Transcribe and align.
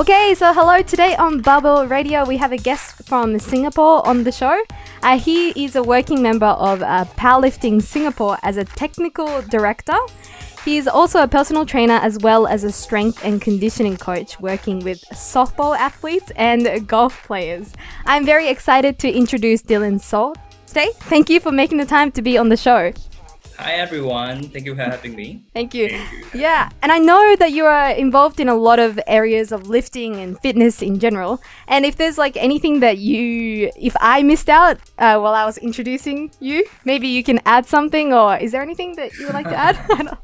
Okay, 0.00 0.34
so 0.34 0.54
hello. 0.54 0.80
Today 0.80 1.14
on 1.16 1.42
Bubble 1.42 1.86
Radio, 1.86 2.24
we 2.24 2.38
have 2.38 2.52
a 2.52 2.56
guest 2.56 3.06
from 3.06 3.38
Singapore 3.38 4.06
on 4.08 4.24
the 4.24 4.32
show. 4.32 4.58
Uh, 5.02 5.18
he 5.18 5.50
is 5.62 5.76
a 5.76 5.82
working 5.82 6.22
member 6.22 6.46
of 6.46 6.80
uh, 6.80 7.04
Powerlifting 7.18 7.82
Singapore 7.82 8.38
as 8.42 8.56
a 8.56 8.64
technical 8.64 9.42
director. 9.42 9.98
He 10.64 10.78
is 10.78 10.88
also 10.88 11.22
a 11.22 11.28
personal 11.28 11.66
trainer 11.66 11.96
as 12.00 12.16
well 12.20 12.46
as 12.46 12.64
a 12.64 12.72
strength 12.72 13.22
and 13.22 13.42
conditioning 13.42 13.98
coach 13.98 14.40
working 14.40 14.78
with 14.78 15.02
softball 15.12 15.76
athletes 15.76 16.32
and 16.34 16.88
golf 16.88 17.22
players. 17.24 17.74
I'm 18.06 18.24
very 18.24 18.48
excited 18.48 18.98
to 19.00 19.12
introduce 19.12 19.60
Dylan 19.60 20.00
Salt 20.00 20.38
today. 20.66 20.92
Thank 21.10 21.28
you 21.28 21.40
for 21.40 21.52
making 21.52 21.76
the 21.76 21.84
time 21.84 22.10
to 22.12 22.22
be 22.22 22.38
on 22.38 22.48
the 22.48 22.56
show. 22.56 22.94
Hi 23.60 23.72
everyone, 23.72 24.48
thank 24.48 24.64
you 24.64 24.74
for 24.74 24.80
having 24.80 25.14
me. 25.14 25.44
Thank 25.52 25.74
you. 25.74 25.90
Thank 25.90 26.34
you. 26.34 26.40
Yeah, 26.40 26.70
and 26.80 26.90
I 26.90 26.96
know 26.96 27.36
that 27.36 27.52
you 27.52 27.66
are 27.66 27.90
involved 27.90 28.40
in 28.40 28.48
a 28.48 28.54
lot 28.54 28.78
of 28.78 28.98
areas 29.06 29.52
of 29.52 29.68
lifting 29.68 30.16
and 30.16 30.40
fitness 30.40 30.80
in 30.80 30.98
general. 30.98 31.42
And 31.68 31.84
if 31.84 31.96
there's 31.96 32.16
like 32.16 32.38
anything 32.38 32.80
that 32.80 32.96
you, 32.96 33.70
if 33.76 33.94
I 34.00 34.22
missed 34.22 34.48
out 34.48 34.78
uh, 34.96 35.20
while 35.20 35.34
I 35.34 35.44
was 35.44 35.58
introducing 35.58 36.30
you, 36.40 36.64
maybe 36.86 37.06
you 37.08 37.22
can 37.22 37.38
add 37.44 37.66
something, 37.66 38.14
or 38.14 38.38
is 38.38 38.52
there 38.52 38.62
anything 38.62 38.96
that 38.96 39.12
you 39.18 39.26
would 39.26 39.34
like 39.34 39.50
to 39.50 39.56
add? 39.56 39.76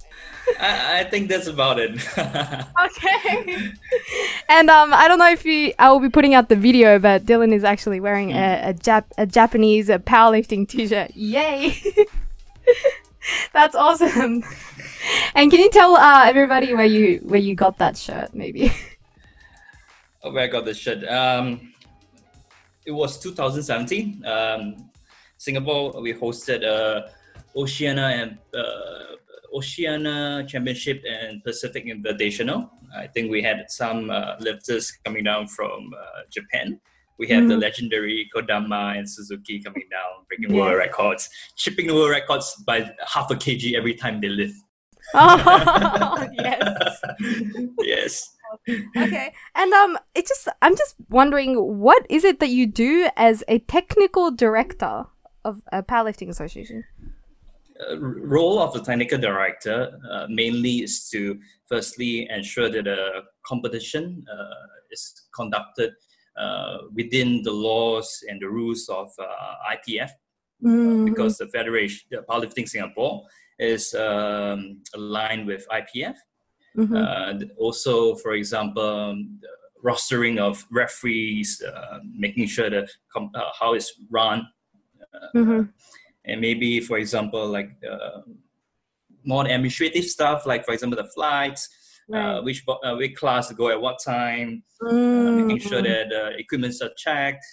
I, 0.58 1.00
I, 1.00 1.04
think 1.04 1.28
that's 1.28 1.46
about 1.46 1.78
it. 1.78 1.90
okay. 2.16 3.70
And 4.48 4.70
um, 4.70 4.94
I 4.94 5.08
don't 5.08 5.18
know 5.18 5.30
if 5.30 5.44
you, 5.44 5.74
I 5.78 5.90
will 5.92 6.00
be 6.00 6.08
putting 6.08 6.32
out 6.32 6.48
the 6.48 6.56
video, 6.56 6.98
but 6.98 7.26
Dylan 7.26 7.52
is 7.52 7.64
actually 7.64 8.00
wearing 8.00 8.30
mm. 8.30 8.36
a, 8.36 8.70
a, 8.70 8.72
Jap- 8.72 9.12
a 9.18 9.26
Japanese 9.26 9.90
a 9.90 9.98
powerlifting 9.98 10.66
t-shirt. 10.66 11.10
Yay! 11.14 11.76
That's 13.52 13.74
awesome. 13.74 14.44
And 15.34 15.50
can 15.50 15.60
you 15.60 15.70
tell 15.70 15.96
uh, 15.96 16.24
everybody 16.26 16.74
where 16.74 16.86
you 16.86 17.18
where 17.24 17.40
you 17.40 17.54
got 17.54 17.78
that 17.78 17.96
shirt, 17.96 18.34
maybe? 18.34 18.72
Oh, 20.22 20.32
where 20.32 20.42
I 20.42 20.48
got 20.48 20.64
the 20.64 20.74
shirt? 20.74 21.06
Um, 21.06 21.72
it 22.84 22.90
was 22.90 23.16
2017. 23.20 24.24
Um, 24.26 24.90
Singapore, 25.36 26.00
we 26.00 26.12
hosted 26.14 26.64
a 26.64 27.12
Oceania 27.54 28.06
and 28.06 28.38
uh, 28.52 29.14
Oceania 29.54 30.44
Championship 30.48 31.02
and 31.08 31.44
Pacific 31.44 31.86
Invitational. 31.86 32.70
I 32.96 33.06
think 33.06 33.30
we 33.30 33.40
had 33.40 33.70
some 33.70 34.10
uh, 34.10 34.34
lifters 34.40 34.90
coming 35.04 35.22
down 35.22 35.46
from 35.46 35.92
uh, 35.94 36.22
Japan. 36.28 36.80
We 37.18 37.28
have 37.28 37.44
mm. 37.44 37.48
the 37.48 37.56
legendary 37.56 38.28
Kodama 38.34 38.96
and 38.96 39.08
Suzuki 39.08 39.62
coming 39.62 39.88
down, 39.90 40.24
breaking 40.28 40.54
yeah. 40.54 40.62
world 40.62 40.76
records, 40.76 41.28
chipping 41.56 41.86
the 41.86 41.94
world 41.94 42.10
records 42.10 42.54
by 42.66 42.90
half 43.06 43.30
a 43.30 43.34
kg 43.34 43.74
every 43.74 43.94
time 43.94 44.20
they 44.20 44.28
lift. 44.28 44.56
Oh, 45.14 46.26
yes. 46.32 47.02
yes. 47.80 48.36
Okay. 48.96 49.32
And 49.54 49.72
um 49.72 49.98
it 50.14 50.26
just 50.26 50.48
I'm 50.62 50.76
just 50.76 50.96
wondering 51.08 51.54
what 51.78 52.04
is 52.10 52.24
it 52.24 52.40
that 52.40 52.48
you 52.48 52.66
do 52.66 53.08
as 53.16 53.44
a 53.46 53.60
technical 53.60 54.30
director 54.32 55.04
of 55.44 55.62
a 55.72 55.82
powerlifting 55.82 56.28
association? 56.28 56.84
Uh, 57.78 57.98
role 57.98 58.58
of 58.58 58.72
the 58.72 58.80
technical 58.80 59.18
director 59.18 59.92
uh, 60.10 60.26
mainly 60.28 60.76
is 60.82 61.08
to 61.10 61.38
firstly 61.68 62.26
ensure 62.30 62.70
that 62.70 62.84
the 62.84 63.20
competition 63.46 64.24
uh, 64.32 64.66
is 64.90 65.26
conducted 65.34 65.92
within 66.92 67.42
the 67.42 67.52
laws 67.52 68.22
and 68.28 68.40
the 68.40 68.48
rules 68.48 68.88
of 68.88 69.10
uh, 69.18 69.74
IPF, 69.74 70.10
mm-hmm. 70.62 71.04
because 71.04 71.38
the 71.38 71.48
Federation, 71.48 72.06
the 72.10 72.24
Powerlifting 72.28 72.68
Singapore, 72.68 73.24
is 73.58 73.94
um, 73.94 74.82
aligned 74.94 75.46
with 75.46 75.66
IPF. 75.68 76.16
Mm-hmm. 76.76 76.96
Uh, 76.96 77.46
also, 77.58 78.14
for 78.16 78.34
example, 78.34 78.82
um, 78.82 79.40
rostering 79.84 80.38
of 80.38 80.64
referees, 80.70 81.62
uh, 81.62 81.98
making 82.14 82.46
sure 82.46 82.68
that 82.68 82.90
com- 83.12 83.30
uh, 83.34 83.50
how 83.58 83.74
it's 83.74 83.92
run, 84.10 84.46
uh, 85.14 85.38
mm-hmm. 85.38 85.62
and 86.26 86.40
maybe, 86.40 86.80
for 86.80 86.98
example, 86.98 87.46
like 87.46 87.70
more 89.24 89.44
administrative 89.44 90.04
stuff, 90.04 90.46
like 90.46 90.64
for 90.64 90.72
example, 90.72 90.96
the 91.02 91.08
flights, 91.10 91.68
right. 92.08 92.36
uh, 92.36 92.42
which 92.42 92.64
uh, 92.68 92.94
which 92.96 93.14
class 93.14 93.48
to 93.48 93.54
go 93.54 93.70
at 93.70 93.80
what 93.80 93.98
time, 94.04 94.62
mm. 94.82 95.28
uh, 95.28 95.30
making 95.30 95.68
sure 95.68 95.80
mm. 95.80 95.84
that 95.84 96.08
the 96.10 96.38
equipments 96.38 96.80
are 96.80 96.90
checked, 96.96 97.44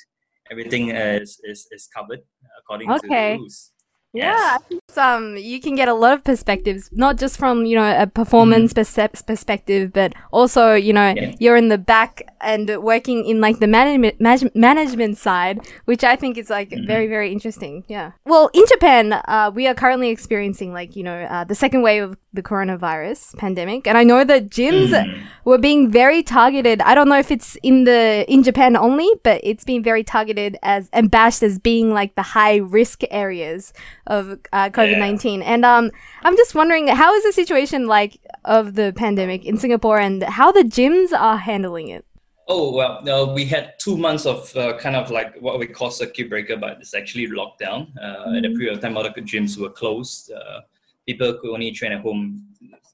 everything 0.51 0.89
is 0.89 1.39
is, 1.43 1.67
is 1.71 1.87
covered 1.95 2.21
according 2.59 2.91
okay. 2.91 2.99
to 2.99 3.07
the 3.07 3.37
rules. 3.39 3.72
Yeah, 4.13 4.59
yes. 4.69 4.97
um, 4.97 5.37
you 5.37 5.59
can 5.59 5.75
get 5.75 5.87
a 5.87 5.93
lot 5.93 6.13
of 6.13 6.23
perspectives, 6.23 6.91
not 6.91 7.17
just 7.17 7.35
from 7.35 7.65
you 7.65 7.75
know 7.75 8.01
a 8.01 8.05
performance 8.05 8.71
mm-hmm. 8.71 9.25
perspective, 9.25 9.91
but 9.91 10.13
also 10.31 10.75
you 10.75 10.93
know 10.93 11.13
yeah. 11.17 11.33
you're 11.39 11.57
in 11.57 11.69
the 11.69 11.79
back 11.79 12.21
and 12.39 12.69
working 12.83 13.25
in 13.25 13.41
like 13.41 13.57
the 13.59 13.65
management 13.65 14.21
management 14.55 15.17
side, 15.17 15.67
which 15.85 16.03
I 16.03 16.15
think 16.15 16.37
is 16.37 16.51
like 16.51 16.69
mm-hmm. 16.69 16.85
very 16.85 17.07
very 17.07 17.31
interesting. 17.31 17.85
Yeah. 17.87 18.11
Well, 18.25 18.51
in 18.53 18.63
Japan, 18.67 19.13
uh, 19.13 19.51
we 19.53 19.65
are 19.67 19.73
currently 19.73 20.09
experiencing 20.09 20.73
like 20.73 20.95
you 20.95 21.01
know 21.01 21.23
uh, 21.23 21.43
the 21.43 21.55
second 21.55 21.81
wave 21.81 22.03
of 22.03 22.17
the 22.33 22.43
coronavirus 22.43 23.35
pandemic, 23.37 23.87
and 23.87 23.97
I 23.97 24.03
know 24.03 24.23
that 24.23 24.49
gyms 24.49 24.89
mm-hmm. 24.89 25.25
were 25.43 25.57
being 25.57 25.89
very 25.89 26.21
targeted. 26.21 26.81
I 26.81 26.93
don't 26.93 27.09
know 27.09 27.17
if 27.17 27.31
it's 27.31 27.57
in 27.63 27.85
the 27.85 28.25
in 28.27 28.43
Japan 28.43 28.77
only, 28.77 29.09
but 29.23 29.41
it's 29.43 29.63
being 29.63 29.81
very 29.81 30.03
targeted 30.03 30.55
as 30.61 30.87
and 30.93 31.09
bashed 31.09 31.41
as 31.41 31.57
being 31.57 31.95
like 31.95 32.13
the 32.13 32.21
high 32.21 32.57
risk 32.57 33.01
areas 33.09 33.73
of 34.07 34.39
uh, 34.51 34.69
COVID 34.69 34.99
nineteen. 34.99 35.41
Yeah. 35.41 35.53
And 35.53 35.65
um, 35.65 35.91
I'm 36.23 36.35
just 36.35 36.55
wondering, 36.55 36.87
how 36.87 37.13
is 37.13 37.23
the 37.23 37.33
situation 37.33 37.87
like 37.87 38.19
of 38.45 38.75
the 38.75 38.93
pandemic 38.95 39.45
in 39.45 39.57
Singapore, 39.57 39.99
and 39.99 40.23
how 40.23 40.51
the 40.51 40.63
gyms 40.63 41.11
are 41.13 41.37
handling 41.37 41.89
it? 41.89 42.05
Oh 42.47 42.73
well, 42.73 43.07
uh, 43.09 43.33
we 43.33 43.45
had 43.45 43.73
two 43.79 43.97
months 43.97 44.25
of 44.25 44.55
uh, 44.57 44.77
kind 44.77 44.97
of 44.97 45.09
like 45.09 45.35
what 45.39 45.59
we 45.59 45.67
call 45.67 45.89
circuit 45.89 46.29
breaker, 46.29 46.57
but 46.57 46.77
it's 46.81 46.93
actually 46.93 47.27
lockdown. 47.27 47.87
Uh, 47.97 48.01
mm-hmm. 48.01 48.35
At 48.35 48.43
mm-hmm. 48.43 48.57
period 48.57 48.75
of 48.75 48.81
time, 48.81 48.97
all 48.97 49.03
the 49.03 49.09
gyms 49.21 49.57
were 49.57 49.69
closed. 49.69 50.31
Uh, 50.31 50.61
people 51.07 51.33
could 51.35 51.51
only 51.51 51.71
train 51.71 51.93
at 51.93 52.01
home. 52.01 52.45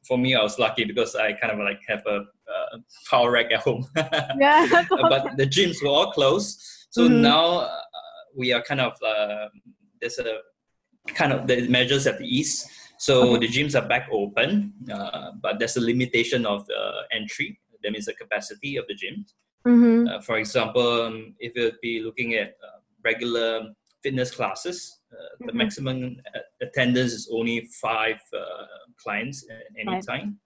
For 0.08 0.18
me, 0.20 0.36
I 0.36 0.44
was 0.44 0.60
lucky 0.60 0.86
because 0.86 1.16
I 1.16 1.34
kind 1.34 1.52
of 1.52 1.60
like 1.60 1.82
have 1.88 2.04
a 2.06 2.18
uh, 2.18 2.78
power 3.10 3.32
rack 3.32 3.52
at 3.52 3.62
home. 3.62 3.88
yeah. 3.96 4.86
but 4.90 5.36
the 5.38 5.48
gyms 5.48 5.82
were 5.82 5.90
all 5.90 6.12
closed, 6.12 6.62
so 6.92 7.08
mm-hmm. 7.08 7.22
now 7.22 7.46
uh, 7.46 7.80
we 8.36 8.54
are 8.54 8.62
kind 8.62 8.82
of 8.82 8.94
there's 10.00 10.20
a 10.20 10.42
kind 11.16 11.34
of 11.34 11.48
the 11.48 11.68
measures 11.68 12.08
at 12.08 12.18
the 12.18 12.26
east. 12.26 12.70
So 12.98 13.36
okay. 13.36 13.48
the 13.48 13.54
gyms 13.54 13.82
are 13.82 13.88
back 13.88 14.10
open, 14.12 14.74
uh, 14.92 15.32
but 15.42 15.58
there's 15.58 15.78
a 15.78 15.82
limitation 15.82 16.46
of 16.46 16.66
the 16.68 17.04
entry. 17.12 17.60
That 17.82 17.92
means 17.92 18.06
the 18.06 18.14
capacity 18.14 18.76
of 18.76 18.86
the 18.88 18.94
gyms. 18.94 19.34
Mm-hmm. 19.66 20.08
Uh, 20.08 20.22
for 20.22 20.38
example, 20.38 21.04
um, 21.04 21.36
if 21.40 21.56
you'd 21.56 21.80
be 21.82 22.02
looking 22.02 22.34
at 22.34 22.58
uh, 22.64 22.80
regular 23.04 23.70
fitness 24.04 24.32
classes, 24.32 25.00
uh, 25.12 25.16
mm-hmm. 25.16 25.48
the 25.48 25.54
maximum 25.54 26.18
attendance 26.62 27.14
is 27.14 27.30
only 27.32 27.70
five 27.82 28.20
uh, 28.36 28.66
clients 29.02 29.46
at 29.50 29.64
any 29.80 29.94
right. 29.94 30.06
time, 30.06 30.38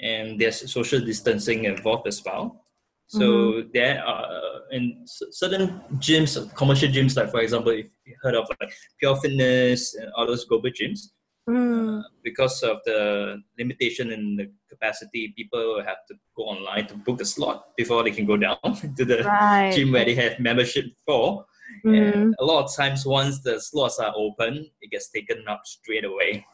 and 0.00 0.40
there's 0.40 0.70
social 0.70 1.00
distancing 1.00 1.64
involved 1.64 2.06
as 2.06 2.22
well. 2.24 2.64
So 3.08 3.20
mm-hmm. 3.20 3.68
there 3.72 4.04
are 4.04 4.24
uh, 4.24 4.58
in 4.70 5.04
certain 5.06 5.80
gyms, 5.94 6.54
commercial 6.54 6.90
gyms, 6.90 7.16
like 7.16 7.30
for 7.30 7.40
example, 7.40 7.72
if 7.72 7.86
you 8.04 8.14
heard 8.22 8.34
of 8.34 8.46
like 8.60 8.70
Pure 8.98 9.16
Fitness 9.16 9.94
and 9.94 10.10
all 10.14 10.26
those 10.26 10.44
global 10.44 10.68
gyms, 10.70 11.00
mm. 11.48 12.00
uh, 12.00 12.02
because 12.22 12.62
of 12.62 12.80
the 12.84 13.40
limitation 13.58 14.12
in 14.12 14.36
the 14.36 14.50
capacity, 14.68 15.32
people 15.34 15.82
have 15.86 16.04
to 16.08 16.14
go 16.36 16.42
online 16.44 16.86
to 16.88 16.94
book 16.96 17.22
a 17.22 17.24
slot 17.24 17.74
before 17.78 18.02
they 18.02 18.10
can 18.10 18.26
go 18.26 18.36
down 18.36 18.58
to 18.96 19.04
the 19.06 19.22
right. 19.24 19.72
gym 19.74 19.90
where 19.90 20.04
they 20.04 20.14
have 20.14 20.38
membership 20.38 20.84
for. 21.06 21.46
Mm. 21.86 21.96
And 21.96 22.14
mm-hmm. 22.14 22.30
a 22.40 22.44
lot 22.44 22.64
of 22.64 22.76
times, 22.76 23.06
once 23.06 23.40
the 23.40 23.58
slots 23.58 23.98
are 23.98 24.12
open, 24.14 24.68
it 24.82 24.90
gets 24.90 25.08
taken 25.08 25.44
up 25.48 25.62
straight 25.64 26.04
away. 26.04 26.44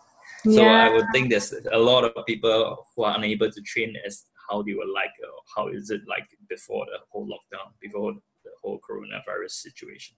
So 0.44 0.62
yeah. 0.62 0.84
I 0.84 0.88
would 0.92 1.06
think 1.12 1.30
there's 1.30 1.52
a 1.72 1.78
lot 1.78 2.04
of 2.04 2.26
people 2.26 2.84
who 2.94 3.02
are 3.04 3.16
unable 3.16 3.50
to 3.50 3.60
train 3.62 3.96
as 4.06 4.24
how 4.48 4.62
they 4.62 4.74
were 4.74 4.90
like, 4.92 5.14
uh, 5.22 5.30
how 5.56 5.68
is 5.68 5.90
it 5.90 6.02
like 6.08 6.28
before 6.48 6.84
the 6.86 6.98
whole 7.10 7.26
lockdown, 7.26 7.72
before 7.80 8.14
the 8.44 8.50
whole 8.62 8.80
coronavirus 8.88 9.50
situation. 9.50 10.16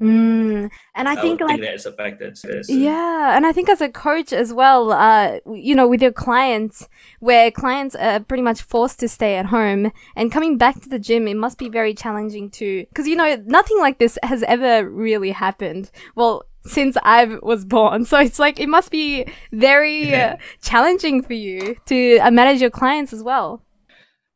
Mm. 0.00 0.70
And 0.94 1.08
I, 1.08 1.12
I 1.12 1.20
think 1.20 1.40
like 1.40 1.60
think 1.60 1.62
that 1.62 1.74
affected. 1.86 2.38
Yeah, 2.68 3.36
and 3.36 3.44
I 3.44 3.52
think 3.52 3.68
as 3.68 3.80
a 3.80 3.88
coach 3.88 4.32
as 4.32 4.52
well, 4.52 4.92
uh, 4.92 5.40
you 5.52 5.74
know, 5.74 5.88
with 5.88 6.00
your 6.00 6.12
clients, 6.12 6.88
where 7.18 7.50
clients 7.50 7.96
are 7.96 8.20
pretty 8.20 8.44
much 8.44 8.62
forced 8.62 9.00
to 9.00 9.08
stay 9.08 9.34
at 9.34 9.46
home 9.46 9.90
and 10.14 10.30
coming 10.30 10.56
back 10.56 10.80
to 10.82 10.88
the 10.88 11.00
gym, 11.00 11.26
it 11.26 11.36
must 11.36 11.58
be 11.58 11.68
very 11.68 11.94
challenging 11.94 12.48
to, 12.50 12.86
because 12.88 13.08
you 13.08 13.16
know, 13.16 13.42
nothing 13.46 13.78
like 13.80 13.98
this 13.98 14.16
has 14.22 14.44
ever 14.44 14.88
really 14.88 15.32
happened. 15.32 15.90
Well, 16.14 16.44
since 16.64 16.96
I 17.02 17.24
was 17.42 17.64
born, 17.64 18.04
so 18.04 18.20
it's 18.20 18.38
like 18.38 18.60
it 18.60 18.68
must 18.68 18.92
be 18.92 19.26
very 19.50 20.14
uh, 20.22 20.36
challenging 20.62 21.22
for 21.22 21.34
you 21.34 21.76
to 21.86 22.18
uh, 22.18 22.30
manage 22.30 22.60
your 22.60 22.70
clients 22.70 23.12
as 23.12 23.24
well. 23.24 23.64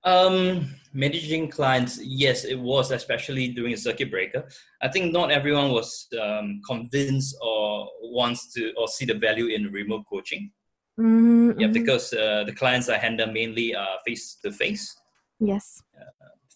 Um, 0.04 0.74
managing 0.92 1.48
clients, 1.48 2.00
yes, 2.02 2.44
it 2.44 2.58
was, 2.58 2.90
especially 2.90 3.48
during 3.48 3.72
a 3.72 3.76
circuit 3.76 4.10
breaker. 4.10 4.44
I 4.80 4.88
think 4.88 5.12
not 5.12 5.30
everyone 5.30 5.70
was 5.70 6.08
um, 6.20 6.60
convinced 6.66 7.36
or 7.40 7.88
wants 8.02 8.52
to 8.54 8.72
or 8.76 8.88
see 8.88 9.04
the 9.04 9.14
value 9.14 9.46
in 9.46 9.72
remote 9.72 10.04
coaching. 10.10 10.50
Mm-hmm. 10.98 11.60
Yeah, 11.60 11.68
because 11.68 12.12
uh, 12.12 12.44
the 12.44 12.52
clients 12.52 12.88
I 12.88 12.98
handle 12.98 13.32
mainly 13.32 13.74
are 13.74 13.98
face 14.04 14.38
to 14.44 14.52
face. 14.52 14.94
Yes. 15.40 15.82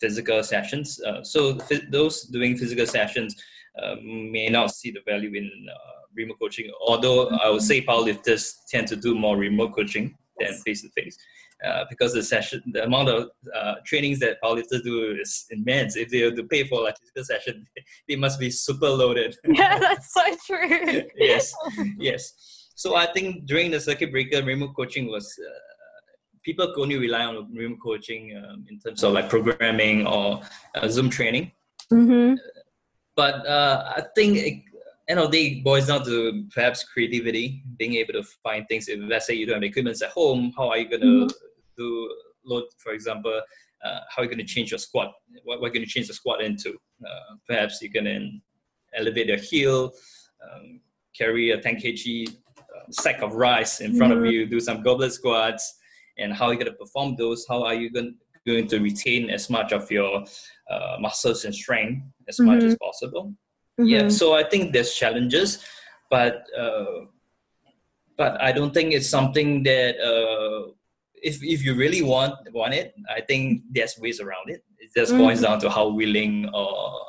physical 0.01 0.43
sessions. 0.43 1.01
Uh, 1.01 1.23
so 1.23 1.59
those 1.91 2.23
doing 2.25 2.57
physical 2.57 2.87
sessions 2.87 3.35
um, 3.83 4.31
may 4.31 4.49
not 4.49 4.71
see 4.71 4.91
the 4.91 5.01
value 5.07 5.33
in 5.35 5.51
uh, 5.71 5.97
remote 6.15 6.39
coaching. 6.39 6.71
Although 6.87 7.29
I 7.29 7.51
would 7.51 7.63
say 7.63 7.85
powerlifters 7.85 8.55
tend 8.69 8.87
to 8.89 8.97
do 8.97 9.15
more 9.15 9.37
remote 9.37 9.75
coaching 9.75 10.17
than 10.39 10.53
face 10.65 10.83
to 10.83 10.91
face. 10.91 11.17
Because 11.89 12.13
the 12.13 12.23
session, 12.23 12.63
the 12.73 12.85
amount 12.85 13.09
of 13.09 13.31
uh, 13.55 13.75
trainings 13.85 14.19
that 14.21 14.41
powerlifters 14.43 14.83
do 14.83 15.17
is 15.21 15.47
immense. 15.51 15.97
If 15.97 16.11
they 16.11 16.21
have 16.21 16.35
to 16.37 16.45
pay 16.45 16.65
for 16.65 16.83
like 16.83 16.97
physical 16.99 17.25
session, 17.25 17.67
they 18.09 18.17
must 18.17 18.39
be 18.39 18.51
super 18.51 18.89
loaded. 18.89 19.37
Yeah, 19.47 19.79
that's 19.79 20.13
so 20.13 20.23
true. 20.47 21.03
yes, 21.17 21.55
yes. 21.99 22.33
So 22.75 22.95
I 22.95 23.07
think 23.07 23.47
during 23.47 23.71
the 23.71 23.81
circuit 23.81 24.11
breaker, 24.11 24.43
remote 24.45 24.75
coaching 24.77 25.11
was 25.11 25.27
uh, 25.41 25.51
people 26.45 26.67
could 26.75 26.83
only 26.83 26.99
rely 26.99 27.25
on 27.25 27.53
remote 27.55 27.79
coaching 27.83 28.37
um, 28.37 28.67
in 28.69 28.79
terms 28.79 29.03
of 29.03 29.13
like 29.13 29.31
programming 29.31 30.07
or 30.07 30.43
uh, 30.75 30.89
Zoom 30.89 31.09
training. 31.09 31.53
Mm-hmm. 31.93 32.35
But 33.17 33.47
uh, 33.47 33.93
I 33.97 34.03
think 34.15 34.37
it, 34.37 34.63
end 35.09 35.21
of 35.21 35.31
the 35.31 35.39
day 35.39 35.61
boils 35.61 35.87
down 35.87 36.05
to 36.05 36.47
perhaps 36.55 36.85
creativity, 36.85 37.63
being 37.79 37.95
able 37.95 38.15
to 38.15 38.23
find 38.43 38.67
things. 38.69 38.89
If 38.89 39.01
let's 39.03 39.27
say 39.27 39.35
you 39.35 39.47
don't 39.47 39.57
have 39.57 39.63
equipment 39.63 40.01
at 40.03 40.11
home, 40.11 40.53
how 40.57 40.69
are 40.71 40.79
you 40.79 40.89
going 40.89 41.01
to 41.01 41.07
mm-hmm. 41.07 41.47
Do 41.77 42.11
load, 42.45 42.65
for 42.79 42.93
example? 42.93 43.41
Uh, 43.85 44.01
how 44.09 44.23
are 44.23 44.25
you 44.25 44.31
going 44.31 44.39
to 44.39 44.45
change 44.45 44.71
your 44.71 44.79
squat? 44.79 45.13
What, 45.45 45.61
what 45.61 45.67
are 45.67 45.69
you 45.69 45.75
going 45.75 45.87
to 45.87 45.91
change 45.91 46.09
the 46.09 46.15
squat 46.15 46.41
into? 46.41 46.71
Uh, 47.05 47.37
perhaps 47.47 47.81
you 47.83 47.91
can 47.91 48.41
elevate 48.95 49.27
your 49.27 49.39
heel, 49.39 49.93
um, 50.43 50.81
carry 51.17 51.51
a 51.51 51.61
10 51.61 51.77
kg 51.77 52.29
uh, 52.29 52.91
sack 52.91 53.23
of 53.23 53.35
rice 53.35 53.81
in 53.81 53.97
front 53.97 54.13
mm-hmm. 54.13 54.25
of 54.25 54.33
you, 54.33 54.47
do 54.47 54.61
some 54.61 54.83
goblet 54.83 55.13
squats, 55.13 55.79
and 56.19 56.33
how 56.33 56.47
are 56.47 56.53
you 56.53 56.59
going 56.59 56.71
to 56.71 56.79
perform 56.79 57.17
those? 57.17 57.45
How 57.49 57.63
are 57.65 57.75
you 57.75 57.91
going, 57.91 58.15
going 58.47 58.69
to 58.69 58.81
retain 58.81 59.31
as 59.31 59.51
much 59.51 59.73
of 59.73 59.91
your 59.91 60.25
uh, 60.71 60.97
muscles 60.99 61.45
and 61.45 61.55
strength 61.55 62.03
as 62.29 62.37
mm-hmm. 62.37 62.47
much 62.47 62.65
as 62.65 62.77
possible? 62.83 63.35
Mm-hmm. 63.79 63.89
Yeah, 63.89 64.09
so 64.09 64.35
I 64.35 64.45
think 64.45 64.73
there's 64.73 64.95
challenges, 64.95 65.65
but 66.11 66.45
uh, 66.59 67.07
but 68.17 68.41
I 68.41 68.53
don't 68.53 68.73
think 68.73 68.95
it's 68.95 69.09
something 69.09 69.63
that 69.65 70.01
uh, 70.01 70.73
if 71.23 71.43
if 71.43 71.65
you 71.65 71.75
really 71.75 72.03
want 72.03 72.35
want 72.53 72.75
it, 72.75 72.95
I 73.15 73.21
think 73.21 73.63
there's 73.71 73.99
ways 73.99 74.21
around 74.21 74.51
it. 74.51 74.65
It 74.79 74.91
just 74.95 75.13
mm-hmm. 75.13 75.23
boils 75.23 75.41
down 75.41 75.61
to 75.61 75.71
how 75.71 75.89
willing 75.89 76.49
or 76.55 77.01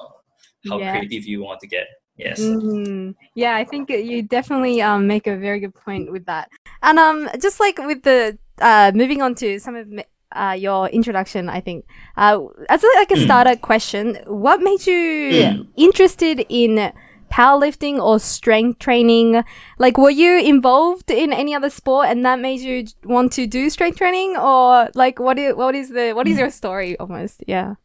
how 0.69 0.79
yeah. 0.79 0.97
creative 0.97 1.25
you 1.25 1.43
want 1.43 1.59
to 1.61 1.67
get. 1.67 1.87
Yes. 2.17 2.39
Mm-hmm. 2.41 3.11
Yeah, 3.35 3.55
I 3.55 3.63
think 3.63 3.89
you 3.89 4.23
definitely 4.23 4.81
um, 4.81 5.05
make 5.05 5.27
a 5.27 5.37
very 5.37 5.59
good 5.59 5.75
point 5.75 6.11
with 6.11 6.25
that. 6.25 6.49
And 6.81 6.97
um, 6.97 7.29
just 7.39 7.59
like 7.59 7.77
with 7.77 8.03
the 8.03 8.37
uh, 8.59 8.91
moving 8.95 9.21
on 9.21 9.35
to 9.35 9.59
some 9.59 9.75
of 9.75 9.87
uh, 10.31 10.55
your 10.57 10.89
introduction, 10.89 11.49
I 11.49 11.61
think. 11.61 11.85
Uh, 12.15 12.45
as 12.69 12.83
like 12.95 13.11
a 13.11 13.15
mm. 13.15 13.25
starter 13.25 13.55
question, 13.55 14.17
what 14.25 14.61
made 14.61 14.85
you 14.87 15.31
mm. 15.31 15.67
interested 15.75 16.45
in 16.49 16.91
powerlifting 17.29 17.99
or 17.99 18.19
strength 18.19 18.79
training? 18.79 19.43
Like, 19.77 19.97
were 19.97 20.09
you 20.09 20.39
involved 20.39 21.11
in 21.11 21.33
any 21.33 21.53
other 21.53 21.69
sport, 21.69 22.07
and 22.07 22.25
that 22.25 22.39
made 22.39 22.61
you 22.61 22.85
want 23.03 23.31
to 23.33 23.47
do 23.47 23.69
strength 23.69 23.97
training, 23.97 24.37
or 24.37 24.89
like, 24.95 25.19
what 25.19 25.37
is 25.37 25.55
what 25.55 25.75
is 25.75 25.89
the 25.89 26.13
what 26.13 26.27
is 26.27 26.37
your 26.37 26.51
story 26.51 26.97
almost? 26.97 27.43
Yeah. 27.47 27.75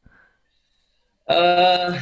Uh, 1.29 2.01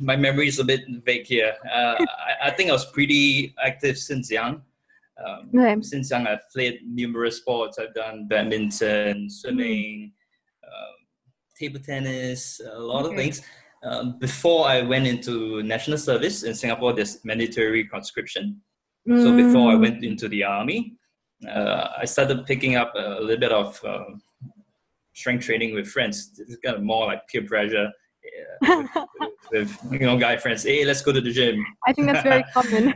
my 0.00 0.16
memory 0.16 0.48
is 0.48 0.58
a 0.58 0.64
bit 0.64 0.82
vague 1.04 1.26
here. 1.26 1.54
Uh, 1.70 1.96
I, 1.98 2.48
I 2.48 2.50
think 2.50 2.70
I 2.70 2.72
was 2.72 2.86
pretty 2.86 3.54
active 3.62 3.98
since 3.98 4.30
young. 4.30 4.62
Um, 5.22 5.50
okay. 5.54 5.82
Since 5.82 6.10
young, 6.10 6.26
I've 6.26 6.48
played 6.50 6.80
numerous 6.86 7.36
sports. 7.36 7.78
I've 7.78 7.94
done 7.94 8.26
badminton, 8.26 9.28
swimming, 9.28 10.12
uh, 10.64 10.96
table 11.58 11.80
tennis, 11.80 12.60
a 12.60 12.78
lot 12.78 13.04
okay. 13.04 13.14
of 13.14 13.20
things. 13.20 13.42
Um, 13.82 14.18
before 14.18 14.66
I 14.66 14.82
went 14.82 15.06
into 15.06 15.62
national 15.62 15.98
service 15.98 16.42
in 16.42 16.54
Singapore, 16.54 16.92
there's 16.92 17.24
mandatory 17.24 17.84
conscription. 17.84 18.60
Mm. 19.08 19.22
So 19.22 19.36
before 19.36 19.72
I 19.72 19.74
went 19.74 20.04
into 20.04 20.28
the 20.28 20.44
army, 20.44 20.96
uh, 21.48 21.88
I 21.98 22.04
started 22.04 22.46
picking 22.46 22.76
up 22.76 22.92
a 22.94 23.20
little 23.20 23.40
bit 23.40 23.52
of 23.52 23.82
uh, 23.84 24.04
strength 25.14 25.46
training 25.46 25.74
with 25.74 25.88
friends. 25.88 26.38
It's 26.38 26.56
kind 26.56 26.76
of 26.76 26.82
more 26.82 27.06
like 27.06 27.26
peer 27.28 27.42
pressure. 27.42 27.90
with, 28.62 28.90
with, 29.50 29.78
you 29.90 30.00
know 30.00 30.18
guy 30.18 30.36
friends 30.36 30.62
hey 30.62 30.84
let's 30.84 31.00
go 31.00 31.10
to 31.10 31.22
the 31.22 31.32
gym 31.32 31.64
i 31.86 31.92
think 31.92 32.06
that's 32.06 32.22
very 32.22 32.44
common 32.54 32.92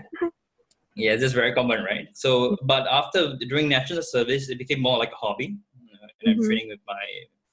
yeah, 0.97 1.17
this 1.17 1.25
is 1.25 1.33
very 1.33 1.53
common, 1.53 1.83
right? 1.83 2.09
So, 2.13 2.57
but 2.63 2.87
after 2.89 3.37
during 3.49 3.69
national 3.69 4.03
service, 4.03 4.49
it 4.49 4.59
became 4.59 4.81
more 4.81 4.99
like 4.99 5.13
a 5.13 5.17
hobby. 5.17 5.57
Uh, 5.93 6.07
and 6.21 6.31
I'm 6.31 6.39
mm-hmm. 6.39 6.47
training 6.47 6.69
with 6.69 6.81
my 6.87 7.03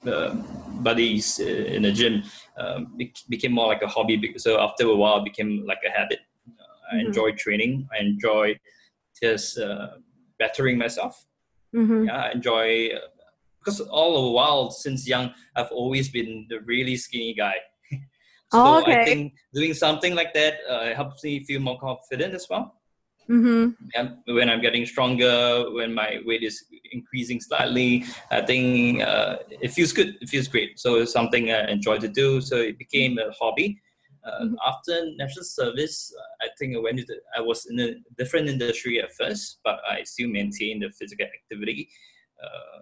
uh, 0.07 0.33
buddies 0.81 1.39
uh, 1.39 1.45
in 1.45 1.83
the 1.83 1.91
gym. 1.91 2.23
Um, 2.57 2.97
became 3.29 3.53
more 3.53 3.67
like 3.67 3.81
a 3.81 3.87
hobby. 3.87 4.33
So 4.37 4.59
after 4.59 4.85
a 4.85 4.95
while, 4.95 5.17
it 5.17 5.25
became 5.25 5.65
like 5.65 5.79
a 5.87 5.91
habit. 5.97 6.19
Uh, 6.47 6.51
I 6.91 6.95
mm-hmm. 6.95 7.07
enjoy 7.07 7.31
training. 7.33 7.87
I 7.91 8.03
enjoy 8.03 8.59
just 9.21 9.57
uh, 9.59 9.97
bettering 10.39 10.77
myself. 10.77 11.25
Mm-hmm. 11.75 12.05
Yeah, 12.05 12.17
I 12.17 12.31
enjoy 12.31 12.89
because 13.63 13.79
all 13.81 14.25
the 14.25 14.31
while 14.31 14.71
since 14.71 15.07
young, 15.07 15.33
I've 15.55 15.71
always 15.71 16.09
been 16.09 16.47
the 16.49 16.59
really 16.61 16.97
skinny 16.97 17.33
guy. 17.33 17.55
so 17.91 17.97
oh, 18.53 18.81
okay. 18.81 19.01
I 19.01 19.05
think 19.05 19.33
doing 19.53 19.73
something 19.73 20.15
like 20.15 20.33
that 20.33 20.55
uh, 20.69 20.95
helps 20.95 21.23
me 21.23 21.43
feel 21.43 21.59
more 21.59 21.79
confident 21.79 22.33
as 22.33 22.47
well. 22.49 22.80
Mm-hmm. 23.29 24.33
when 24.35 24.49
I'm 24.49 24.61
getting 24.61 24.85
stronger, 24.85 25.71
when 25.71 25.93
my 25.93 26.19
weight 26.25 26.43
is 26.43 26.65
increasing 26.91 27.39
slightly, 27.39 28.03
I 28.29 28.41
think 28.41 29.01
uh, 29.01 29.37
it 29.49 29.71
feels 29.71 29.93
good. 29.93 30.17
It 30.21 30.27
feels 30.27 30.47
great. 30.47 30.79
So 30.79 30.95
it's 30.95 31.13
something 31.13 31.51
I 31.51 31.69
enjoy 31.71 31.99
to 31.99 32.07
do. 32.09 32.41
So 32.41 32.57
it 32.57 32.77
became 32.77 33.17
a 33.17 33.31
hobby. 33.31 33.79
Uh, 34.23 34.43
mm-hmm. 34.43 34.55
After 34.67 35.05
national 35.15 35.45
service, 35.45 36.13
I 36.41 36.47
think 36.59 36.75
I 36.75 36.79
went 36.79 36.99
into. 36.99 37.15
I 37.35 37.41
was 37.41 37.65
in 37.67 37.79
a 37.79 37.95
different 38.17 38.49
industry 38.49 39.01
at 39.01 39.11
first, 39.13 39.59
but 39.63 39.79
I 39.89 40.03
still 40.03 40.29
maintained 40.29 40.83
the 40.83 40.91
physical 40.91 41.25
activity. 41.25 41.89
Uh, 42.43 42.81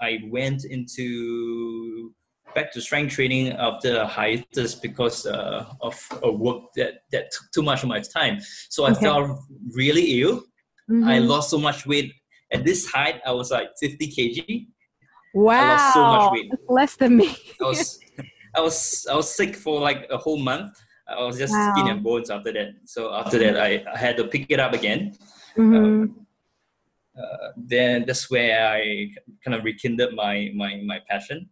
I 0.00 0.20
went 0.28 0.64
into 0.64 2.14
back 2.58 2.72
to 2.72 2.80
strength 2.80 3.12
training 3.14 3.44
after 3.68 3.90
a 4.04 4.06
hiatus 4.06 4.74
because 4.74 5.26
uh, 5.26 5.64
of 5.80 5.96
a 6.28 6.30
work 6.30 6.62
that, 6.78 6.92
that 7.12 7.24
took 7.34 7.46
too 7.54 7.62
much 7.62 7.80
of 7.84 7.88
my 7.88 8.00
time. 8.00 8.34
So 8.68 8.84
I 8.84 8.90
okay. 8.90 9.02
felt 9.04 9.38
really 9.80 10.06
ill. 10.20 10.36
Mm-hmm. 10.90 11.08
I 11.14 11.18
lost 11.18 11.50
so 11.50 11.58
much 11.58 11.86
weight. 11.86 12.12
At 12.52 12.64
this 12.64 12.80
height, 12.90 13.20
I 13.24 13.32
was 13.32 13.50
like 13.50 13.68
50 13.80 14.08
kg. 14.14 14.66
Wow. 15.34 15.54
I 15.54 15.68
lost 15.68 15.94
so 15.94 16.02
much 16.14 16.32
weight. 16.32 16.52
Less 16.68 16.96
than 16.96 17.16
me. 17.16 17.36
I 17.62 17.64
was, 17.64 18.00
I 18.56 18.60
was, 18.60 19.06
I 19.12 19.14
was 19.14 19.28
sick 19.38 19.54
for 19.54 19.80
like 19.80 20.00
a 20.10 20.16
whole 20.16 20.38
month. 20.38 20.72
I 21.06 21.22
was 21.24 21.38
just 21.38 21.52
wow. 21.52 21.72
skin 21.74 21.88
and 21.88 22.02
bones 22.02 22.28
after 22.28 22.52
that. 22.52 22.70
So 22.86 23.14
after 23.14 23.38
that, 23.38 23.56
I, 23.60 23.84
I 23.94 23.96
had 23.96 24.16
to 24.16 24.24
pick 24.24 24.46
it 24.48 24.58
up 24.58 24.72
again. 24.72 25.14
Mm-hmm. 25.56 25.76
Um, 25.76 26.26
uh, 27.18 27.48
then 27.56 28.04
that's 28.06 28.30
where 28.30 28.68
I 28.68 29.10
kind 29.44 29.54
of 29.56 29.64
rekindled 29.64 30.14
my 30.14 30.50
my 30.54 30.70
my 30.84 31.00
passion. 31.10 31.48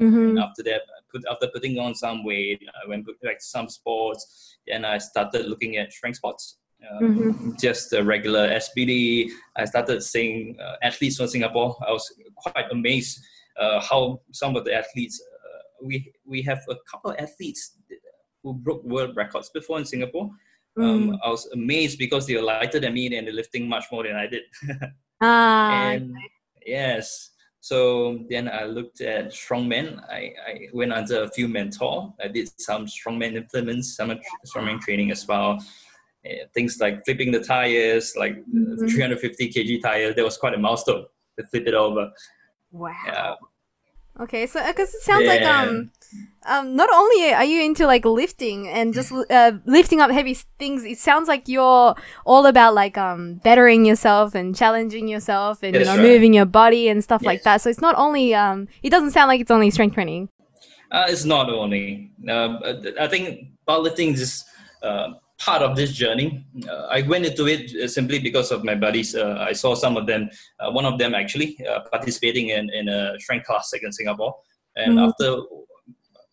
Mm-hmm. 0.00 0.38
After 0.38 0.62
that, 0.64 0.82
put, 1.12 1.22
after 1.30 1.48
putting 1.48 1.78
on 1.78 1.94
some 1.94 2.24
weight, 2.24 2.62
I 2.82 2.88
went 2.88 3.06
like 3.22 3.40
some 3.40 3.68
sports. 3.68 4.56
and 4.68 4.86
I 4.86 4.98
started 4.98 5.46
looking 5.46 5.76
at 5.76 5.92
strength 5.92 6.16
sports. 6.16 6.58
Um, 6.90 7.02
mm-hmm. 7.02 7.50
Just 7.60 7.90
the 7.90 8.02
regular 8.02 8.48
SBD. 8.48 9.30
I 9.56 9.64
started 9.66 10.02
seeing 10.02 10.56
uh, 10.60 10.76
athletes 10.82 11.16
from 11.16 11.28
Singapore. 11.28 11.76
I 11.86 11.92
was 11.92 12.10
quite 12.36 12.66
amazed 12.70 13.20
uh, 13.58 13.80
how 13.80 14.20
some 14.32 14.56
of 14.56 14.64
the 14.64 14.74
athletes. 14.74 15.22
Uh, 15.22 15.58
we 15.82 16.12
we 16.24 16.42
have 16.42 16.60
a 16.68 16.76
couple 16.90 17.10
of 17.10 17.18
athletes 17.18 17.76
who 18.42 18.54
broke 18.54 18.82
world 18.84 19.14
records 19.16 19.50
before 19.50 19.78
in 19.78 19.84
Singapore. 19.84 20.30
Um, 20.78 21.10
mm. 21.10 21.18
I 21.24 21.28
was 21.28 21.46
amazed 21.52 21.98
because 21.98 22.26
they 22.26 22.36
were 22.36 22.42
lighter 22.42 22.80
than 22.80 22.94
me 22.94 23.14
and 23.14 23.26
they're 23.26 23.34
lifting 23.34 23.68
much 23.68 23.84
more 23.92 24.04
than 24.04 24.16
I 24.16 24.26
did. 24.26 24.42
ah, 25.20 25.90
and 25.90 26.14
yes, 26.64 27.30
so 27.60 28.20
then 28.30 28.48
I 28.48 28.64
looked 28.64 29.00
at 29.02 29.32
strongman. 29.32 30.02
I, 30.08 30.32
I 30.46 30.68
went 30.72 30.92
under 30.92 31.24
a 31.24 31.28
few 31.28 31.46
mentor. 31.46 32.12
I 32.22 32.28
did 32.28 32.50
some 32.58 32.86
strongman 32.86 33.34
implements, 33.34 33.96
some 33.96 34.18
strongman 34.46 34.80
training 34.80 35.10
as 35.10 35.26
well. 35.26 35.62
Uh, 36.24 36.46
things 36.54 36.78
like 36.80 37.04
flipping 37.04 37.32
the 37.32 37.40
tires, 37.40 38.14
like 38.16 38.36
mm-hmm. 38.36 38.86
350 38.86 39.48
kg 39.50 39.82
tires. 39.82 40.16
That 40.16 40.24
was 40.24 40.38
quite 40.38 40.54
a 40.54 40.58
milestone 40.58 41.04
to 41.38 41.46
flip 41.46 41.66
it 41.66 41.74
over. 41.74 42.10
Wow. 42.72 43.36
Okay, 44.20 44.46
so 44.46 44.64
because 44.66 44.92
it 44.94 45.00
sounds 45.00 45.24
yeah. 45.24 45.30
like 45.30 45.42
um, 45.42 45.90
um, 46.44 46.76
not 46.76 46.90
only 46.92 47.32
are 47.32 47.44
you 47.44 47.62
into 47.62 47.86
like 47.86 48.04
lifting 48.04 48.68
and 48.68 48.92
just 48.92 49.12
uh, 49.12 49.52
lifting 49.64 50.00
up 50.00 50.10
heavy 50.10 50.34
things, 50.34 50.84
it 50.84 50.98
sounds 50.98 51.26
like 51.26 51.48
you're 51.48 51.94
all 52.26 52.46
about 52.46 52.74
like 52.74 52.98
um 52.98 53.40
bettering 53.42 53.86
yourself 53.86 54.34
and 54.34 54.54
challenging 54.54 55.08
yourself 55.08 55.62
and 55.62 55.74
you 55.74 55.84
know 55.84 55.96
right. 55.96 56.02
moving 56.02 56.34
your 56.34 56.44
body 56.44 56.88
and 56.88 57.02
stuff 57.02 57.22
yes. 57.22 57.26
like 57.26 57.42
that. 57.44 57.62
So 57.62 57.70
it's 57.70 57.80
not 57.80 57.94
only 57.96 58.34
um, 58.34 58.68
it 58.82 58.90
doesn't 58.90 59.12
sound 59.12 59.28
like 59.28 59.40
it's 59.40 59.50
only 59.50 59.70
strength 59.70 59.94
training. 59.94 60.28
Uh, 60.90 61.06
it's 61.08 61.24
not 61.24 61.48
only. 61.48 62.10
Uh, 62.28 62.58
I 63.00 63.06
think 63.06 63.48
powerlifting 63.66 64.12
is 64.14 64.44
uh, 64.82 65.12
part 65.40 65.62
of 65.62 65.74
this 65.74 65.92
journey. 65.92 66.44
Uh, 66.68 66.86
I 66.90 67.02
went 67.02 67.24
into 67.24 67.48
it 67.48 67.74
uh, 67.74 67.88
simply 67.88 68.18
because 68.18 68.52
of 68.52 68.62
my 68.62 68.74
buddies. 68.74 69.14
Uh, 69.14 69.36
I 69.40 69.52
saw 69.52 69.74
some 69.74 69.96
of 69.96 70.06
them, 70.06 70.28
uh, 70.60 70.70
one 70.70 70.84
of 70.84 70.98
them 70.98 71.14
actually 71.14 71.58
uh, 71.66 71.80
participating 71.90 72.50
in, 72.50 72.70
in 72.70 72.88
a 72.88 73.18
strength 73.18 73.46
class 73.46 73.72
in 73.72 73.90
Singapore. 73.90 74.36
And 74.76 74.98
mm-hmm. 74.98 75.08
after 75.08 75.42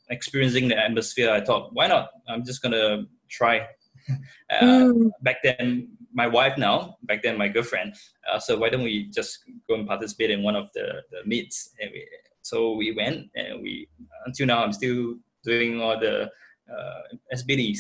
experiencing 0.10 0.68
the 0.68 0.78
atmosphere, 0.78 1.32
I 1.32 1.42
thought, 1.42 1.74
why 1.74 1.88
not? 1.88 2.10
I'm 2.28 2.44
just 2.46 2.62
gonna 2.62 3.06
try. 3.30 3.68
Uh, 4.50 4.64
Mm. 4.64 5.10
Back 5.22 5.44
then, 5.44 5.90
my 6.14 6.28
wife 6.28 6.58
now, 6.58 6.96
back 7.04 7.22
then 7.22 7.38
my 7.38 7.50
girlfriend. 7.50 7.94
So 8.40 8.58
why 8.58 8.70
don't 8.70 8.84
we 8.84 9.10
just 9.10 9.40
go 9.68 9.76
and 9.76 9.86
participate 9.86 10.32
in 10.32 10.42
one 10.44 10.56
of 10.56 10.70
the, 10.74 11.04
the 11.12 11.26
meets? 11.26 11.72
And 11.82 11.92
we, 11.92 12.08
so 12.42 12.72
we 12.72 12.94
went, 12.94 13.28
and 13.36 13.62
we 13.62 13.90
until 14.26 14.48
now 14.48 14.64
I'm 14.64 14.72
still 14.72 15.16
doing 15.44 15.82
all 15.82 16.00
the 16.00 16.30
uh, 16.72 17.02
SBDs. 17.36 17.80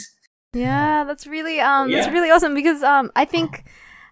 Yeah, 0.59 1.03
that's 1.05 1.27
really 1.27 1.59
um 1.59 1.91
that's 1.91 2.07
Yeah. 2.07 2.13
really 2.13 2.31
awesome 2.31 2.53
because 2.53 2.83
um 2.83 3.11
I 3.15 3.25
think 3.25 3.63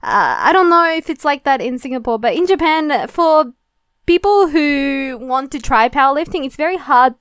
uh, 0.04 0.36
I 0.48 0.54
don't 0.54 0.70
know 0.70 0.86
if 0.94 1.10
it's 1.10 1.26
like 1.26 1.44
that 1.46 1.62
in 1.62 1.80
Singapore, 1.80 2.20
but 2.20 2.36
in 2.36 2.46
Japan 2.46 3.08
for 3.08 3.54
people 4.06 4.48
who 4.50 5.18
want 5.20 5.52
to 5.52 5.60
try 5.60 5.90
powerlifting, 5.90 6.46
it's 6.46 6.56
very 6.56 6.78
hard 6.78 7.16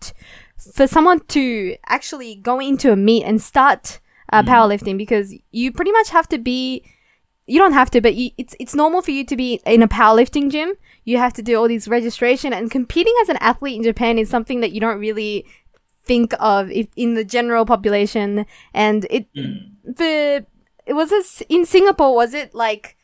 for 0.74 0.86
someone 0.86 1.20
to 1.28 1.76
actually 1.86 2.34
go 2.36 2.60
into 2.60 2.92
a 2.92 2.96
meet 2.96 3.24
and 3.24 3.40
start 3.40 4.00
uh, 4.32 4.42
Mm. 4.42 4.48
powerlifting 4.48 4.98
because 4.98 5.34
you 5.50 5.72
pretty 5.72 5.92
much 5.92 6.10
have 6.10 6.28
to 6.28 6.38
be 6.38 6.84
you 7.46 7.58
don't 7.60 7.74
have 7.74 7.90
to, 7.90 8.00
but 8.00 8.14
you, 8.14 8.30
it's 8.38 8.54
it's 8.58 8.74
normal 8.74 9.02
for 9.02 9.10
you 9.10 9.24
to 9.24 9.36
be 9.36 9.60
in 9.66 9.82
a 9.82 9.88
powerlifting 9.88 10.50
gym. 10.50 10.74
You 11.04 11.18
have 11.18 11.34
to 11.34 11.42
do 11.42 11.56
all 11.56 11.68
these 11.68 11.86
registration 11.88 12.52
and 12.54 12.70
competing 12.70 13.14
as 13.22 13.28
an 13.28 13.36
athlete 13.40 13.76
in 13.76 13.82
Japan 13.82 14.18
is 14.18 14.30
something 14.30 14.60
that 14.60 14.72
you 14.72 14.80
don't 14.80 14.98
really 14.98 15.44
think 16.04 16.34
of 16.40 16.70
if, 16.70 16.88
in 16.96 17.14
the 17.14 17.24
general 17.24 17.64
population. 17.64 18.46
And 18.72 19.06
it 19.10 19.26
Mm. 19.34 19.72
the 19.84 20.46
it 20.86 20.92
was 20.92 21.10
this 21.10 21.42
in 21.48 21.64
Singapore. 21.64 22.14
Was 22.14 22.34
it 22.34 22.54
like 22.54 22.96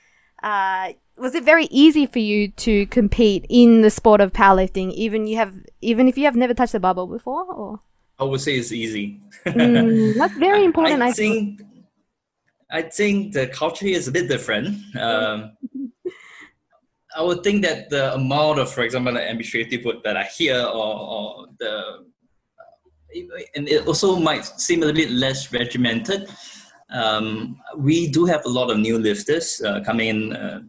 uh 0.42 0.92
was 1.16 1.34
it 1.34 1.44
very 1.44 1.66
easy 1.70 2.06
for 2.06 2.18
you 2.18 2.48
to 2.48 2.86
compete 2.86 3.44
in 3.48 3.82
the 3.82 3.90
sport 3.90 4.20
of 4.20 4.32
powerlifting, 4.32 4.92
even 4.92 5.26
you 5.26 5.36
have 5.36 5.54
even 5.80 6.08
if 6.08 6.16
you 6.16 6.24
have 6.24 6.36
never 6.36 6.54
touched 6.54 6.72
the 6.72 6.80
barbell 6.80 7.06
before? 7.06 7.44
Or 7.52 7.80
I 8.18 8.24
would 8.24 8.40
say 8.40 8.56
it's 8.56 8.72
easy. 8.72 9.20
Mm, 9.46 10.14
that's 10.18 10.36
very 10.36 10.64
important. 10.64 11.02
I, 11.02 11.08
I 11.08 11.12
think 11.12 11.62
I 12.70 12.82
think 12.82 13.32
the 13.32 13.46
culture 13.48 13.86
is 13.86 14.06
a 14.06 14.12
bit 14.12 14.28
different. 14.28 14.68
Um, 14.96 15.56
I 17.16 17.22
would 17.22 17.42
think 17.42 17.62
that 17.62 17.90
the 17.90 18.14
amount 18.14 18.60
of, 18.60 18.70
for 18.70 18.82
example, 18.82 19.12
the 19.14 19.28
administrative 19.28 19.84
work 19.84 20.04
that 20.04 20.16
I 20.16 20.24
hear, 20.24 20.56
or, 20.62 20.94
or 21.00 21.46
the, 21.58 22.06
and 23.54 23.68
it 23.68 23.86
also 23.86 24.16
might 24.16 24.44
seem 24.60 24.82
a 24.82 24.86
little 24.86 25.00
bit 25.00 25.10
less 25.10 25.52
regimented. 25.52 26.28
Um, 26.90 27.60
we 27.76 28.08
do 28.08 28.24
have 28.24 28.44
a 28.44 28.48
lot 28.48 28.70
of 28.70 28.78
new 28.78 28.98
lifters 28.98 29.60
uh, 29.64 29.80
coming 29.84 30.08
in. 30.08 30.32
Uh, 30.32 30.60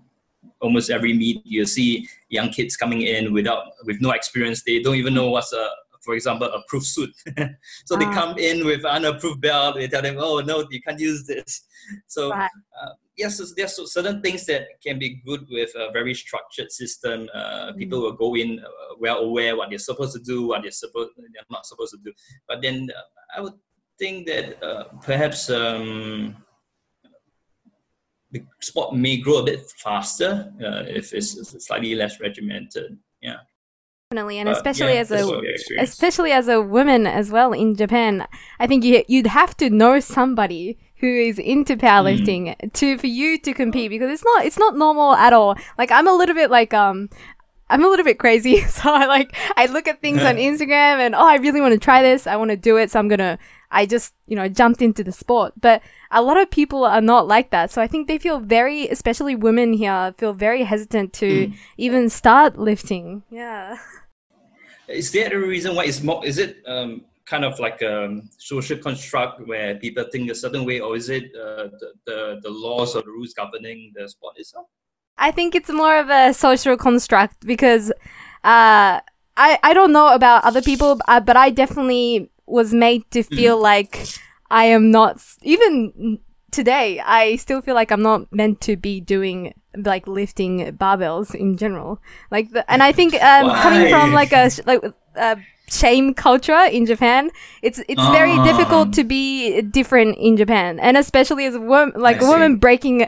almost 0.60 0.92
every 0.92 1.14
meet, 1.14 1.42
you 1.44 1.66
see 1.66 2.08
young 2.30 2.50
kids 2.50 2.78
coming 2.78 3.02
in 3.02 3.34
without 3.34 3.64
with 3.86 4.00
no 4.02 4.12
experience. 4.12 4.64
They 4.64 4.80
don't 4.80 4.96
even 4.96 5.14
know 5.14 5.30
what's 5.30 5.52
a, 5.54 5.68
for 6.02 6.14
example, 6.14 6.48
a 6.48 6.62
proof 6.68 6.86
suit. 6.86 7.12
so 7.86 7.96
they 7.96 8.06
Ah. 8.06 8.14
come 8.14 8.38
in 8.38 8.66
with 8.66 8.82
an 8.82 9.06
unapproved 9.06 9.42
belt. 9.42 9.76
We 9.78 9.88
tell 9.88 10.04
them, 10.04 10.18
"Oh 10.20 10.40
no, 10.40 10.68
you 10.70 10.82
can't 10.82 11.00
use 11.00 11.26
this." 11.26 11.64
So 12.08 12.30
Right. 12.30 12.50
uh, 12.80 12.90
yes, 13.18 13.54
there's 13.56 13.94
certain 13.94 14.22
things 14.22 14.46
that 14.46 14.68
can 14.84 15.00
be 15.00 15.22
good 15.26 15.46
with 15.50 15.74
a 15.76 15.92
very 15.92 16.14
structured 16.14 16.72
system. 16.72 17.30
Uh, 17.34 17.74
people 17.74 18.02
will 18.02 18.14
go 18.14 18.36
in 18.36 18.60
uh, 18.60 18.96
well 19.00 19.20
aware 19.20 19.56
what 19.56 19.70
they're 19.70 19.80
supposed 19.80 20.14
to 20.14 20.20
do, 20.20 20.48
what 20.48 20.62
they're 20.62 20.72
supposed 20.72 21.12
they're 21.18 21.44
not 21.50 21.66
supposed 21.66 21.94
to 21.94 22.00
do. 22.04 22.12
But 22.48 22.62
then 22.62 22.90
uh, 22.96 23.38
I 23.38 23.42
would 23.42 23.54
think 24.00 24.28
that 24.28 24.64
uh, 24.64 24.84
perhaps 25.02 25.50
um, 25.50 26.36
the 28.32 28.44
sport 28.62 28.96
may 28.96 29.18
grow 29.18 29.40
a 29.40 29.44
bit 29.44 29.70
faster 29.78 30.52
uh, 30.64 30.84
if 30.88 31.14
it's 31.14 31.66
slightly 31.66 31.96
less 31.96 32.20
regimented. 32.20 32.98
Yeah, 33.22 33.38
definitely, 34.10 34.40
and 34.40 34.50
especially 34.50 34.94
yeah, 34.94 35.02
as 35.02 35.12
a 35.12 35.28
what 35.28 35.42
we 35.42 35.50
experienced. 35.50 35.94
especially 35.94 36.32
as 36.32 36.48
a 36.48 36.62
woman 36.62 37.06
as 37.06 37.30
well 37.30 37.52
in 37.54 37.76
Japan, 37.76 38.28
I 38.60 38.68
think 38.68 38.84
you 38.84 39.04
you'd 39.08 39.28
have 39.28 39.56
to 39.58 39.70
know 39.70 40.00
somebody 40.00 40.80
who 41.02 41.08
is 41.08 41.40
into 41.40 41.76
powerlifting 41.76 42.72
to 42.74 42.98
for 42.98 43.08
you 43.08 43.38
to 43.40 43.54
compete 43.54 43.90
because 43.90 44.12
it's 44.12 44.24
not 44.24 44.46
it's 44.46 44.58
not 44.58 44.78
normal 44.78 45.14
at 45.14 45.34
all. 45.34 45.58
Like 45.78 45.92
I'm 45.92 46.08
a 46.08 46.14
little 46.14 46.36
bit 46.36 46.50
like 46.50 46.74
um 46.74 47.10
I'm 47.70 47.84
a 47.84 47.88
little 47.88 48.06
bit 48.06 48.20
crazy, 48.20 48.62
so 48.70 48.94
I 48.94 49.08
like 49.08 49.36
I 49.58 49.66
look 49.66 49.88
at 49.88 50.00
things 50.00 50.22
on 50.22 50.36
Instagram 50.36 51.00
and 51.00 51.16
oh 51.16 51.28
I 51.28 51.36
really 51.38 51.60
want 51.60 51.74
to 51.74 51.80
try 51.80 52.02
this, 52.02 52.28
I 52.28 52.36
want 52.36 52.52
to 52.52 52.58
do 52.58 52.78
it, 52.78 52.92
so 52.92 53.00
I'm 53.00 53.08
gonna 53.08 53.40
I 53.72 53.86
just 53.86 54.14
you 54.28 54.36
know 54.36 54.48
jumped 54.48 54.82
into 54.82 55.04
the 55.04 55.12
sport, 55.12 55.54
but 55.60 55.82
a 56.12 56.22
lot 56.22 56.38
of 56.38 56.52
people 56.52 56.84
are 56.86 57.02
not 57.02 57.28
like 57.28 57.50
that. 57.50 57.72
So 57.72 57.82
I 57.82 57.88
think 57.88 58.08
they 58.08 58.18
feel 58.18 58.40
very, 58.40 58.88
especially 58.90 59.36
women 59.36 59.74
here, 59.74 60.14
feel 60.18 60.34
very 60.34 60.64
hesitant 60.64 61.14
to 61.14 61.52
even 61.78 62.10
start 62.10 62.60
lifting. 62.60 63.24
Yeah. 63.32 63.78
Is 64.88 65.12
there 65.12 65.34
a 65.34 65.48
reason 65.48 65.74
why 65.74 65.86
it's 65.86 66.04
more? 66.04 66.24
Is 66.26 66.38
it 66.38 66.62
um, 66.68 67.06
kind 67.32 67.46
of 67.46 67.58
like 67.60 67.82
a 67.82 68.22
social 68.38 68.78
construct 68.78 69.48
where 69.48 69.76
people 69.76 70.04
think 70.12 70.30
a 70.30 70.36
certain 70.36 70.66
way, 70.66 70.78
or 70.82 70.96
is 71.02 71.08
it 71.10 71.26
uh, 71.34 71.70
the, 71.80 71.90
the 72.06 72.18
the 72.44 72.50
laws 72.66 72.96
or 72.96 73.02
the 73.08 73.14
rules 73.18 73.34
governing 73.34 73.80
the 73.96 74.08
sport 74.14 74.34
itself? 74.38 74.68
I 75.18 75.32
think 75.32 75.56
it's 75.56 75.70
more 75.84 75.98
of 76.04 76.10
a 76.10 76.34
social 76.34 76.76
construct 76.76 77.48
because 77.54 77.86
uh, 78.44 79.00
I 79.48 79.50
I 79.70 79.72
don't 79.74 79.94
know 79.98 80.10
about 80.14 80.44
other 80.44 80.62
people, 80.62 81.00
uh, 81.08 81.22
but 81.22 81.38
I 81.38 81.50
definitely 81.50 82.30
was 82.46 82.74
made 82.74 83.10
to 83.12 83.24
feel 83.24 83.58
like 83.72 83.94
I 84.50 84.66
am 84.66 84.92
not 84.92 85.24
even 85.42 86.20
today. 86.52 87.00
I 87.00 87.38
still 87.38 87.62
feel 87.62 87.76
like 87.76 87.92
I'm 87.92 88.04
not 88.04 88.28
meant 88.32 88.60
to 88.68 88.76
be 88.76 89.00
doing 89.00 89.54
like 89.74 90.06
lifting 90.06 90.60
barbells 90.78 91.34
in 91.34 91.56
general. 91.56 92.02
Like, 92.30 92.52
the, 92.52 92.70
and 92.70 92.84
I 92.84 92.92
think 92.92 93.16
um, 93.24 93.56
coming 93.66 93.90
from 93.90 94.12
like 94.12 94.34
a 94.34 94.52
like 94.66 94.82
a 95.16 95.38
shame 95.72 96.14
culture 96.14 96.64
in 96.72 96.86
Japan, 96.86 97.32
it's 97.62 97.80
it's 97.88 98.08
very 98.10 98.34
Ah. 98.38 98.44
difficult 98.44 98.94
to 98.94 99.04
be 99.04 99.62
different 99.62 100.18
in 100.18 100.38
Japan, 100.38 100.80
and 100.80 100.98
especially 100.98 101.46
as 101.46 101.56
a 101.56 101.60
woman, 101.62 101.94
like 102.00 102.22
I 102.22 102.26
a 102.26 102.30
woman 102.30 102.54
see. 102.54 102.60
breaking 102.60 103.08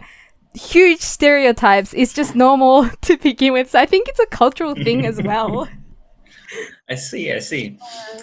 huge 0.55 1.01
stereotypes 1.01 1.93
is 1.93 2.13
just 2.13 2.35
normal 2.35 2.89
to 3.01 3.17
begin 3.17 3.53
with. 3.53 3.69
So 3.71 3.79
I 3.79 3.85
think 3.85 4.07
it's 4.07 4.19
a 4.19 4.27
cultural 4.27 4.75
thing 4.75 5.05
as 5.05 5.21
well. 5.29 5.67
I 6.89 6.95
see, 6.95 7.31
I 7.33 7.39
see. 7.39 7.77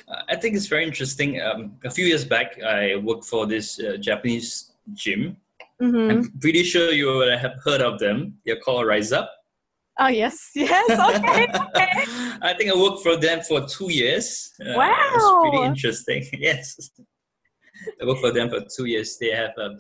Uh, 0.09 0.23
I 0.29 0.37
think 0.37 0.55
it's 0.57 0.67
very 0.69 0.85
interesting. 0.85 1.41
Um, 1.41 1.73
a 1.85 1.91
few 1.91 2.07
years 2.07 2.25
back, 2.25 2.63
I 2.63 2.97
worked 2.97 3.25
for 3.25 3.47
this 3.47 3.81
uh, 3.81 3.97
Japanese 3.99 4.73
gym. 4.95 5.37
hmm 5.81 6.11
I'm 6.11 6.31
pretty 6.41 6.63
sure 6.63 6.93
you 6.93 7.07
would 7.17 7.33
have 7.39 7.57
heard 7.65 7.81
of 7.81 7.99
them. 7.99 8.35
They're 8.45 8.61
called 8.61 8.87
RIZAP. 8.87 9.27
Oh 9.99 10.09
yes, 10.09 10.51
yes, 10.55 10.91
okay, 10.91 11.47
okay. 11.77 11.93
I 12.43 12.55
think 12.57 12.71
I 12.71 12.77
worked 12.77 13.03
for 13.03 13.17
them 13.17 13.41
for 13.43 13.67
two 13.67 13.93
years. 13.93 14.51
Uh, 14.61 14.69
It's 14.69 14.77
Wow. 14.77 15.41
pretty 15.43 15.65
interesting. 15.65 16.25
yes. 16.39 16.91
I 18.01 18.05
worked 18.07 18.21
for 18.21 18.33
them 18.33 18.49
for 18.51 18.61
two 18.77 18.87
years. 18.87 19.19
They 19.19 19.31
have 19.31 19.51
a, 19.59 19.71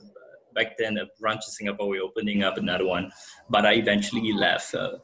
back 0.54 0.76
then 0.78 0.98
a 0.98 1.04
branch 1.20 1.42
in 1.46 1.52
Singapore. 1.52 1.88
We're 1.88 2.02
opening 2.02 2.42
up 2.42 2.58
another 2.58 2.86
one, 2.86 3.10
but 3.48 3.64
I 3.64 3.74
eventually 3.74 4.32
left. 4.32 4.74
Uh, 4.74 4.98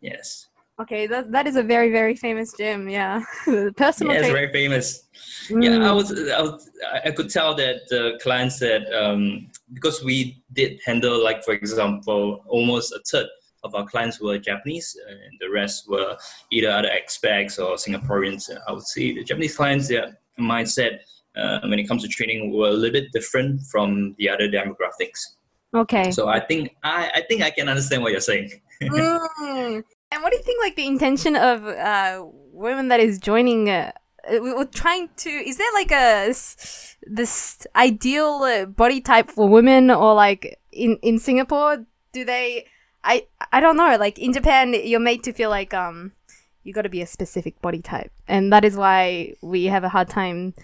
yes. 0.00 0.46
Okay, 0.80 1.08
that 1.08 1.32
that 1.32 1.46
is 1.48 1.56
a 1.56 1.62
very 1.62 1.90
very 1.90 2.14
famous 2.14 2.52
gym. 2.56 2.88
Yeah, 2.88 3.22
personal. 3.76 4.12
Yeah, 4.14 4.20
it's 4.20 4.28
very 4.28 4.52
famous. 4.52 5.08
Mm. 5.48 5.64
Yeah, 5.64 5.90
I 5.90 5.92
was, 5.92 6.12
I 6.12 6.40
was, 6.40 6.70
I 7.04 7.10
could 7.10 7.30
tell 7.30 7.54
that 7.56 7.88
the 7.90 8.18
clients 8.22 8.60
that 8.60 8.82
um, 8.94 9.50
because 9.72 10.04
we 10.04 10.42
did 10.52 10.78
handle 10.84 11.22
like 11.22 11.42
for 11.42 11.54
example 11.54 12.44
almost 12.46 12.92
a 12.92 13.00
third 13.10 13.26
of 13.64 13.74
our 13.74 13.86
clients 13.86 14.20
were 14.20 14.38
Japanese 14.38 14.96
and 15.08 15.32
the 15.40 15.50
rest 15.50 15.88
were 15.88 16.16
either 16.50 16.70
other 16.70 16.88
expats 16.90 17.58
or 17.58 17.76
Singaporeans. 17.76 18.50
I 18.68 18.72
would 18.72 18.86
say 18.86 19.14
the 19.14 19.24
Japanese 19.24 19.56
clients 19.56 19.88
their 19.88 20.18
mindset 20.38 21.00
uh, 21.36 21.60
when 21.62 21.78
it 21.78 21.88
comes 21.88 22.02
to 22.02 22.08
training 22.08 22.56
were 22.56 22.68
a 22.68 22.72
little 22.72 23.00
bit 23.00 23.12
different 23.12 23.62
from 23.70 24.14
the 24.18 24.28
other 24.28 24.48
demographics. 24.48 25.20
Okay. 25.74 26.10
So 26.10 26.28
I 26.28 26.40
think 26.40 26.76
I, 26.82 27.10
I 27.16 27.20
think 27.28 27.42
I 27.42 27.50
can 27.50 27.68
understand 27.68 28.02
what 28.02 28.12
you're 28.12 28.20
saying. 28.20 28.50
Mm. 28.80 29.82
And 30.10 30.22
what 30.22 30.30
do 30.30 30.36
you 30.38 30.42
think, 30.42 30.62
like 30.62 30.76
the 30.76 30.86
intention 30.86 31.36
of 31.36 31.66
uh, 31.66 32.24
women 32.52 32.88
that 32.88 33.00
is 33.00 33.18
joining? 33.18 33.68
Uh, 33.68 33.92
uh, 34.28 34.38
we- 34.40 34.54
we're 34.54 34.64
trying 34.64 35.08
to. 35.16 35.30
Is 35.30 35.58
there 35.58 35.72
like 35.74 35.90
a 35.90 36.28
this 37.02 37.66
ideal 37.76 38.40
uh, 38.42 38.66
body 38.66 39.00
type 39.00 39.30
for 39.30 39.48
women, 39.48 39.90
or 39.90 40.14
like 40.14 40.58
in 40.72 40.96
in 41.02 41.18
Singapore, 41.18 41.84
do 42.12 42.24
they? 42.24 42.66
I 43.04 43.26
I 43.52 43.60
don't 43.60 43.76
know. 43.76 43.96
Like 43.98 44.18
in 44.18 44.32
Japan, 44.32 44.74
you're 44.74 45.00
made 45.00 45.22
to 45.24 45.32
feel 45.32 45.50
like 45.50 45.72
um 45.74 46.12
you 46.64 46.72
got 46.72 46.82
to 46.82 46.88
be 46.88 47.00
a 47.00 47.06
specific 47.06 47.60
body 47.62 47.80
type, 47.80 48.12
and 48.26 48.52
that 48.52 48.64
is 48.64 48.76
why 48.76 49.34
we 49.40 49.64
have 49.66 49.84
a 49.84 49.88
hard 49.88 50.08
time 50.08 50.54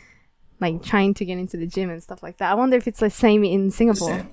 like 0.61 0.83
trying 0.83 1.15
to 1.15 1.25
get 1.25 1.39
into 1.39 1.57
the 1.57 1.67
gym 1.67 1.91
and 1.91 2.03
stuff 2.03 2.23
like 2.23 2.39
that. 2.39 2.51
I 2.51 2.55
wonder 2.55 2.77
if 2.77 2.87
it's 2.87 3.01
the 3.01 3.11
same 3.11 3.45
in 3.45 3.71
Singapore. 3.71 4.27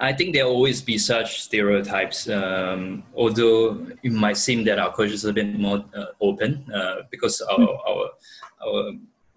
I 0.00 0.12
think 0.12 0.34
there'll 0.34 0.50
always 0.50 0.82
be 0.82 0.98
such 0.98 1.42
stereotypes, 1.42 2.28
um, 2.28 3.04
although 3.14 3.86
it 4.02 4.12
might 4.12 4.36
seem 4.36 4.64
that 4.64 4.78
our 4.80 4.92
culture 4.92 5.14
is 5.14 5.24
a 5.24 5.32
bit 5.32 5.58
more 5.58 5.84
uh, 5.94 6.06
open 6.20 6.66
uh, 6.74 7.02
because 7.10 7.40
our, 7.42 7.68
our, 7.86 8.10
our 8.66 8.92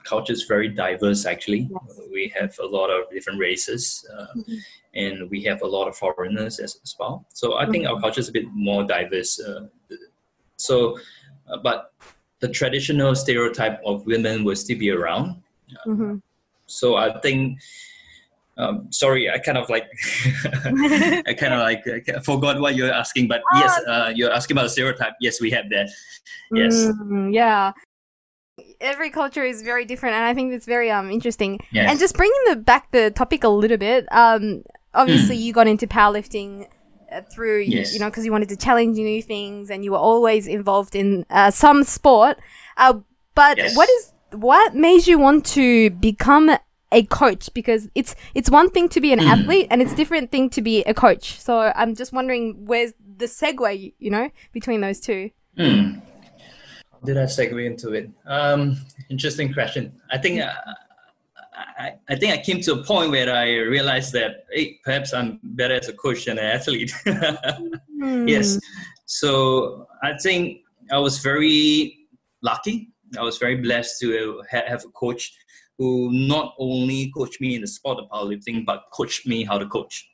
culture 0.05 0.33
is 0.33 0.43
very 0.43 0.69
diverse, 0.69 1.25
actually. 1.25 1.69
We 2.11 2.31
have 2.39 2.57
a 2.59 2.65
lot 2.65 2.89
of 2.89 3.09
different 3.09 3.39
races 3.39 4.05
uh, 4.17 4.27
and 4.93 5.29
we 5.29 5.43
have 5.43 5.61
a 5.61 5.67
lot 5.67 5.87
of 5.87 5.97
foreigners 5.97 6.59
as, 6.59 6.79
as 6.83 6.95
well. 6.99 7.25
So 7.33 7.57
I 7.57 7.65
think 7.69 7.87
our 7.87 7.99
culture 7.99 8.21
is 8.21 8.29
a 8.29 8.31
bit 8.31 8.45
more 8.53 8.83
diverse. 8.83 9.39
Uh, 9.39 9.67
so, 10.57 10.97
uh, 11.49 11.57
but 11.63 11.93
the 12.39 12.47
traditional 12.49 13.15
stereotype 13.15 13.81
of 13.85 14.05
women 14.05 14.43
will 14.43 14.55
still 14.55 14.77
be 14.79 14.91
around. 14.91 15.41
Mm-hmm. 15.85 16.15
So 16.67 16.95
I 16.95 17.19
think. 17.19 17.59
Um, 18.57 18.87
sorry, 18.89 19.29
I 19.29 19.37
kind 19.37 19.57
of 19.57 19.69
like, 19.69 19.83
I 21.27 21.35
kind 21.37 21.53
of 21.53 21.59
like 21.59 21.83
I 21.89 22.21
forgot 22.21 22.61
what 22.61 22.77
you're 22.77 22.89
asking, 22.89 23.27
but 23.27 23.41
yes, 23.55 23.81
Ah. 23.85 23.91
uh, 23.91 24.09
you're 24.15 24.31
asking 24.31 24.55
about 24.55 24.63
the 24.63 24.69
stereotype. 24.69 25.15
Yes, 25.19 25.41
we 25.41 25.51
have 25.51 25.69
that. 25.71 25.89
Yes. 26.53 26.85
Mm, 26.85 27.33
yeah. 27.33 27.73
Every 28.81 29.09
culture 29.09 29.43
is 29.43 29.61
very 29.61 29.85
different, 29.85 30.15
and 30.15 30.25
I 30.25 30.33
think 30.33 30.53
it's 30.53 30.65
very 30.65 30.89
um 30.91 31.09
interesting. 31.11 31.59
Yes. 31.71 31.89
And 31.89 31.99
just 31.99 32.15
bringing 32.15 32.41
the 32.49 32.55
back 32.55 32.91
the 32.91 33.11
topic 33.11 33.43
a 33.43 33.49
little 33.49 33.77
bit. 33.77 34.05
Um, 34.11 34.63
obviously 34.93 35.35
you 35.37 35.51
got 35.53 35.67
into 35.67 35.87
powerlifting 35.87 36.67
uh, 37.11 37.21
through 37.33 37.59
Yes. 37.61 37.93
you 37.93 37.99
know 37.99 38.09
because 38.09 38.25
you 38.25 38.31
wanted 38.31 38.49
to 38.49 38.55
challenge 38.57 38.97
new 38.97 39.21
things, 39.21 39.69
and 39.69 39.83
you 39.83 39.91
were 39.91 39.97
always 40.11 40.47
involved 40.47 40.95
in 40.95 41.25
uh, 41.29 41.51
some 41.51 41.83
sport. 41.83 42.37
Uh, 42.77 42.99
but 43.35 43.57
Yes. 43.57 43.75
what 43.75 43.89
is 43.89 44.11
what 44.31 44.75
made 44.75 45.07
you 45.07 45.17
want 45.19 45.45
to 45.47 45.89
become 45.91 46.49
a 46.91 47.03
coach? 47.03 47.53
Because 47.53 47.89
it's 47.95 48.15
it's 48.33 48.49
one 48.49 48.69
thing 48.69 48.89
to 48.89 49.01
be 49.01 49.11
an 49.13 49.19
athlete, 49.19 49.67
and 49.69 49.81
it's 49.81 49.93
different 49.93 50.31
thing 50.31 50.49
to 50.51 50.61
be 50.61 50.81
a 50.83 50.93
coach. 50.93 51.39
So 51.39 51.71
I'm 51.75 51.95
just 51.95 52.11
wondering 52.13 52.65
where's 52.65 52.93
the 53.17 53.25
segue, 53.27 53.93
you 53.99 54.11
know, 54.11 54.29
between 54.51 54.81
those 54.81 54.99
two. 54.99 55.31
Hmm. 55.57 55.99
Did 57.05 57.17
I 57.17 57.23
segue 57.23 57.65
into 57.65 57.93
it? 57.93 58.09
Um, 58.25 58.77
interesting 59.09 59.53
question. 59.53 59.93
I 60.11 60.17
think 60.17 60.41
uh, 60.41 60.53
I, 61.77 61.93
I 62.09 62.15
think 62.15 62.33
I 62.33 62.41
came 62.41 62.61
to 62.61 62.73
a 62.73 62.83
point 62.83 63.11
where 63.11 63.33
I 63.33 63.57
realized 63.57 64.13
that 64.13 64.45
hey, 64.51 64.79
perhaps 64.83 65.13
I'm 65.13 65.39
better 65.43 65.75
as 65.75 65.89
a 65.89 65.93
coach 65.93 66.25
than 66.25 66.39
an 66.39 66.45
athlete. 66.45 66.93
yes. 68.27 68.59
So 69.05 69.87
I 70.03 70.17
think 70.17 70.61
I 70.91 70.99
was 70.99 71.19
very 71.19 72.07
lucky. 72.41 72.89
I 73.17 73.21
was 73.21 73.37
very 73.37 73.55
blessed 73.55 73.99
to 74.01 74.41
have 74.49 74.83
a 74.83 74.89
coach 74.89 75.33
who 75.77 76.11
not 76.11 76.55
only 76.57 77.11
coached 77.11 77.41
me 77.41 77.55
in 77.55 77.61
the 77.61 77.67
sport 77.67 77.99
of 77.99 78.09
powerlifting, 78.09 78.65
but 78.65 78.85
coached 78.91 79.27
me 79.27 79.43
how 79.43 79.57
to 79.57 79.67
coach. 79.67 80.09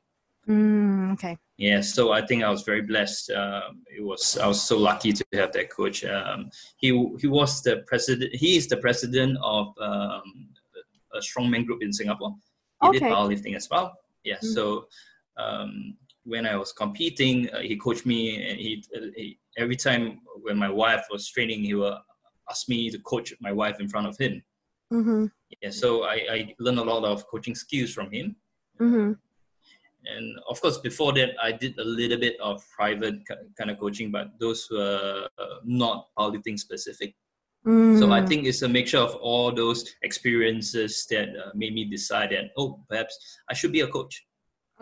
Mm, 0.47 1.13
okay. 1.13 1.37
Yeah, 1.61 1.81
so 1.81 2.11
I 2.11 2.25
think 2.25 2.43
I 2.43 2.49
was 2.49 2.63
very 2.63 2.81
blessed. 2.81 3.29
Um, 3.41 3.83
it 3.95 4.03
was 4.03 4.35
I 4.35 4.47
was 4.47 4.59
so 4.69 4.79
lucky 4.79 5.13
to 5.13 5.23
have 5.33 5.51
that 5.53 5.69
coach. 5.69 6.03
Um, 6.03 6.49
he 6.77 6.87
he 7.21 7.27
was 7.27 7.61
the 7.61 7.83
president. 7.85 8.33
He 8.33 8.57
is 8.59 8.65
the 8.67 8.77
president 8.77 9.37
of 9.55 9.67
um, 9.79 10.23
a 11.13 11.19
strongman 11.19 11.67
group 11.67 11.83
in 11.83 11.93
Singapore. 11.93 12.33
He 12.81 12.91
did 12.93 13.03
powerlifting 13.03 13.55
as 13.55 13.69
well. 13.69 13.87
Yeah, 14.23 14.39
Mm. 14.43 14.53
so 14.55 14.63
um, 15.37 15.71
when 16.31 16.43
I 16.47 16.55
was 16.55 16.71
competing, 16.83 17.35
uh, 17.53 17.59
he 17.69 17.75
coached 17.85 18.05
me, 18.07 18.21
and 18.47 18.57
he, 18.65 18.83
uh, 18.95 19.11
he 19.15 19.37
every 19.63 19.75
time 19.75 20.03
when 20.45 20.57
my 20.57 20.71
wife 20.83 21.05
was 21.11 21.29
training, 21.29 21.59
he 21.63 21.75
would 21.75 21.97
ask 22.49 22.67
me 22.69 22.89
to 22.89 22.99
coach 23.11 23.27
my 23.39 23.51
wife 23.61 23.77
in 23.79 23.87
front 23.87 24.07
of 24.07 24.17
him. 24.17 24.33
Mm-hmm. 24.91 25.25
Yeah, 25.61 25.69
so 25.69 25.89
I, 26.15 26.15
I 26.35 26.37
learned 26.57 26.79
a 26.79 26.83
lot 26.93 27.03
of 27.03 27.27
coaching 27.27 27.55
skills 27.55 27.91
from 27.93 28.09
him 28.11 28.35
Mm-hmm. 28.79 29.13
And 30.05 30.37
of 30.49 30.59
course 30.61 30.77
before 30.79 31.13
that 31.13 31.31
i 31.41 31.51
did 31.51 31.77
a 31.79 31.83
little 31.83 32.17
bit 32.17 32.35
of 32.41 32.63
private 32.75 33.15
kind 33.57 33.69
of 33.69 33.79
coaching 33.79 34.11
but 34.11 34.27
those 34.39 34.67
were 34.71 35.27
not 35.63 36.07
powerlifting 36.17 36.57
specific 36.59 37.15
so 37.63 37.69
Mm. 38.07 38.11
i 38.11 38.25
think 38.25 38.45
it's 38.47 38.63
a 38.63 38.67
mixture 38.67 38.97
of 38.97 39.13
all 39.17 39.51
those 39.51 39.85
experiences 40.01 41.05
that 41.11 41.29
uh, 41.29 41.51
made 41.53 41.73
me 41.75 41.85
decide 41.85 42.31
that 42.31 42.45
oh 42.57 42.79
perhaps 42.89 43.37
i 43.49 43.53
should 43.53 43.71
be 43.71 43.81
a 43.81 43.87
coach 43.87 44.25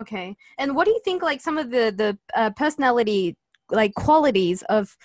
Okay. 0.00 0.34
And 0.56 0.74
what 0.74 0.86
do 0.86 0.92
you 0.92 1.00
think, 1.04 1.22
like, 1.22 1.42
some 1.42 1.58
of 1.58 1.70
the 1.70 1.92
the 1.94 2.18
uh, 2.34 2.50
personality, 2.56 3.36
like, 3.70 3.92
qualities 3.94 4.62
of 4.70 4.96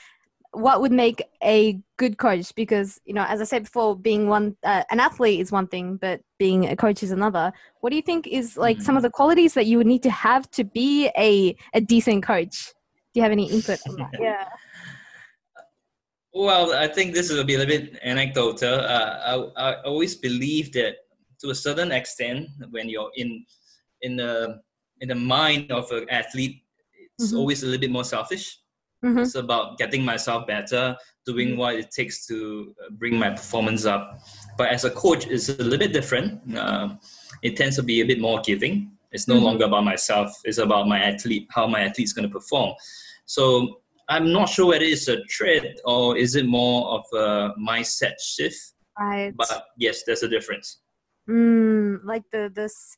what 0.55 0.81
would 0.81 0.91
make 0.91 1.23
a 1.43 1.79
good 1.97 2.17
coach? 2.17 2.53
Because 2.55 2.99
you 3.05 3.13
know, 3.13 3.25
as 3.27 3.41
I 3.41 3.43
said 3.43 3.63
before, 3.63 3.95
being 3.95 4.27
one 4.27 4.55
uh, 4.63 4.83
an 4.89 4.99
athlete 4.99 5.39
is 5.39 5.51
one 5.51 5.67
thing, 5.67 5.97
but 5.97 6.21
being 6.39 6.67
a 6.67 6.75
coach 6.75 7.03
is 7.03 7.11
another. 7.11 7.51
What 7.81 7.89
do 7.89 7.95
you 7.95 8.01
think 8.01 8.27
is 8.27 8.57
like 8.57 8.81
some 8.81 8.97
of 8.97 9.03
the 9.03 9.09
qualities 9.09 9.53
that 9.53 9.65
you 9.65 9.77
would 9.77 9.87
need 9.87 10.03
to 10.03 10.11
have 10.11 10.49
to 10.51 10.63
be 10.63 11.09
a 11.17 11.55
a 11.73 11.81
decent 11.81 12.23
coach? 12.23 12.73
Do 13.13 13.19
you 13.19 13.23
have 13.23 13.31
any 13.31 13.51
input 13.51 13.79
on 13.87 13.95
that? 13.95 14.11
yeah. 14.19 14.45
well 16.33 16.73
i 16.73 16.85
think 16.85 17.13
this 17.13 17.29
is 17.31 17.39
a 17.39 17.45
bit, 17.45 17.61
a 17.61 17.65
bit 17.65 17.97
anecdotal 18.03 18.79
uh, 18.81 19.13
I, 19.31 19.69
I 19.69 19.81
always 19.83 20.15
believe 20.15 20.73
that 20.73 20.95
to 21.41 21.49
a 21.51 21.55
certain 21.55 21.91
extent 21.93 22.49
when 22.71 22.89
you're 22.89 23.11
in 23.15 23.45
in 24.01 24.17
the 24.17 24.59
in 24.99 25.07
the 25.07 25.15
mind 25.15 25.71
of 25.71 25.89
an 25.91 26.05
athlete 26.09 26.61
it's 27.17 27.31
Mhm. 27.31 27.37
always 27.39 27.63
a 27.63 27.65
little 27.67 27.79
bit 27.79 27.91
more 27.91 28.03
selfish 28.03 28.59
Mm-hmm. 29.03 29.19
It's 29.19 29.35
about 29.35 29.77
getting 29.77 30.03
myself 30.03 30.47
better, 30.47 30.95
doing 31.25 31.57
what 31.57 31.75
it 31.75 31.91
takes 31.91 32.25
to 32.27 32.73
uh, 32.83 32.89
bring 32.91 33.17
my 33.17 33.29
performance 33.31 33.85
up. 33.85 34.19
But 34.57 34.69
as 34.69 34.85
a 34.85 34.89
coach, 34.89 35.27
it's 35.27 35.49
a 35.49 35.55
little 35.57 35.77
bit 35.79 35.93
different. 35.93 36.55
Uh, 36.55 36.95
it 37.43 37.55
tends 37.57 37.75
to 37.75 37.83
be 37.83 38.01
a 38.01 38.05
bit 38.05 38.19
more 38.19 38.41
giving. 38.41 38.91
It's 39.11 39.27
no 39.27 39.35
Mhm. 39.35 39.43
longer 39.43 39.65
about 39.65 39.83
myself. 39.83 40.33
It's 40.43 40.57
about 40.57 40.87
my 40.87 40.99
athlete, 40.99 41.47
how 41.51 41.67
my 41.67 41.81
athlete's 41.81 42.13
going 42.13 42.27
to 42.27 42.33
perform. 42.33 42.73
So 43.25 43.81
I'm 44.09 44.31
not 44.31 44.49
sure 44.49 44.67
whether 44.67 44.85
it's 44.85 45.07
a 45.07 45.23
trait 45.25 45.79
or 45.85 46.17
is 46.17 46.35
it 46.35 46.45
more 46.45 46.87
of 46.89 47.03
a 47.13 47.53
mindset 47.59 48.19
shift. 48.19 48.73
Right. 48.99 49.33
But 49.35 49.67
yes, 49.77 50.03
there's 50.03 50.23
a 50.23 50.27
difference. 50.29 50.79
Mm, 51.29 51.99
like 52.05 52.23
the 52.31 52.51
this. 52.53 52.95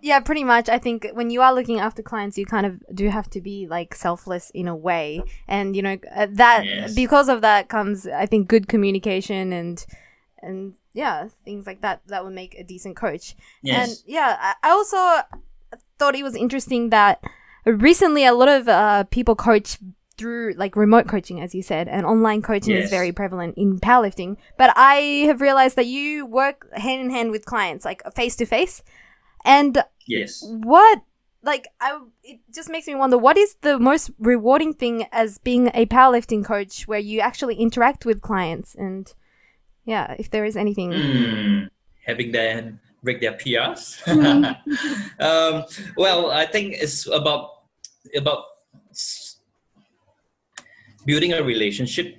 Yeah, 0.00 0.20
pretty 0.20 0.44
much. 0.44 0.68
I 0.68 0.78
think 0.78 1.06
when 1.14 1.30
you 1.30 1.40
are 1.42 1.54
looking 1.54 1.78
after 1.80 2.02
clients, 2.02 2.36
you 2.38 2.46
kind 2.46 2.66
of 2.66 2.82
do 2.94 3.08
have 3.08 3.30
to 3.30 3.40
be 3.40 3.66
like 3.68 3.94
selfless 3.94 4.50
in 4.50 4.68
a 4.68 4.74
way, 4.74 5.22
and 5.48 5.76
you 5.76 5.82
know 5.82 5.96
uh, 6.14 6.26
that 6.32 6.64
Yes. 6.64 6.94
because 6.94 7.28
of 7.28 7.40
that 7.42 7.68
comes, 7.68 8.06
I 8.06 8.26
think, 8.26 8.48
good 8.48 8.68
communication 8.68 9.52
and 9.52 9.84
and 10.42 10.74
yeah, 10.92 11.28
things 11.44 11.66
like 11.66 11.82
that 11.82 12.00
that 12.06 12.24
would 12.24 12.32
make 12.34 12.54
a 12.54 12.64
decent 12.64 12.96
coach. 12.96 13.36
And 13.64 13.92
yeah, 14.06 14.54
I, 14.62 14.70
also 14.70 14.96
thought 15.98 16.14
it 16.14 16.22
was 16.22 16.34
interesting 16.34 16.90
that 16.90 17.22
recently 17.64 18.24
a 18.24 18.32
lot 18.32 18.48
of 18.48 18.68
uh, 18.68 19.04
people 19.04 19.34
coach 19.36 19.78
through 20.16 20.54
like 20.56 20.76
remote 20.76 21.06
coaching, 21.06 21.40
as 21.40 21.54
you 21.54 21.62
said, 21.62 21.88
and 21.88 22.06
online 22.06 22.40
coaching 22.40 22.74
is 22.74 22.88
very 22.88 23.12
prevalent 23.12 23.54
in 23.58 23.78
powerlifting. 23.78 24.36
But 24.56 24.72
I 24.76 25.24
have 25.26 25.40
realized 25.42 25.76
that 25.76 25.86
you 25.86 26.24
work 26.24 26.66
hand 26.72 27.02
in 27.02 27.10
hand 27.10 27.30
with 27.30 27.44
clients, 27.44 27.84
like 27.84 28.02
face 28.14 28.34
to 28.36 28.46
face. 28.46 28.82
And 29.46 29.82
yes. 30.06 30.44
what, 30.44 31.02
like, 31.42 31.68
I 31.80 32.00
it 32.24 32.40
just 32.52 32.68
makes 32.68 32.86
me 32.86 32.94
wonder 32.94 33.16
what 33.16 33.38
is 33.38 33.56
the 33.62 33.78
most 33.78 34.10
rewarding 34.18 34.74
thing 34.74 35.06
as 35.12 35.38
being 35.38 35.68
a 35.72 35.86
powerlifting 35.86 36.44
coach 36.44 36.88
where 36.88 36.98
you 36.98 37.20
actually 37.20 37.54
interact 37.54 38.04
with 38.04 38.20
clients 38.20 38.74
and 38.74 39.14
yeah, 39.84 40.16
if 40.18 40.28
there 40.30 40.44
is 40.44 40.56
anything. 40.56 40.92
Hmm, 40.92 41.64
having 42.04 42.32
them 42.32 42.80
break 43.02 43.20
their 43.20 43.34
PRs. 43.34 44.02
Mhm. 44.04 44.56
um, 45.20 45.64
well, 45.96 46.32
I 46.32 46.44
think 46.44 46.74
it's 46.74 47.06
about 47.06 47.62
about 48.16 48.44
building 51.06 51.32
a 51.32 51.42
relationship. 51.42 52.18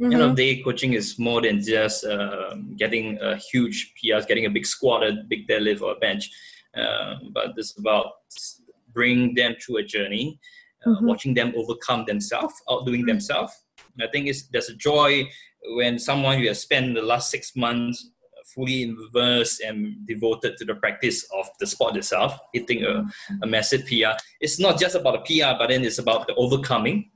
Mhm. 0.00 0.16
of 0.24 0.34
the 0.34 0.54
day, 0.54 0.62
coaching 0.62 0.94
is 0.94 1.18
more 1.18 1.42
than 1.42 1.60
just 1.60 2.06
um, 2.06 2.74
getting 2.78 3.18
a 3.20 3.36
huge 3.36 3.92
PRs, 3.96 4.26
getting 4.26 4.46
a 4.46 4.50
big 4.50 4.64
squat, 4.64 5.04
a 5.04 5.12
big 5.28 5.46
deadlift, 5.46 5.82
or 5.82 5.92
a 5.92 5.96
bench. 5.96 6.30
Um, 6.74 7.30
but 7.32 7.46
it's 7.56 7.76
about 7.78 8.12
bringing 8.92 9.34
them 9.34 9.54
through 9.60 9.78
a 9.78 9.82
journey, 9.82 10.38
uh, 10.86 10.90
Mhm. 10.90 11.02
watching 11.02 11.34
them 11.34 11.52
overcome 11.56 12.04
themselves, 12.06 12.54
outdoing 12.70 13.06
themselves. 13.06 13.52
I 14.00 14.06
think 14.08 14.26
it's, 14.28 14.42
there's 14.48 14.68
a 14.68 14.74
joy 14.74 15.28
when 15.76 15.98
someone 15.98 16.38
you 16.40 16.48
have 16.48 16.56
spent 16.58 16.94
the 16.94 17.02
last 17.02 17.30
six 17.30 17.54
months 17.56 18.10
fully 18.54 18.82
immersed 18.82 19.60
and 19.60 20.06
devoted 20.06 20.56
to 20.56 20.64
the 20.64 20.74
practice 20.74 21.24
of 21.38 21.48
the 21.60 21.66
sport 21.66 21.96
itself, 21.96 22.38
hitting 22.52 22.82
a, 22.84 23.04
a 23.42 23.46
massive 23.46 23.86
PR. 23.86 24.16
It's 24.40 24.58
not 24.58 24.78
just 24.78 24.94
about 24.96 25.16
a 25.16 25.20
PR, 25.22 25.56
but 25.58 25.68
then 25.68 25.84
it's 25.84 25.98
about 25.98 26.26
the 26.26 26.34
overcoming 26.34 27.10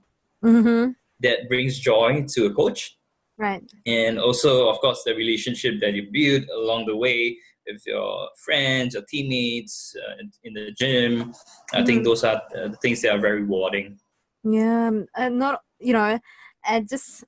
Mhm. 0.45 0.95
that 1.21 1.49
brings 1.49 1.79
joy 1.79 2.25
to 2.35 2.47
a 2.47 2.53
coach. 2.55 2.97
Right. 3.37 3.64
And 3.87 4.19
also, 4.21 4.69
of 4.69 4.79
course, 4.79 5.03
the 5.05 5.14
relationship 5.14 5.81
that 5.81 5.93
you 5.95 6.07
build 6.12 6.49
along 6.51 6.87
the 6.87 6.95
way 6.97 7.37
with 7.66 7.83
your 7.87 8.29
friends, 8.44 8.94
your 8.94 9.05
teammates 9.09 9.94
uh, 9.96 10.22
in 10.44 10.55
the 10.55 10.72
gym. 10.72 11.35
I 11.72 11.83
think 11.85 12.03
Mhm. 12.03 12.05
those 12.05 12.24
are 12.24 12.42
the 12.53 12.77
things 12.83 13.03
that 13.03 13.12
are 13.14 13.20
very 13.20 13.42
rewarding. 13.42 13.98
Yeah, 14.42 14.88
um, 14.88 15.07
and 15.16 15.38
not 15.38 15.62
you 15.81 15.92
know, 15.92 16.18
and 16.66 16.88
just 16.88 17.24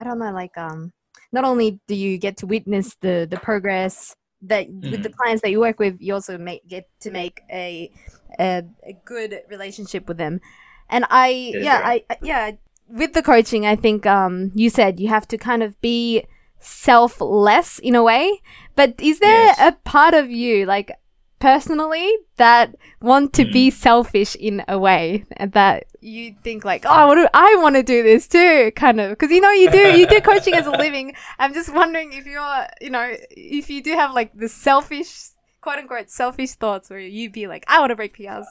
I 0.00 0.04
don't 0.04 0.18
know, 0.18 0.32
like 0.32 0.56
um, 0.56 0.92
not 1.32 1.44
only 1.44 1.80
do 1.88 1.94
you 1.94 2.18
get 2.18 2.36
to 2.38 2.46
witness 2.46 2.96
the 3.00 3.26
the 3.30 3.38
progress 3.38 4.14
that 4.42 4.68
with 4.70 5.02
the 5.02 5.10
clients 5.10 5.42
that 5.42 5.50
you 5.50 5.60
work 5.60 5.78
with, 5.78 5.96
you 6.00 6.14
also 6.14 6.38
make 6.38 6.66
get 6.68 6.88
to 7.00 7.10
make 7.10 7.40
a 7.50 7.90
a, 8.38 8.62
a 8.86 8.92
good 9.04 9.40
relationship 9.50 10.06
with 10.08 10.16
them. 10.18 10.40
And 10.88 11.04
I 11.10 11.56
yeah 11.58 11.80
right. 11.82 12.04
I- 12.10 12.18
yeah 12.22 12.52
with 12.88 13.12
the 13.14 13.22
coaching, 13.22 13.66
I 13.66 13.76
think 13.76 14.06
um 14.06 14.52
you 14.54 14.70
said 14.70 15.00
you 15.00 15.08
have 15.08 15.26
to 15.28 15.38
kind 15.38 15.62
of 15.62 15.80
be 15.80 16.24
selfless 16.60 17.78
in 17.80 17.94
a 17.94 18.02
way. 18.02 18.40
But 18.80 18.94
is 18.98 19.18
there 19.18 19.44
Yes. 19.44 19.58
a 19.60 19.72
part 19.84 20.14
of 20.14 20.30
you 20.30 20.64
like 20.64 20.90
personally 21.38 22.08
that 22.38 22.76
want 23.02 23.34
to 23.34 23.44
mm. 23.44 23.52
be 23.52 23.70
selfish 23.70 24.34
in 24.36 24.64
a 24.68 24.78
way 24.78 25.26
that 25.38 25.84
you 26.00 26.34
think 26.42 26.64
like, 26.64 26.86
oh, 26.88 27.08
what 27.08 27.16
do 27.16 27.28
I 27.34 27.56
want 27.56 27.76
to 27.76 27.82
do 27.82 28.02
this 28.02 28.26
too? 28.26 28.72
Kind 28.74 28.98
of 28.98 29.10
because 29.10 29.30
you 29.30 29.42
know 29.42 29.50
you 29.50 29.70
do 29.70 29.84
you 29.98 30.06
do 30.06 30.18
coaching 30.30 30.54
as 30.54 30.66
a 30.66 30.70
living. 30.70 31.12
I'm 31.38 31.52
just 31.52 31.70
wondering 31.74 32.14
if 32.14 32.24
you're 32.24 32.66
you 32.80 32.88
know 32.88 33.14
if 33.30 33.68
you 33.68 33.82
do 33.82 33.92
have 33.92 34.14
like 34.14 34.32
the 34.32 34.48
selfish 34.48 35.28
quote 35.60 35.76
unquote 35.76 36.08
selfish 36.08 36.52
thoughts 36.52 36.88
where 36.88 37.00
you'd 37.00 37.32
be 37.32 37.48
like, 37.48 37.66
I 37.68 37.80
want 37.80 37.90
to 37.90 37.96
break 37.96 38.16
PRs. 38.16 38.46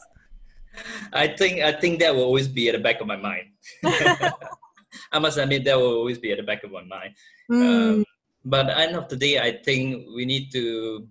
I 1.11 1.29
think 1.29 1.61
I 1.61 1.71
think 1.71 2.01
that 2.01 2.13
will 2.13 2.29
always 2.29 2.47
be 2.47 2.69
at 2.69 2.73
the 2.73 2.83
back 2.87 3.01
of 3.01 3.07
my 3.07 3.17
mind. 3.17 3.47
I 5.11 5.17
must 5.17 5.39
admit 5.39 5.63
that 5.63 5.79
will 5.79 5.95
always 5.95 6.19
be 6.19 6.31
at 6.31 6.37
the 6.37 6.43
back 6.43 6.63
of 6.63 6.69
my 6.71 6.83
mind. 6.83 7.15
Mm. 7.49 7.93
Um, 8.01 8.05
but 8.49 8.69
end 8.69 8.95
of 8.95 9.07
the 9.09 9.15
day, 9.15 9.39
I 9.39 9.61
think 9.63 10.07
we 10.15 10.25
need 10.25 10.51
to 10.51 11.07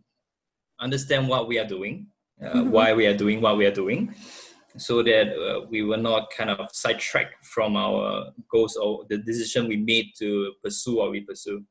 understand 0.81 1.29
what 1.29 1.49
we 1.49 1.59
are 1.59 1.67
doing, 1.67 2.07
uh, 2.43 2.49
mm-hmm. 2.49 2.71
why 2.71 2.93
we 2.93 3.07
are 3.07 3.17
doing 3.17 3.41
what 3.41 3.57
we 3.57 3.67
are 3.67 3.75
doing, 3.75 4.15
so 4.77 5.03
that 5.03 5.29
uh, 5.37 5.67
we 5.71 5.83
will 5.83 5.99
not 5.99 6.31
kind 6.37 6.51
of 6.51 6.69
sidetrack 6.73 7.43
from 7.43 7.77
our 7.77 8.33
goals 8.51 8.77
or 8.77 9.05
the 9.09 9.19
decision 9.19 9.69
we 9.69 9.77
made 9.77 10.11
to 10.19 10.53
pursue 10.63 10.97
what 10.97 11.11
we 11.11 11.21
pursue. 11.21 11.65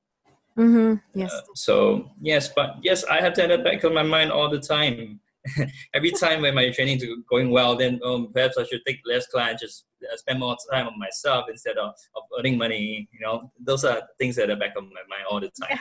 Mm-hmm. 0.57 0.95
Yes. 1.19 1.33
Uh, 1.33 1.41
so 1.53 2.11
yes, 2.21 2.49
but 2.55 2.77
yes, 2.81 3.03
I 3.03 3.21
have 3.21 3.35
that 3.35 3.51
at 3.51 3.57
the 3.59 3.63
back 3.63 3.83
of 3.83 3.93
my 3.93 4.03
mind 4.03 4.31
all 4.31 4.49
the 4.49 4.59
time. 4.59 5.19
Every 5.93 6.11
time 6.11 6.41
when 6.41 6.55
my 6.55 6.69
training 6.71 6.97
is 6.97 7.05
going 7.29 7.51
well, 7.51 7.75
then 7.75 7.99
um, 8.03 8.31
perhaps 8.33 8.57
I 8.57 8.65
should 8.65 8.81
take 8.85 8.99
less 9.05 9.27
clients, 9.27 9.61
just 9.61 9.85
uh, 9.85 9.86
Uh, 10.03 10.15
spend 10.15 10.39
more 10.39 10.55
time 10.71 10.87
on 10.87 10.97
myself 10.99 11.45
instead 11.49 11.77
of, 11.77 11.93
of 12.15 12.23
earning 12.37 12.57
money. 12.57 13.09
You 13.11 13.19
know, 13.25 13.51
those 13.59 13.83
are 13.83 14.01
things 14.17 14.35
that 14.35 14.49
are 14.49 14.55
back 14.55 14.75
of 14.77 14.83
my 14.83 15.01
mind 15.09 15.25
all 15.29 15.39
the 15.39 15.51
time 15.61 15.79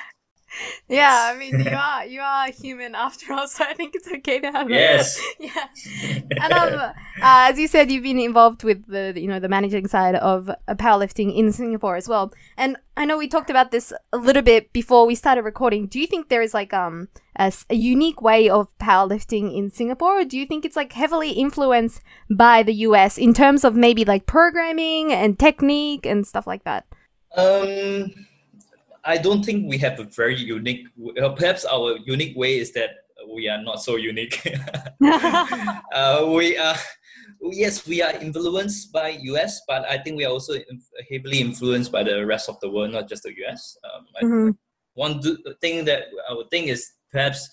yeah, 0.88 1.32
I 1.32 1.38
mean 1.38 1.60
you 1.60 1.70
are 1.76 2.06
you 2.06 2.20
are 2.20 2.50
human 2.50 2.94
after 2.94 3.32
all, 3.32 3.48
so 3.48 3.64
I 3.64 3.74
think 3.74 3.94
it's 3.94 4.08
okay 4.08 4.40
to 4.40 4.50
have 4.50 4.70
yes. 4.70 5.20
yeah. 5.38 5.66
And 6.42 6.52
um, 6.52 6.74
uh, 6.74 6.92
as 7.20 7.58
you 7.58 7.68
said, 7.68 7.90
you've 7.90 8.02
been 8.02 8.18
involved 8.18 8.64
with 8.64 8.86
the 8.86 9.12
you 9.16 9.28
know 9.28 9.40
the 9.40 9.48
managing 9.48 9.88
side 9.88 10.14
of 10.16 10.48
uh, 10.48 10.54
powerlifting 10.74 11.36
in 11.36 11.52
Singapore 11.52 11.96
as 11.96 12.08
well. 12.08 12.32
And 12.56 12.76
I 12.96 13.04
know 13.04 13.18
we 13.18 13.28
talked 13.28 13.50
about 13.50 13.70
this 13.70 13.92
a 14.12 14.16
little 14.16 14.42
bit 14.42 14.72
before 14.72 15.06
we 15.06 15.14
started 15.14 15.42
recording. 15.42 15.86
Do 15.86 16.00
you 16.00 16.06
think 16.06 16.28
there 16.28 16.42
is 16.42 16.54
like 16.54 16.72
um 16.72 17.08
a, 17.38 17.52
a 17.70 17.74
unique 17.74 18.22
way 18.22 18.48
of 18.48 18.68
powerlifting 18.78 19.56
in 19.56 19.70
Singapore, 19.70 20.20
or 20.20 20.24
do 20.24 20.38
you 20.38 20.46
think 20.46 20.64
it's 20.64 20.76
like 20.76 20.92
heavily 20.92 21.30
influenced 21.30 22.02
by 22.30 22.62
the 22.62 22.74
US 22.74 23.18
in 23.18 23.34
terms 23.34 23.64
of 23.64 23.74
maybe 23.74 24.04
like 24.04 24.26
programming 24.26 25.12
and 25.12 25.38
technique 25.38 26.06
and 26.06 26.26
stuff 26.26 26.46
like 26.46 26.64
that? 26.64 26.86
Um 27.36 28.25
I 29.06 29.18
don't 29.18 29.44
think 29.44 29.68
we 29.68 29.78
have 29.78 30.00
a 30.00 30.04
very 30.04 30.36
unique. 30.36 30.88
perhaps 31.36 31.64
our 31.64 31.96
unique 32.04 32.36
way 32.36 32.58
is 32.58 32.72
that 32.72 32.90
we 33.32 33.48
are 33.48 33.62
not 33.62 33.82
so 33.82 33.96
unique. 33.96 34.42
uh, 35.04 36.26
we 36.28 36.58
are, 36.58 36.76
yes, 37.40 37.86
we 37.86 38.02
are 38.02 38.12
influenced 38.12 38.92
by 38.92 39.18
US, 39.22 39.62
but 39.66 39.84
I 39.88 39.98
think 39.98 40.16
we 40.16 40.24
are 40.24 40.32
also 40.32 40.54
heavily 41.10 41.40
influenced 41.40 41.92
by 41.92 42.02
the 42.02 42.26
rest 42.26 42.48
of 42.48 42.58
the 42.60 42.70
world, 42.70 42.92
not 42.92 43.08
just 43.08 43.22
the 43.22 43.34
US. 43.46 43.78
Um, 43.84 44.06
mm-hmm. 44.22 44.50
One 44.94 45.20
thing 45.60 45.84
that 45.84 46.04
I 46.28 46.34
would 46.34 46.50
think 46.50 46.68
is 46.68 46.92
perhaps 47.10 47.48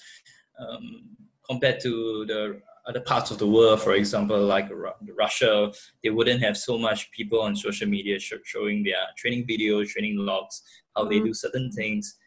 um, 0.59 1.03
compared 1.47 1.79
to 1.81 2.25
the 2.25 2.61
other 2.85 2.99
parts 2.99 3.31
of 3.31 3.37
the 3.37 3.47
world, 3.47 3.81
for 3.81 3.93
example, 3.93 4.39
like 4.39 4.69
Russia, 5.17 5.71
they 6.03 6.09
wouldn't 6.09 6.41
have 6.43 6.57
so 6.57 6.77
much 6.77 7.11
people 7.11 7.41
on 7.41 7.55
social 7.55 7.87
media 7.87 8.19
sh- 8.19 8.33
showing 8.43 8.83
their 8.83 9.05
training 9.17 9.47
videos, 9.47 9.89
training 9.89 10.17
logs, 10.17 10.61
how 10.95 11.05
they 11.05 11.15
mm-hmm. 11.15 11.27
do 11.27 11.33
certain 11.33 11.71
things. 11.71 12.17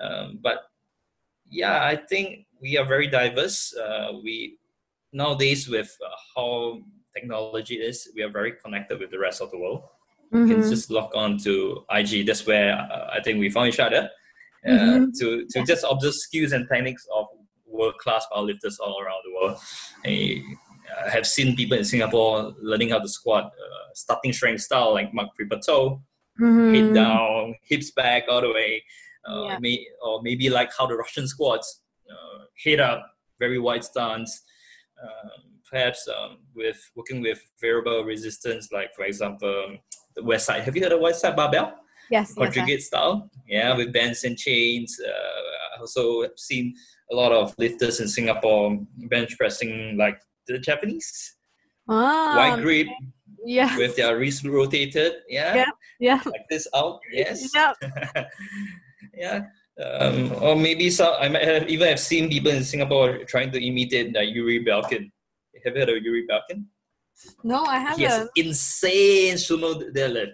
Um, 0.00 0.38
but 0.42 0.58
yeah, 1.50 1.84
I 1.84 1.96
think 1.96 2.46
we 2.60 2.78
are 2.78 2.84
very 2.84 3.08
diverse. 3.08 3.74
Uh, 3.76 4.12
we 4.22 4.58
nowadays 5.12 5.68
with 5.68 5.96
uh, 6.04 6.16
how 6.34 6.80
technology 7.14 7.76
is, 7.76 8.08
we 8.14 8.22
are 8.22 8.30
very 8.30 8.52
connected 8.52 9.00
with 9.00 9.10
the 9.10 9.18
rest 9.18 9.40
of 9.40 9.50
the 9.50 9.58
world. 9.58 9.82
Mm-hmm. 10.32 10.48
You 10.48 10.54
can 10.56 10.70
just 10.70 10.90
log 10.90 11.14
on 11.14 11.38
to 11.38 11.84
IG. 11.90 12.26
That's 12.26 12.46
where 12.46 12.74
uh, 12.74 13.10
I 13.12 13.20
think 13.22 13.38
we 13.40 13.50
found 13.50 13.68
each 13.68 13.80
other. 13.80 14.10
Uh, 14.66 14.70
mm-hmm. 14.70 15.04
to 15.16 15.46
to 15.48 15.64
just 15.64 15.84
observe 15.88 16.14
skills 16.14 16.50
and 16.50 16.66
techniques 16.68 17.06
of 17.14 17.26
world 17.76 17.98
class 17.98 18.26
powerlifters 18.32 18.78
all 18.80 19.00
around 19.00 19.22
the 19.24 19.34
world. 19.34 19.58
I 20.04 21.10
have 21.10 21.26
seen 21.26 21.56
people 21.56 21.76
in 21.76 21.84
Singapore 21.84 22.54
learning 22.60 22.90
how 22.90 22.98
to 23.00 23.08
squat, 23.08 23.44
uh, 23.44 23.88
starting 23.94 24.32
strength 24.32 24.62
style 24.62 24.94
like 24.94 25.12
Mark 25.12 25.30
Rippetoe, 25.38 26.00
mm-hmm. 26.40 26.74
head 26.74 26.94
down, 26.94 27.54
hips 27.62 27.90
back 27.90 28.24
all 28.28 28.40
the 28.40 28.52
way. 28.52 28.82
Uh, 29.28 29.48
yeah. 29.48 29.58
may, 29.58 29.86
or 30.04 30.22
maybe 30.22 30.48
like 30.48 30.70
how 30.78 30.86
the 30.86 30.96
Russian 30.96 31.26
squats, 31.26 31.82
uh, 32.08 32.44
head 32.64 32.78
up, 32.78 33.10
very 33.40 33.58
wide 33.58 33.84
stance. 33.84 34.42
Um, 35.02 35.60
perhaps 35.68 36.08
um, 36.08 36.38
with 36.54 36.78
working 36.94 37.20
with 37.20 37.42
variable 37.60 38.04
resistance, 38.04 38.70
like 38.72 38.94
for 38.94 39.04
example, 39.04 39.76
the 40.14 40.22
West 40.22 40.46
Side. 40.46 40.62
Have 40.62 40.76
you 40.76 40.82
heard 40.82 40.92
of 40.92 41.00
West 41.00 41.20
Side 41.20 41.36
barbell? 41.36 41.74
Yes. 42.10 42.34
Conjugate 42.34 42.68
yes, 42.68 42.86
style. 42.86 43.30
Yeah, 43.48 43.76
with 43.76 43.92
bands 43.92 44.22
and 44.24 44.38
chains. 44.38 44.98
Uh, 45.04 45.76
I 45.76 45.80
also 45.80 46.22
have 46.22 46.38
seen 46.38 46.74
a 47.10 47.14
lot 47.14 47.32
of 47.32 47.54
lifters 47.58 48.00
in 48.00 48.08
Singapore 48.08 48.78
bench 48.96 49.36
pressing 49.38 49.96
like 49.96 50.18
the 50.46 50.58
Japanese. 50.58 51.36
Ah, 51.88 52.34
wide 52.36 52.62
grip. 52.62 52.88
Yeah. 53.44 53.76
With 53.76 53.96
their 53.96 54.18
wrist 54.18 54.44
rotated. 54.44 55.12
Yeah. 55.28 55.54
Yeah. 55.54 55.70
yeah. 56.00 56.20
Like 56.24 56.46
this 56.50 56.66
out. 56.74 56.98
Yes. 57.12 57.50
Yeah. 57.54 57.72
yeah. 59.14 59.42
Um, 59.82 60.32
or 60.40 60.56
maybe 60.56 60.90
some. 60.90 61.14
I 61.20 61.28
might 61.28 61.42
have 61.42 61.68
even 61.68 61.88
have 61.88 62.00
seen 62.00 62.28
people 62.28 62.50
in 62.50 62.64
Singapore 62.64 63.18
trying 63.28 63.52
to 63.52 63.64
imitate 63.64 64.12
the 64.14 64.24
Yuri 64.24 64.64
Belkin. 64.64 65.10
Have 65.64 65.74
you 65.74 65.80
heard 65.80 65.90
of 65.90 66.02
Yuri 66.02 66.26
Belkin? 66.26 66.64
No, 67.44 67.64
I 67.64 67.78
haven't. 67.78 67.98
He 68.00 68.04
has 68.04 68.28
insane 68.36 69.34
sumo 69.34 69.94
deadlift. 69.94 70.32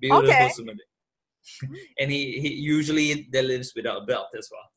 Beautiful 0.00 0.28
okay. 0.28 0.50
sumo 0.58 0.70
deadlift. 0.70 1.70
and 1.98 2.10
he, 2.10 2.40
he 2.40 2.54
usually 2.54 3.26
deadlifts 3.32 3.70
without 3.74 4.02
a 4.02 4.04
belt 4.04 4.26
as 4.36 4.48
well 4.52 4.68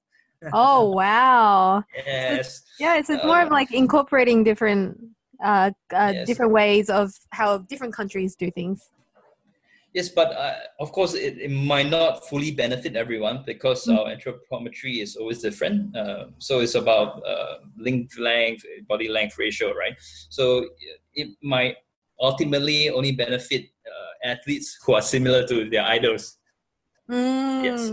oh 0.51 0.89
wow. 0.95 1.83
Yes. 1.95 2.63
yeah 2.79 2.97
it's, 2.97 3.09
it's 3.09 3.23
more 3.23 3.41
of 3.41 3.49
like 3.49 3.71
incorporating 3.71 4.43
different 4.43 4.99
uh, 5.43 5.71
uh 5.93 6.11
yes. 6.13 6.27
different 6.27 6.51
ways 6.51 6.89
of 6.89 7.13
how 7.31 7.59
different 7.59 7.93
countries 7.93 8.35
do 8.35 8.51
things. 8.51 8.89
Yes 9.93 10.09
but 10.09 10.33
uh, 10.33 10.55
of 10.79 10.91
course 10.91 11.13
it, 11.13 11.37
it 11.37 11.51
might 11.51 11.89
not 11.89 12.27
fully 12.27 12.51
benefit 12.51 12.95
everyone 12.95 13.43
because 13.45 13.85
mm-hmm. 13.85 13.99
our 13.99 14.15
anthropometry 14.15 15.01
is 15.01 15.15
always 15.15 15.39
different. 15.39 15.95
Uh, 15.95 16.25
so 16.39 16.59
it's 16.61 16.75
about 16.75 17.21
uh, 17.25 17.57
length 17.77 18.17
length 18.17 18.63
body 18.87 19.07
length 19.07 19.37
ratio 19.37 19.73
right? 19.73 19.93
So 20.29 20.65
it 21.13 21.29
might 21.43 21.75
ultimately 22.19 22.89
only 22.89 23.11
benefit 23.11 23.65
uh, 23.85 24.27
athletes 24.29 24.79
who 24.83 24.93
are 24.93 25.01
similar 25.01 25.45
to 25.47 25.69
their 25.69 25.83
idols. 25.83 26.37
Mm. 27.09 27.63
yes 27.65 27.91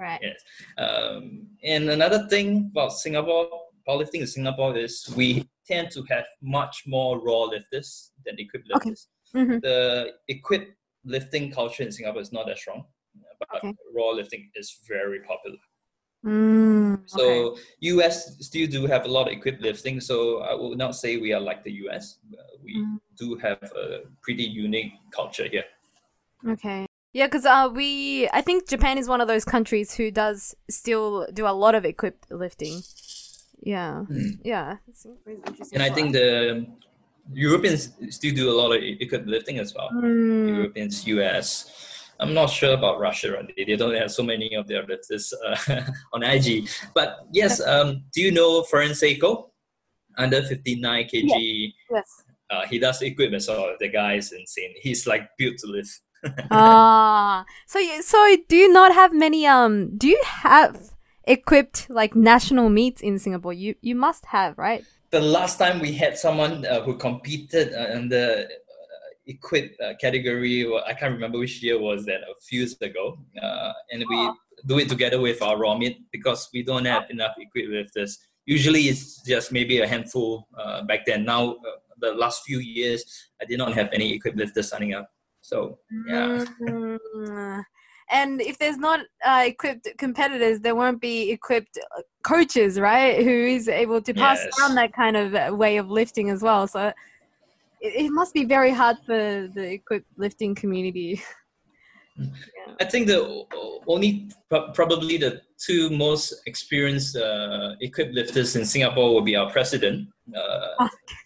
Right. 0.00 0.20
Yes. 0.22 0.40
Um, 0.78 1.46
and 1.62 1.90
another 1.90 2.26
thing 2.28 2.70
about 2.72 2.92
Singapore, 2.92 3.48
powerlifting 3.86 4.22
in 4.22 4.26
Singapore 4.26 4.76
is 4.76 5.12
we 5.14 5.46
tend 5.66 5.90
to 5.90 6.02
have 6.08 6.24
much 6.42 6.84
more 6.86 7.20
raw 7.20 7.42
lifters 7.42 8.12
than 8.24 8.36
equipped 8.38 8.68
lifters. 8.72 9.08
Okay. 9.36 9.44
Mm-hmm. 9.44 9.58
The 9.60 10.12
equipped 10.28 10.72
lifting 11.04 11.52
culture 11.52 11.82
in 11.82 11.92
Singapore 11.92 12.22
is 12.22 12.32
not 12.32 12.46
that 12.46 12.58
strong, 12.58 12.84
but 13.38 13.48
okay. 13.58 13.74
raw 13.94 14.08
lifting 14.08 14.50
is 14.54 14.78
very 14.88 15.20
popular. 15.20 15.58
Mm, 16.24 17.02
so 17.06 17.22
okay. 17.22 17.60
US 17.80 18.36
still 18.44 18.66
do 18.66 18.86
have 18.86 19.04
a 19.04 19.08
lot 19.08 19.26
of 19.26 19.32
equipped 19.32 19.62
lifting. 19.62 20.00
So 20.00 20.40
I 20.40 20.54
would 20.54 20.78
not 20.78 20.96
say 20.96 21.18
we 21.18 21.32
are 21.32 21.40
like 21.40 21.62
the 21.62 21.72
US. 21.84 22.18
Uh, 22.32 22.42
we 22.62 22.76
mm. 22.76 22.98
do 23.18 23.36
have 23.36 23.62
a 23.62 24.00
pretty 24.22 24.44
unique 24.44 24.92
culture 25.12 25.46
here. 25.46 25.64
Okay. 26.46 26.86
Yeah, 27.12 27.26
because 27.26 27.44
uh, 27.44 27.68
we, 27.74 28.28
I 28.32 28.40
think 28.40 28.68
Japan 28.68 28.96
is 28.96 29.08
one 29.08 29.20
of 29.20 29.26
those 29.26 29.44
countries 29.44 29.94
who 29.94 30.10
does 30.10 30.54
still 30.68 31.26
do 31.32 31.46
a 31.46 31.50
lot 31.50 31.74
of 31.74 31.84
equipped 31.84 32.30
lifting. 32.30 32.82
Yeah, 33.62 34.04
mm. 34.08 34.38
yeah. 34.44 34.76
And 35.72 35.82
I 35.82 35.90
think 35.90 36.12
the 36.12 36.66
Europeans 37.32 37.90
still 38.10 38.34
do 38.34 38.50
a 38.50 38.54
lot 38.54 38.72
of 38.72 38.82
equipped 38.82 39.26
lifting 39.26 39.58
as 39.58 39.74
well. 39.74 39.90
Mm. 39.92 40.48
Europeans, 40.56 41.06
US. 41.06 42.06
I'm 42.20 42.34
not 42.34 42.46
sure 42.46 42.74
about 42.74 43.00
Russia. 43.00 43.32
Right? 43.32 43.52
They 43.56 43.76
don't 43.76 43.94
have 43.94 44.12
so 44.12 44.22
many 44.22 44.54
of 44.54 44.68
their 44.68 44.86
lifters 44.86 45.32
uh, 45.46 45.80
on 46.12 46.22
IG. 46.22 46.68
But 46.94 47.26
yes, 47.32 47.60
um, 47.60 48.04
do 48.12 48.20
you 48.20 48.30
know 48.30 48.62
Fedosienko? 48.62 49.48
Under 50.18 50.42
59 50.42 51.04
kg. 51.04 51.10
Yes. 51.12 51.72
yes. 51.90 52.24
Uh, 52.50 52.66
he 52.66 52.78
does 52.78 53.00
equipment, 53.00 53.42
so 53.42 53.76
the 53.78 53.88
guy 53.88 54.14
is 54.14 54.32
insane. 54.32 54.74
He's 54.82 55.06
like 55.06 55.28
built 55.38 55.56
to 55.58 55.68
lift 55.68 56.00
ah, 56.50 57.44
so 57.66 57.80
so 58.00 58.36
do 58.48 58.56
you 58.56 58.72
not 58.72 58.92
have 58.92 59.12
many? 59.12 59.46
Um, 59.46 59.96
do 59.96 60.08
you 60.08 60.20
have 60.24 60.90
equipped 61.24 61.88
like 61.88 62.14
national 62.14 62.68
meets 62.68 63.00
in 63.00 63.18
Singapore? 63.18 63.52
You 63.52 63.74
you 63.80 63.94
must 63.94 64.26
have, 64.26 64.58
right? 64.58 64.84
The 65.10 65.20
last 65.20 65.58
time 65.58 65.80
we 65.80 65.92
had 65.92 66.16
someone 66.18 66.64
uh, 66.66 66.82
who 66.82 66.96
competed 66.96 67.74
uh, 67.74 67.98
in 67.98 68.08
the 68.08 68.44
uh, 68.44 69.08
equipped 69.26 69.80
uh, 69.80 69.94
category, 70.00 70.66
well, 70.66 70.84
I 70.86 70.94
can't 70.94 71.12
remember 71.12 71.38
which 71.38 71.62
year 71.62 71.80
was 71.80 72.04
that. 72.06 72.20
A 72.22 72.34
few 72.40 72.60
years 72.60 72.76
ago, 72.80 73.18
uh, 73.42 73.72
and 73.90 74.04
we 74.08 74.30
do 74.66 74.78
it 74.78 74.88
together 74.88 75.20
with 75.20 75.42
our 75.42 75.58
raw 75.58 75.76
meat 75.76 76.04
because 76.12 76.48
we 76.52 76.62
don't 76.62 76.84
have 76.84 77.10
enough 77.10 77.34
equipped 77.38 77.70
lifters 77.70 78.18
usually 78.50 78.88
it's 78.88 79.22
just 79.22 79.52
maybe 79.52 79.80
a 79.80 79.86
handful 79.86 80.48
uh, 80.58 80.82
back 80.82 81.06
then. 81.06 81.24
Now, 81.24 81.52
uh, 81.52 81.78
the 81.98 82.12
last 82.12 82.42
few 82.44 82.58
years, 82.58 83.04
I 83.40 83.44
did 83.44 83.58
not 83.58 83.74
have 83.74 83.90
any 83.92 84.12
equipped 84.12 84.36
lifters 84.36 84.68
signing 84.68 84.94
up. 84.94 85.10
So 85.50 85.78
yeah. 86.06 86.44
Mm. 86.62 87.64
And 88.12 88.40
if 88.40 88.58
there's 88.58 88.76
not 88.76 89.00
uh, 89.24 89.44
equipped 89.46 89.88
competitors, 89.98 90.60
there 90.60 90.74
won't 90.74 91.00
be 91.00 91.30
equipped 91.30 91.78
uh, 91.96 92.02
coaches, 92.24 92.78
right? 92.78 93.22
Who 93.24 93.30
is 93.56 93.68
able 93.68 94.00
to 94.02 94.12
pass 94.14 94.38
Yes. 94.44 94.56
down 94.58 94.74
that 94.76 94.92
kind 94.92 95.16
of 95.16 95.34
uh, 95.34 95.54
way 95.54 95.76
of 95.76 95.90
lifting 95.90 96.30
as 96.30 96.42
well. 96.42 96.66
So 96.66 96.88
it, 97.80 97.92
it 98.04 98.10
must 98.10 98.32
be 98.34 98.44
very 98.44 98.72
hard 98.72 98.96
for 99.06 99.48
the 99.54 99.72
equipped 99.78 100.10
lifting 100.16 100.54
community. 100.54 101.22
I 102.80 102.84
think 102.84 103.06
the 103.06 103.44
only 103.86 104.28
probably 104.74 105.16
the 105.16 105.40
two 105.66 105.90
most 105.90 106.42
experienced 106.46 107.16
uh, 107.16 107.74
equipped 107.80 108.14
lifters 108.14 108.56
in 108.56 108.64
Singapore 108.64 109.14
will 109.14 109.22
be 109.22 109.36
our 109.36 109.50
president, 109.50 110.08
uh, 110.36 110.88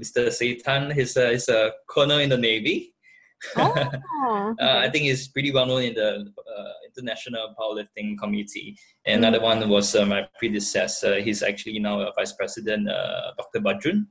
Mr. 0.00 0.28
Seitan. 0.28 0.92
He's 0.94 1.16
a, 1.16 1.30
he's 1.32 1.48
a 1.48 1.72
colonel 1.88 2.18
in 2.18 2.30
the 2.30 2.38
navy. 2.38 2.92
Oh, 3.56 4.54
Uh, 4.58 4.78
I 4.78 4.88
think 4.90 5.04
he's 5.04 5.28
pretty 5.28 5.52
well 5.52 5.66
known 5.66 5.82
in 5.82 5.94
the 5.94 6.10
uh, 6.56 6.72
international 6.88 7.54
powerlifting 7.58 8.18
community. 8.18 8.76
And 9.04 9.24
Another 9.24 9.40
one 9.44 9.68
was 9.68 9.94
uh, 9.94 10.06
my 10.06 10.26
predecessor. 10.38 11.20
He's 11.20 11.42
actually 11.42 11.78
now 11.78 12.00
a 12.00 12.12
vice 12.16 12.32
president, 12.32 12.88
uh, 12.88 13.32
Dr. 13.38 13.60
Bajun. 13.60 14.06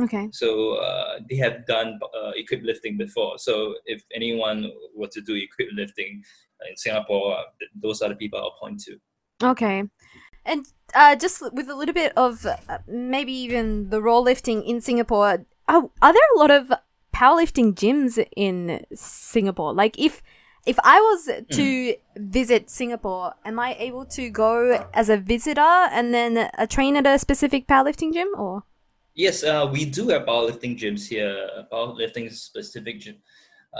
okay. 0.00 0.28
So 0.32 0.74
uh, 0.74 1.20
they 1.30 1.36
have 1.36 1.64
done 1.66 1.98
uh, 2.02 2.32
equipped 2.34 2.64
lifting 2.64 2.96
before. 2.98 3.38
So 3.38 3.74
if 3.86 4.02
anyone 4.14 4.70
were 4.94 5.08
to 5.08 5.20
do 5.20 5.34
equipped 5.34 5.72
lifting 5.74 6.22
in 6.68 6.76
Singapore, 6.76 7.38
uh, 7.38 7.42
those 7.80 8.02
are 8.02 8.08
the 8.10 8.16
people 8.16 8.40
I'll 8.40 8.58
point 8.60 8.80
to. 8.86 8.98
Okay. 9.42 9.84
And 10.44 10.66
uh, 10.96 11.14
just 11.14 11.42
with 11.52 11.68
a 11.68 11.74
little 11.74 11.94
bit 11.94 12.12
of 12.16 12.46
uh, 12.46 12.78
maybe 12.88 13.32
even 13.32 13.90
the 13.90 14.00
raw 14.00 14.18
lifting 14.18 14.64
in 14.64 14.80
Singapore, 14.80 15.44
are, 15.68 15.90
are 16.00 16.12
there 16.12 16.30
a 16.34 16.38
lot 16.38 16.50
of 16.50 16.72
powerlifting 17.14 17.74
gyms 17.74 18.24
in 18.34 18.84
Singapore? 18.94 19.74
Like 19.74 19.98
if 19.98 20.22
if 20.64 20.78
I 20.82 20.98
was 20.98 21.30
to 21.52 21.94
visit 22.16 22.70
Singapore, 22.70 23.34
am 23.44 23.60
I 23.60 23.76
able 23.78 24.04
to 24.06 24.30
go 24.30 24.84
as 24.92 25.08
a 25.08 25.16
visitor 25.16 25.60
and 25.60 26.12
then 26.12 26.50
a 26.58 26.66
train 26.66 26.96
at 26.96 27.06
a 27.06 27.20
specific 27.20 27.68
powerlifting 27.68 28.12
gym 28.12 28.28
or? 28.36 28.64
Yes, 29.14 29.44
uh, 29.44 29.68
we 29.70 29.84
do 29.84 30.08
have 30.08 30.22
powerlifting 30.22 30.76
gyms 30.76 31.06
here, 31.06 31.48
powerlifting 31.72 32.32
specific 32.32 32.98
gym. 33.00 33.16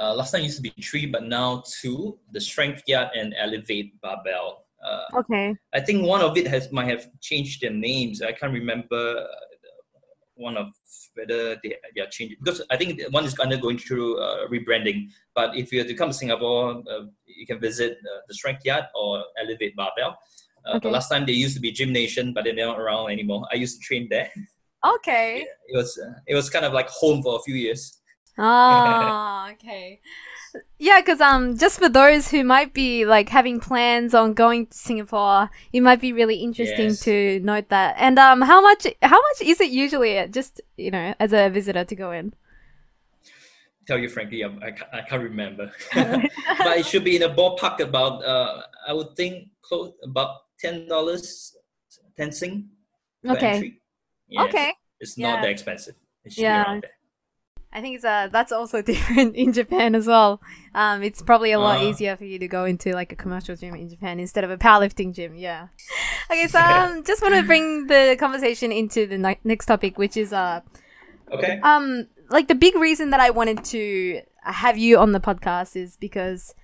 Uh, 0.01 0.15
last 0.15 0.31
time 0.31 0.45
used 0.45 0.57
to 0.57 0.63
be 0.63 0.73
three, 0.81 1.07
but 1.07 1.25
now 1.25 1.65
two, 1.81 2.19
the 2.31 2.41
Strength 2.41 2.83
Yard 2.87 3.09
and 3.17 3.35
Elevate 3.37 4.01
Barbell. 4.01 4.66
Uh, 4.87 5.21
Okay. 5.21 5.55
I 5.75 5.81
think 5.81 6.07
one 6.07 6.23
of 6.23 6.37
it 6.37 6.47
has 6.47 6.71
might 6.73 6.89
have 6.89 7.05
changed 7.21 7.61
their 7.63 7.73
names. 7.89 8.23
I 8.23 8.33
can't 8.33 8.53
remember 8.53 9.03
uh, 9.19 9.27
one 10.35 10.57
of 10.57 10.69
whether 11.15 11.57
they, 11.63 11.77
they 11.95 12.01
are 12.05 12.11
changing 12.17 12.37
because 12.43 12.63
I 12.71 12.77
think 12.77 13.01
one 13.11 13.25
is 13.25 13.39
undergoing 13.39 13.79
through 13.79 14.19
uh, 14.21 14.49
rebranding. 14.49 14.99
But 15.35 15.57
if 15.57 15.73
you 15.73 15.81
are 15.81 15.85
to 15.85 15.95
come 15.95 16.11
to 16.11 16.15
Singapore, 16.15 16.83
uh, 16.91 17.07
you 17.27 17.47
can 17.47 17.59
visit 17.61 17.93
uh, 17.93 18.21
the 18.29 18.35
Strength 18.35 18.65
Yard 18.65 18.85
or 18.95 19.25
Elevate 19.43 19.75
Barbell. 19.77 20.13
Uh, 20.65 20.77
Okay. 20.77 20.89
The 20.89 20.93
last 20.93 21.09
time 21.09 21.25
they 21.27 21.33
used 21.33 21.55
to 21.55 21.61
be 21.61 21.71
Gym 21.71 21.93
Nation, 21.93 22.33
but 22.35 22.43
they're 22.45 22.55
not 22.55 22.79
around 22.81 23.11
anymore. 23.11 23.47
I 23.53 23.57
used 23.57 23.81
to 23.81 23.87
train 23.87 24.09
there. 24.11 24.31
Okay. 24.85 25.47
It 25.69 25.77
was 25.77 25.99
uh, 25.99 26.15
it 26.27 26.35
was 26.35 26.49
kind 26.51 26.65
of 26.65 26.73
like 26.73 26.89
home 26.89 27.23
for 27.23 27.37
a 27.39 27.43
few 27.43 27.55
years. 27.55 27.83
Ah, 28.39 29.51
okay. 29.53 30.01
Yeah, 30.79 31.01
because 31.01 31.21
um, 31.21 31.57
just 31.57 31.79
for 31.79 31.89
those 31.89 32.31
who 32.31 32.45
might 32.45 32.75
be 32.75 33.05
like 33.07 33.29
having 33.31 33.61
plans 33.61 34.15
on 34.15 34.35
going 34.35 34.67
to 34.67 34.77
Singapore, 34.77 35.51
it 35.73 35.81
might 35.81 36.01
be 36.01 36.13
really 36.13 36.37
interesting 36.37 36.89
Yes. 36.89 37.01
to 37.01 37.41
note 37.41 37.69
that. 37.71 37.97
And 37.99 38.19
um, 38.19 38.43
how 38.43 38.61
much 38.61 38.87
how 39.03 39.17
much 39.17 39.41
is 39.43 39.61
it 39.61 39.71
usually 39.71 40.27
just 40.29 40.61
you 40.77 40.91
know 40.91 41.15
as 41.19 41.33
a 41.33 41.49
visitor 41.49 41.85
to 41.85 41.95
go 41.97 42.13
in? 42.13 42.35
Tell 43.87 43.99
you 43.99 44.09
frankly, 44.09 44.43
I, 44.43 44.49
I, 44.49 44.99
I 44.99 45.01
can't 45.03 45.23
remember, 45.23 45.71
but 45.95 46.77
it 46.79 46.87
should 46.87 47.05
be 47.05 47.15
in 47.15 47.23
a 47.23 47.29
ballpark 47.33 47.79
about 47.81 48.25
uh, 48.25 48.63
I 48.87 48.93
would 48.93 49.15
think 49.17 49.49
close 49.63 49.93
about 50.03 50.31
ten 50.59 50.89
dollars, 50.89 51.55
ten 52.17 52.33
sing. 52.33 52.69
Okay. 53.25 53.75
Yes. 54.29 54.49
Okay. 54.49 54.73
It's 54.99 55.17
Yeah. 55.17 55.31
not 55.33 55.43
that 55.43 55.51
expensive. 55.51 55.95
It 56.25 56.33
should 56.33 56.43
Yeah. 56.43 56.81
Be 57.81 57.83
around 57.83 57.83
there. 57.83 57.83
I 57.83 57.83
think 57.83 57.97
it's 57.97 58.05
uh 58.05 58.29
that's 58.33 58.53
also 58.53 58.83
different 58.93 59.37
in 59.37 59.53
Japan 59.53 59.95
as 59.95 60.07
well. 60.07 60.41
Um, 60.75 61.03
it's 61.03 61.23
probably 61.23 61.53
a 61.53 61.59
lot 61.59 61.81
Uh. 61.81 61.89
easier 61.89 62.17
for 62.17 62.25
you 62.25 62.39
to 62.39 62.49
go 62.49 62.65
into 62.65 62.93
like 62.93 63.13
a 63.13 63.17
commercial 63.17 63.57
gym 63.57 63.75
in 63.75 63.89
Japan 63.89 64.21
instead 64.21 64.45
of 64.45 64.51
a 64.51 64.57
powerlifting 64.59 65.15
gym. 65.15 65.35
Yeah. 65.35 65.69
Okay, 66.31 66.49
so 66.49 66.59
um, 66.59 67.05
just 67.05 67.23
want 67.23 67.35
to 67.35 67.43
bring 67.45 67.87
the 67.87 68.17
conversation 68.19 68.73
into 68.73 69.07
the 69.07 69.19
ne- 69.19 69.39
next 69.45 69.67
topic, 69.67 69.99
which 69.99 70.17
is 70.17 70.33
uh 70.33 70.61
Okay. 71.33 71.59
um 71.63 72.07
like 72.31 72.49
the 72.49 72.55
big 72.55 72.75
reason 72.77 73.11
that 73.11 73.21
I 73.21 73.31
wanted 73.31 73.65
to 73.67 74.21
have 74.43 74.79
you 74.79 74.99
on 74.99 75.13
the 75.13 75.21
podcast 75.21 75.77
is 75.77 75.97
because 75.97 76.55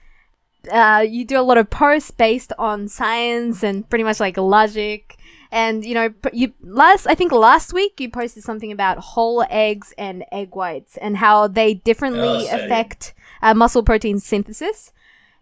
uh, 0.70 1.04
you 1.08 1.24
do 1.24 1.38
a 1.38 1.42
lot 1.42 1.58
of 1.58 1.68
posts 1.70 2.10
based 2.12 2.52
on 2.58 2.86
science 2.88 3.64
and 3.64 3.88
pretty 3.90 4.04
much 4.04 4.20
like 4.20 4.36
logic. 4.36 5.16
And 5.52 5.84
you 5.84 5.92
know, 5.92 6.14
you 6.32 6.54
last 6.62 7.06
I 7.06 7.14
think 7.14 7.30
last 7.30 7.74
week 7.74 8.00
you 8.00 8.10
posted 8.10 8.42
something 8.42 8.72
about 8.72 8.98
whole 8.98 9.44
eggs 9.50 9.92
and 9.98 10.24
egg 10.32 10.56
whites 10.56 10.96
and 10.96 11.18
how 11.18 11.46
they 11.46 11.74
differently 11.74 12.48
Oh, 12.50 12.56
affect 12.56 13.12
uh, 13.42 13.52
muscle 13.52 13.82
protein 13.82 14.18
synthesis, 14.18 14.92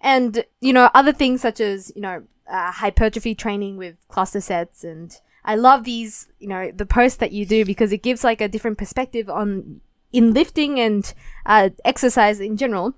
and 0.01 0.45
you 0.61 0.73
know 0.73 0.91
other 0.95 1.13
things 1.13 1.41
such 1.41 1.61
as 1.61 1.93
you 1.95 2.03
know 2.03 2.25
uh, 2.51 2.73
hypertrophy 2.73 3.35
training 3.35 3.77
with 3.77 3.97
cluster 4.09 4.41
sets. 4.41 4.83
And 4.83 5.17
I 5.45 5.55
love 5.55 5.85
these, 5.85 6.27
you 6.39 6.49
know, 6.49 6.71
the 6.75 6.87
posts 6.87 7.19
that 7.19 7.33
you 7.33 7.47
do 7.47 7.65
because 7.65 7.93
it 7.93 8.03
gives 8.03 8.25
like 8.25 8.41
a 8.41 8.49
different 8.49 8.79
perspective 8.79 9.31
on 9.31 9.81
in 10.13 10.33
lifting 10.33 10.81
and 10.81 11.15
uh, 11.47 11.71
exercise 11.85 12.41
in 12.41 12.57
general. 12.57 12.95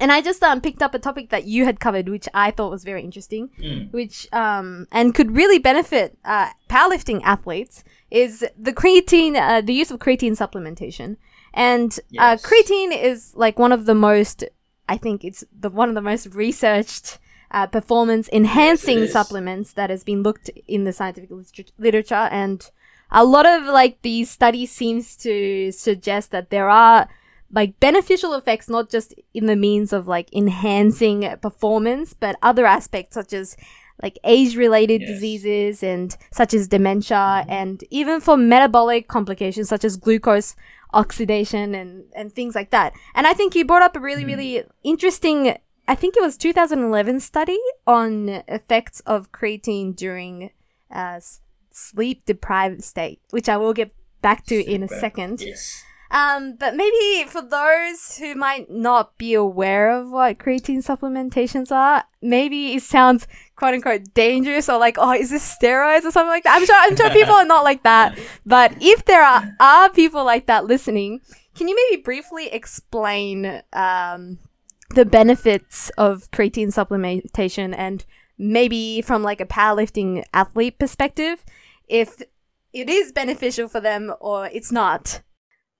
And 0.00 0.10
I 0.10 0.20
just 0.20 0.42
um, 0.42 0.60
picked 0.60 0.82
up 0.82 0.94
a 0.94 0.98
topic 0.98 1.30
that 1.30 1.44
you 1.44 1.64
had 1.64 1.78
covered, 1.80 2.08
which 2.08 2.28
I 2.34 2.50
thought 2.50 2.70
was 2.70 2.84
very 2.84 3.02
interesting, 3.02 3.50
Mm. 3.60 3.92
which 3.92 4.26
um, 4.32 4.86
and 4.90 5.14
could 5.14 5.30
really 5.36 5.58
benefit 5.58 6.18
uh, 6.24 6.50
powerlifting 6.68 7.20
athletes 7.22 7.84
is 8.10 8.44
the 8.58 8.72
creatine, 8.72 9.36
uh, 9.36 9.60
the 9.60 9.72
use 9.74 9.90
of 9.90 10.00
creatine 10.00 10.32
supplementation. 10.36 11.16
And 11.52 11.98
uh, 12.18 12.36
creatine 12.36 12.92
is 13.00 13.32
like 13.36 13.58
one 13.58 13.70
of 13.72 13.86
the 13.86 13.94
most, 13.94 14.42
I 14.88 14.96
think 14.96 15.24
it's 15.24 15.44
the 15.58 15.70
one 15.70 15.88
of 15.88 15.94
the 15.94 16.00
most 16.02 16.26
researched 16.34 17.18
uh, 17.52 17.68
performance 17.68 18.28
enhancing 18.32 18.98
is. 18.98 19.12
supplements 19.12 19.74
that 19.74 19.88
has 19.90 20.02
been 20.02 20.24
looked 20.24 20.50
in 20.66 20.82
the 20.84 20.92
scientific 20.92 21.30
liter- 21.30 21.70
literature 21.78 22.28
and 22.32 22.68
a 23.12 23.24
lot 23.24 23.46
of 23.46 23.64
like 23.66 24.02
these 24.02 24.28
studies 24.28 24.72
seems 24.72 25.14
to 25.18 25.70
suggest 25.70 26.32
that 26.32 26.50
there 26.50 26.68
are 26.68 27.08
like 27.54 27.78
beneficial 27.80 28.34
effects 28.34 28.68
not 28.68 28.90
just 28.90 29.14
in 29.32 29.46
the 29.46 29.56
means 29.56 29.92
of 29.92 30.08
like 30.08 30.28
enhancing 30.34 31.22
performance 31.40 32.12
but 32.12 32.36
other 32.42 32.66
aspects 32.66 33.14
such 33.14 33.32
as 33.32 33.56
like 34.02 34.18
age 34.24 34.56
related 34.56 35.00
Yes. 35.00 35.10
diseases 35.10 35.82
and 35.82 36.16
such 36.32 36.52
as 36.52 36.66
dementia 36.68 37.44
and 37.48 37.84
even 37.90 38.20
for 38.20 38.36
metabolic 38.36 39.06
complications 39.08 39.68
such 39.68 39.84
as 39.84 39.96
glucose 39.96 40.56
oxidation 40.92 41.74
and 41.74 42.04
and 42.14 42.32
things 42.32 42.54
like 42.54 42.70
that 42.70 42.92
and 43.14 43.26
i 43.26 43.32
think 43.32 43.54
you 43.54 43.64
brought 43.64 43.82
up 43.82 43.96
a 43.96 44.00
really 44.00 44.24
really 44.24 44.62
interesting 44.82 45.56
i 45.88 45.94
think 45.94 46.16
it 46.16 46.22
was 46.22 46.36
2011 46.36 47.20
study 47.20 47.58
on 47.86 48.28
effects 48.48 49.00
of 49.00 49.30
creatine 49.32 49.94
during 49.94 50.50
uh, 50.90 51.18
sleep 51.70 52.24
deprived 52.26 52.82
state 52.84 53.20
which 53.30 53.48
i 53.48 53.56
will 53.56 53.72
get 53.72 53.92
back 54.22 54.44
to 54.46 54.54
in 54.64 54.82
a 54.82 54.88
second 54.88 55.40
Yes. 55.40 55.82
Um, 56.14 56.54
but 56.54 56.76
maybe 56.76 57.28
for 57.28 57.42
those 57.42 58.18
who 58.18 58.36
might 58.36 58.70
not 58.70 59.18
be 59.18 59.34
aware 59.34 59.90
of 59.90 60.12
what 60.12 60.38
creatine 60.38 60.78
supplementations 60.78 61.72
are, 61.72 62.04
maybe 62.22 62.74
it 62.74 62.84
sounds 62.84 63.26
quote 63.56 63.74
unquote 63.74 64.14
dangerous 64.14 64.68
or 64.68 64.78
like, 64.78 64.94
oh, 64.96 65.12
is 65.12 65.30
this 65.30 65.56
steroids 65.60 66.04
or 66.04 66.12
something 66.12 66.28
like 66.28 66.44
that? 66.44 66.54
I'm 66.54 66.66
sure, 66.66 66.76
I'm 66.78 66.94
sure 66.94 67.10
people 67.20 67.34
are 67.34 67.44
not 67.44 67.64
like 67.64 67.82
that. 67.82 68.16
But 68.46 68.76
if 68.80 69.04
there 69.06 69.24
are, 69.24 69.56
are 69.58 69.90
people 69.90 70.24
like 70.24 70.46
that 70.46 70.66
listening, 70.66 71.20
can 71.56 71.66
you 71.66 71.74
maybe 71.90 72.00
briefly 72.00 72.46
explain, 72.46 73.62
um, 73.72 74.38
the 74.90 75.04
benefits 75.04 75.90
of 75.98 76.30
creatine 76.30 76.68
supplementation 76.68 77.74
and 77.76 78.04
maybe 78.38 79.02
from 79.02 79.24
like 79.24 79.40
a 79.40 79.46
powerlifting 79.46 80.22
athlete 80.32 80.78
perspective, 80.78 81.44
if 81.88 82.22
it 82.72 82.88
is 82.88 83.10
beneficial 83.10 83.66
for 83.66 83.80
them 83.80 84.14
or 84.20 84.46
it's 84.46 84.70
not? 84.70 85.22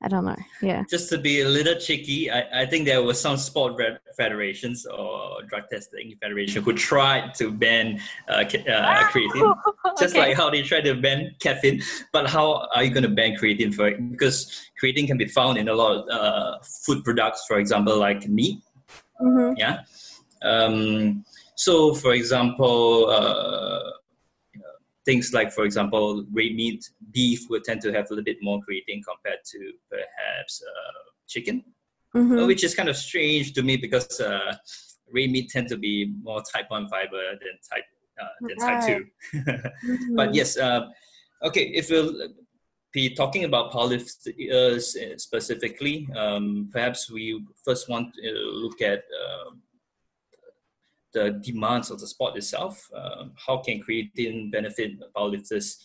I 0.04 0.08
don't 0.08 0.26
know. 0.26 0.36
Yeah. 0.60 0.84
Just 0.90 1.08
to 1.10 1.18
be 1.18 1.40
a 1.40 1.48
little 1.48 1.76
cheeky, 1.76 2.30
I, 2.30 2.62
I 2.62 2.66
think 2.66 2.84
there 2.84 3.02
were 3.02 3.14
some 3.14 3.38
sport 3.38 3.80
federations 4.18 4.84
or 4.84 5.42
drug 5.48 5.62
testing 5.72 6.14
federation 6.20 6.62
who 6.62 6.74
tried 6.74 7.32
to 7.36 7.50
ban 7.50 7.98
uh, 8.28 8.32
uh, 8.44 8.44
creatine, 9.10 9.54
just 9.98 10.14
Okay. 10.14 10.18
like 10.28 10.36
how 10.36 10.50
they 10.50 10.60
tried 10.60 10.84
to 10.84 10.94
ban 10.94 11.34
caffeine. 11.40 11.80
But 12.12 12.28
how 12.28 12.68
are 12.74 12.84
you 12.84 12.90
going 12.90 13.04
to 13.04 13.08
ban 13.08 13.34
creatine 13.36 13.72
for 13.74 13.88
it? 13.88 14.10
Because 14.10 14.68
creatine 14.82 15.06
can 15.06 15.16
be 15.16 15.26
found 15.26 15.56
in 15.56 15.68
a 15.68 15.74
lot 15.74 15.96
of 15.96 16.08
uh, 16.10 16.58
food 16.84 17.02
products, 17.02 17.46
for 17.48 17.58
example, 17.58 17.98
like 17.98 18.28
meat. 18.28 18.60
Mhm. 19.22 19.54
Yeah. 19.56 19.78
Um, 20.42 21.24
so, 21.54 21.94
for 21.94 22.12
example, 22.12 23.08
uh, 23.08 23.80
things 25.04 25.32
like, 25.32 25.52
for 25.52 25.64
example, 25.64 26.24
red 26.32 26.54
meat, 26.54 26.88
beef 27.12 27.46
would 27.50 27.64
tend 27.64 27.80
to 27.82 27.92
have 27.92 28.06
a 28.06 28.08
little 28.10 28.24
bit 28.24 28.38
more 28.42 28.60
creatine 28.60 29.02
compared 29.06 29.40
to 29.44 29.72
perhaps 29.90 30.62
uh, 30.66 31.10
chicken, 31.28 31.64
mm-hmm. 32.14 32.46
which 32.46 32.64
is 32.64 32.74
kind 32.74 32.88
of 32.88 32.96
strange 32.96 33.52
to 33.52 33.62
me 33.62 33.76
because 33.76 34.20
uh, 34.20 34.54
red 35.12 35.30
meat 35.30 35.50
tend 35.50 35.68
to 35.68 35.76
be 35.76 36.12
more 36.22 36.42
type 36.42 36.66
1 36.68 36.88
fiber 36.88 37.22
than 37.32 37.58
type 37.70 37.84
uh, 38.20 38.26
than 38.40 38.56
right. 38.60 38.86
type 38.86 39.06
2. 39.32 39.38
mm-hmm. 39.38 40.16
But 40.16 40.34
yes, 40.34 40.56
uh, 40.56 40.86
okay, 41.42 41.64
if 41.74 41.90
we'll 41.90 42.14
be 42.92 43.14
talking 43.14 43.44
about 43.44 43.72
powerlifters 43.72 44.96
uh, 44.96 45.18
specifically, 45.18 46.08
um, 46.16 46.70
perhaps 46.72 47.10
we 47.10 47.44
first 47.64 47.88
want 47.88 48.14
to 48.14 48.30
look 48.30 48.80
at 48.80 49.00
uh, 49.00 49.50
the 51.14 51.40
demands 51.42 51.90
of 51.90 52.00
the 52.00 52.06
sport 52.06 52.36
itself. 52.36 52.90
Um, 52.94 53.32
how 53.46 53.58
can 53.58 53.82
creatine 53.82 54.52
benefit 54.52 54.92
powerlifters? 55.16 55.76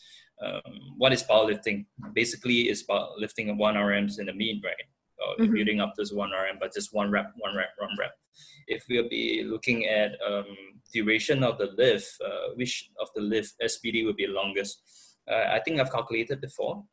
Um, 0.44 0.96
what 0.98 1.14
is 1.14 1.24
powerlifting? 1.24 1.86
Basically, 2.14 2.64
it's 2.64 2.84
about 2.84 3.18
lifting 3.18 3.56
one 3.58 3.76
RMs 3.76 4.20
in 4.20 4.26
the 4.26 4.34
mean, 4.34 4.62
right? 4.64 4.74
Or 5.20 5.44
mm-hmm. 5.44 5.54
building 5.54 5.80
up 5.80 5.94
this 5.98 6.12
one 6.12 6.32
RM, 6.32 6.58
but 6.60 6.74
just 6.74 6.94
one 6.94 7.12
rep, 7.12 7.32
one 7.38 7.56
rep, 7.56 7.70
one 7.78 7.96
rep. 8.00 8.12
If 8.68 8.84
we'll 8.90 9.10
be 9.10 9.44
looking 9.46 9.86
at 9.86 10.12
um, 10.28 10.46
duration 10.94 11.44
of 11.44 11.58
the 11.58 11.72
lift, 11.78 12.10
uh, 12.26 12.54
which 12.56 12.90
of 13.00 13.10
the 13.16 13.22
lift 13.22 13.54
SBD 13.64 14.06
will 14.06 14.14
be 14.14 14.28
longest? 14.28 14.82
Uh, 15.30 15.46
I 15.52 15.60
think 15.60 15.80
I've 15.80 15.92
calculated 15.92 16.42
before. 16.42 16.84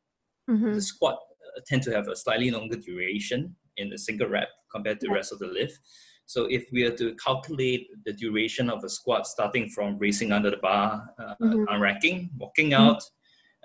Mm-hmm. 0.51 0.75
The 0.75 0.83
squat 0.83 1.15
uh, 1.15 1.61
tend 1.67 1.83
to 1.85 1.93
have 1.93 2.09
a 2.09 2.17
slightly 2.17 2.51
longer 2.51 2.77
duration 2.77 3.57
in 3.77 3.93
a 3.93 3.99
single 3.99 4.29
rep 4.29 4.49
compared 4.73 5.01
to 5.01 5.07
the 5.07 5.15
rest 5.15 5.33
of 5.33 5.39
the 5.39 5.47
lift. 5.47 5.79
So 6.27 6.47
if 6.47 6.67
we 6.73 6.83
are 6.85 6.97
to 6.97 7.15
calculate 7.15 7.89
the 8.05 8.13
duration 8.13 8.69
of 8.69 8.83
a 8.83 8.89
squat 8.89 9.27
starting 9.27 9.71
from 9.71 9.97
racing 9.97 10.33
under 10.33 10.51
the 10.51 10.57
bar, 10.57 11.09
uh, 11.19 11.35
mm-hmm. 11.41 11.65
unracking, 11.73 12.31
walking 12.37 12.71
mm-hmm. 12.71 12.83
out, 12.83 13.03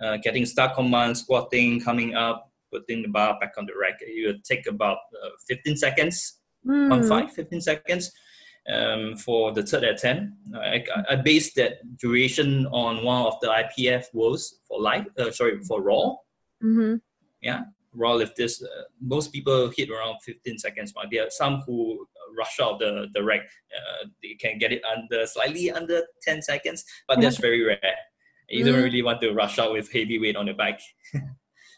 uh, 0.02 0.18
getting 0.18 0.46
start 0.46 0.76
command, 0.76 1.18
squatting, 1.18 1.82
coming 1.82 2.16
up, 2.16 2.52
putting 2.72 3.02
the 3.02 3.08
bar 3.08 3.38
back 3.40 3.54
on 3.58 3.66
the 3.66 3.74
rack, 3.80 3.98
it 4.02 4.28
will 4.28 4.40
take 4.44 4.68
about 4.68 5.00
uh, 5.24 5.30
15 5.48 5.76
seconds, 5.76 6.40
mm. 6.66 6.92
on 6.92 7.04
five, 7.04 7.34
15 7.34 7.62
seconds. 7.62 8.12
Um, 8.72 9.18
for 9.18 9.52
the 9.52 9.64
third 9.64 9.84
attempt. 9.84 10.36
I, 10.56 10.86
I 11.10 11.16
based 11.16 11.56
that 11.56 11.80
duration 11.98 12.68
on 12.68 13.04
one 13.04 13.26
of 13.26 13.40
the 13.42 13.48
IPF 13.48 14.06
woes 14.14 14.60
for 14.68 14.80
live, 14.80 15.08
uh, 15.18 15.32
sorry, 15.32 15.60
for 15.64 15.82
raw. 15.82 16.16
Mm-hmm. 16.64 16.98
Yeah, 17.42 17.62
raw 17.92 18.14
lifters. 18.14 18.62
Uh, 18.62 18.84
most 19.02 19.34
people 19.34 19.72
hit 19.76 19.90
around 19.90 20.18
15 20.24 20.60
seconds. 20.60 20.94
But 20.94 21.08
there 21.12 21.26
are 21.26 21.32
some 21.32 21.64
who 21.66 22.08
rush 22.38 22.60
out 22.62 22.80
the, 22.80 23.08
the 23.14 23.24
rack. 23.24 23.42
Uh, 23.76 24.08
they 24.22 24.36
can 24.36 24.58
get 24.58 24.72
it 24.72 24.82
under 24.86 25.26
slightly 25.26 25.72
under 25.72 26.04
10 26.24 26.42
seconds, 26.42 26.84
but 27.08 27.22
that's 27.22 27.38
very 27.38 27.64
rare. 27.64 27.96
You 28.50 28.66
don't 28.66 28.80
mm. 28.80 28.84
really 28.84 29.02
want 29.02 29.22
to 29.22 29.32
rush 29.32 29.60
out 29.60 29.72
with 29.72 29.92
heavy 29.92 30.20
weight 30.20 30.36
on 30.36 30.46
the 30.46 30.54
bike. 30.54 30.82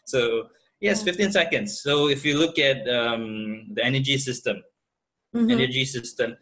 so 0.06 0.48
yes, 0.80 1.02
15 1.02 1.32
seconds. 1.32 1.80
So 1.80 2.08
if 2.08 2.24
you 2.24 2.38
look 2.38 2.58
at 2.58 2.88
um, 2.88 3.66
the 3.74 3.84
energy 3.84 4.18
system, 4.18 4.62
mm-hmm. 5.34 5.50
energy 5.50 5.84
system. 5.84 6.36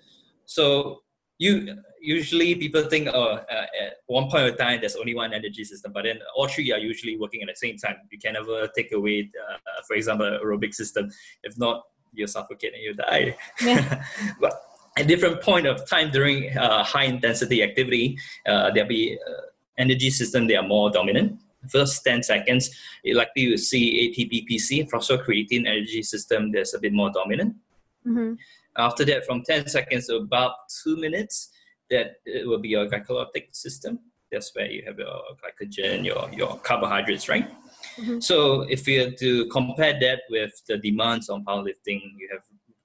So 0.46 1.02
you 1.38 1.76
usually 2.00 2.54
people 2.56 2.82
think 2.82 3.08
oh 3.12 3.38
uh, 3.54 3.66
at 3.84 3.94
one 4.06 4.28
point 4.28 4.48
of 4.48 4.58
time 4.58 4.80
there's 4.80 4.96
only 4.96 5.14
one 5.14 5.32
energy 5.32 5.64
system 5.64 5.92
but 5.92 6.04
then 6.04 6.18
all 6.36 6.48
three 6.48 6.70
are 6.72 6.78
usually 6.78 7.16
working 7.16 7.42
at 7.42 7.48
the 7.48 7.54
same 7.54 7.76
time 7.76 7.96
you 8.10 8.18
can 8.18 8.34
never 8.34 8.68
take 8.76 8.92
away 8.92 9.30
uh, 9.42 9.58
for 9.86 9.94
example 9.94 10.26
aerobic 10.42 10.74
system 10.74 11.08
if 11.44 11.56
not 11.58 11.82
you 12.12 12.26
suffocate 12.26 12.74
and 12.74 12.82
you 12.82 12.94
die. 12.94 13.36
Yeah. 13.62 14.04
but 14.40 14.62
at 14.96 15.06
different 15.06 15.40
point 15.42 15.66
of 15.66 15.88
time 15.88 16.10
during 16.10 16.56
uh, 16.56 16.84
high 16.84 17.04
intensity 17.04 17.62
activity, 17.62 18.18
uh, 18.46 18.70
there'll 18.70 18.88
be 18.88 19.18
uh, 19.26 19.42
energy 19.78 20.10
system 20.10 20.46
they 20.46 20.56
are 20.56 20.66
more 20.66 20.90
dominant. 20.90 21.38
First 21.68 22.04
10 22.04 22.24
seconds, 22.24 22.70
you 23.04 23.14
likely 23.14 23.50
will 23.50 23.58
see 23.58 24.10
ATP 24.10 24.48
PC, 24.50 24.90
phosphocreatine 24.90 25.66
energy 25.66 26.02
system, 26.02 26.50
that's 26.50 26.74
a 26.74 26.78
bit 26.78 26.92
more 26.92 27.10
dominant. 27.10 27.54
Mm-hmm. 28.06 28.34
After 28.76 29.04
that, 29.04 29.24
from 29.24 29.42
10 29.42 29.68
seconds 29.68 30.08
to 30.08 30.16
about 30.16 30.54
two 30.82 30.96
minutes, 30.96 31.50
that 31.90 32.16
it 32.26 32.48
will 32.48 32.58
be 32.58 32.70
your 32.70 32.88
glycolytic 32.88 33.54
system. 33.54 34.00
That's 34.30 34.54
where 34.54 34.70
you 34.70 34.82
have 34.86 34.98
your 34.98 35.20
glycogen, 35.38 36.04
your, 36.04 36.28
your 36.32 36.56
carbohydrates, 36.58 37.28
right? 37.28 37.48
Mm-hmm. 37.98 38.20
So 38.20 38.62
if 38.62 38.86
you 38.86 39.00
have 39.00 39.16
to 39.16 39.46
compare 39.48 39.98
that 40.00 40.20
with 40.30 40.52
the 40.68 40.78
demands 40.78 41.28
on 41.28 41.44
powerlifting, 41.44 42.00
you 42.16 42.28
have 42.30 42.42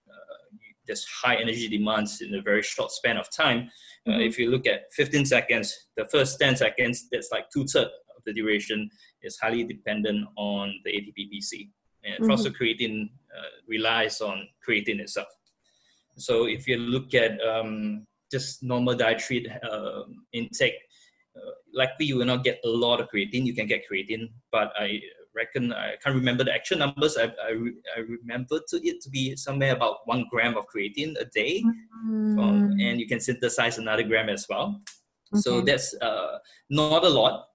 uh, 0.10 0.48
there's 0.86 1.06
high 1.06 1.36
energy 1.36 1.68
demands 1.68 2.22
in 2.22 2.34
a 2.36 2.42
very 2.42 2.64
short 2.64 2.92
span 2.92 3.18
of 3.18 3.30
time. 3.32 3.70
Uh, 4.08 4.12
mm-hmm. 4.12 4.22
if 4.22 4.40
you 4.40 4.50
look 4.50 4.68
at 4.68 4.92
15 4.94 5.26
seconds, 5.26 5.88
the 5.96 6.06
first 6.06 6.40
10 6.40 6.56
seconds, 6.56 7.08
that's 7.12 7.30
like 7.32 7.50
two 7.50 7.66
thirds 7.66 7.92
of 8.16 8.24
the 8.26 8.34
duration 8.34 8.90
is 9.22 9.38
highly 9.38 9.64
dependent 9.64 10.28
on 10.38 10.74
the 10.86 10.92
ATP-PC. 10.92 11.70
And 12.04 12.24
mm-hmm. 12.24 12.32
phosphocreatine 12.32 13.10
uh, 13.38 13.50
relies 13.68 14.22
on 14.22 14.48
creatine 14.68 15.00
itself. 15.00 15.28
So 16.18 16.46
if 16.46 16.68
you 16.68 16.78
look 16.78 17.14
at 17.14 17.40
um, 17.42 18.08
just 18.32 18.64
normal 18.64 18.96
dietary 18.96 19.48
uh, 19.72 20.04
intake, 20.34 20.74
uh, 20.74 20.87
likely 21.74 22.06
you 22.06 22.18
will 22.18 22.26
not 22.26 22.44
get 22.44 22.60
a 22.66 22.70
lot 22.70 23.00
of 23.00 23.08
creatine. 23.14 23.46
You 23.46 23.56
can 23.56 23.68
get 23.68 23.84
creatine, 23.92 24.30
but 24.52 24.72
I 24.80 25.02
reckon 25.36 25.72
I 25.72 25.96
can't 26.04 26.16
remember 26.16 26.44
the 26.44 26.54
actual 26.54 26.80
numbers. 26.80 27.18
I, 27.18 27.26
I, 27.26 27.52
I 27.96 28.00
remember 28.00 28.60
to 28.70 28.88
it 28.88 29.02
to 29.02 29.10
be 29.10 29.36
somewhere 29.36 29.74
about 29.74 29.98
one 30.06 30.26
gram 30.32 30.58
of 30.58 30.66
creatine 30.74 31.16
a 31.20 31.26
day, 31.26 31.64
mm. 32.06 32.40
um, 32.42 32.76
and 32.80 33.00
you 33.00 33.08
can 33.08 33.20
synthesize 33.20 33.78
another 33.78 34.04
gram 34.04 34.30
as 34.30 34.48
well. 34.50 34.82
Okay. 35.34 35.42
So 35.42 35.62
that's 35.62 35.94
uh, 36.02 36.40
not 36.70 37.04
a 37.04 37.10
lot. 37.10 37.46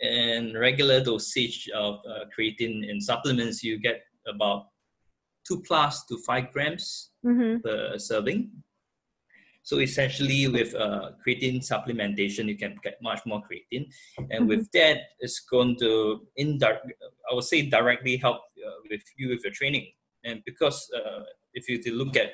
And 0.00 0.58
regular 0.58 1.02
dosage 1.02 1.68
of 1.74 2.00
uh, 2.08 2.24
creatine 2.36 2.88
in 2.88 3.00
supplements, 3.00 3.62
you 3.62 3.78
get 3.78 4.02
about 4.26 4.66
two 5.46 5.62
plus 5.62 6.04
to 6.06 6.18
five 6.26 6.52
grams 6.52 7.10
mm-hmm. 7.24 7.60
per 7.64 7.98
serving. 7.98 8.50
So 9.66 9.80
essentially, 9.80 10.46
with 10.46 10.76
uh, 10.76 11.10
creatine 11.26 11.58
supplementation, 11.58 12.46
you 12.46 12.56
can 12.56 12.76
get 12.84 13.02
much 13.02 13.18
more 13.26 13.42
creatine, 13.42 13.90
and 14.16 14.30
mm-hmm. 14.30 14.46
with 14.46 14.70
that, 14.74 14.98
it's 15.18 15.40
going 15.40 15.74
to 15.80 16.20
indirect, 16.36 16.86
I 17.28 17.34
would 17.34 17.42
say, 17.42 17.62
directly 17.62 18.16
help 18.16 18.42
uh, 18.64 18.78
with 18.88 19.02
you 19.16 19.30
with 19.30 19.42
your 19.42 19.52
training. 19.52 19.88
And 20.22 20.40
because 20.46 20.88
uh, 20.96 21.22
if 21.54 21.68
you 21.68 21.80
look 21.92 22.16
at 22.16 22.30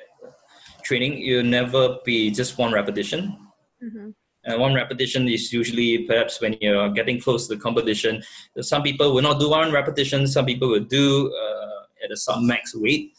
training, 0.83 1.17
you'll 1.17 1.43
never 1.43 1.97
be 2.05 2.29
just 2.29 2.59
one 2.59 2.71
repetition. 2.71 3.35
Mm-hmm. 3.83 4.09
And 4.45 4.61
one 4.61 4.75
repetition 4.75 5.27
is 5.27 5.51
usually 5.51 6.05
perhaps 6.05 6.39
when 6.39 6.55
you're 6.61 6.91
getting 6.91 7.19
close 7.19 7.47
to 7.47 7.55
the 7.55 7.61
competition. 7.61 8.21
Some 8.61 8.83
people 8.83 9.11
will 9.15 9.23
not 9.23 9.39
do 9.39 9.49
one 9.49 9.71
repetition. 9.71 10.27
Some 10.27 10.45
people 10.45 10.69
will 10.69 10.87
do 11.01 11.33
uh, 11.33 12.05
at 12.05 12.11
a 12.11 12.17
sub 12.17 12.43
max 12.43 12.75
weight 12.75 13.13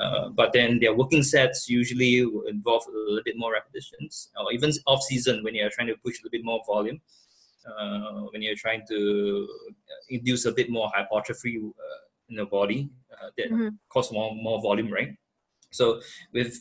uh, 0.00 0.28
but 0.30 0.52
then 0.52 0.78
their 0.80 0.94
working 0.94 1.22
sets 1.22 1.68
usually 1.68 2.18
involve 2.48 2.84
a 2.88 2.90
little 2.90 3.22
bit 3.24 3.36
more 3.36 3.52
repetitions, 3.52 4.30
or 4.38 4.52
even 4.52 4.72
off 4.86 5.02
season 5.02 5.42
when 5.44 5.54
you're 5.54 5.70
trying 5.70 5.88
to 5.88 5.96
push 6.04 6.16
a 6.16 6.22
little 6.24 6.30
bit 6.30 6.44
more 6.44 6.60
volume, 6.66 7.00
uh, 7.66 8.22
when 8.32 8.40
you're 8.42 8.56
trying 8.56 8.82
to 8.88 9.48
uh, 9.68 10.00
induce 10.08 10.46
a 10.46 10.52
bit 10.52 10.70
more 10.70 10.90
hypertrophy 10.94 11.58
uh, 11.58 12.00
in 12.28 12.36
the 12.36 12.46
body 12.46 12.88
uh, 13.12 13.28
that 13.36 13.50
mm-hmm. 13.50 13.68
cause 13.88 14.10
more 14.12 14.34
more 14.34 14.60
volume, 14.62 14.90
right? 14.90 15.14
So 15.70 16.00
with 16.32 16.58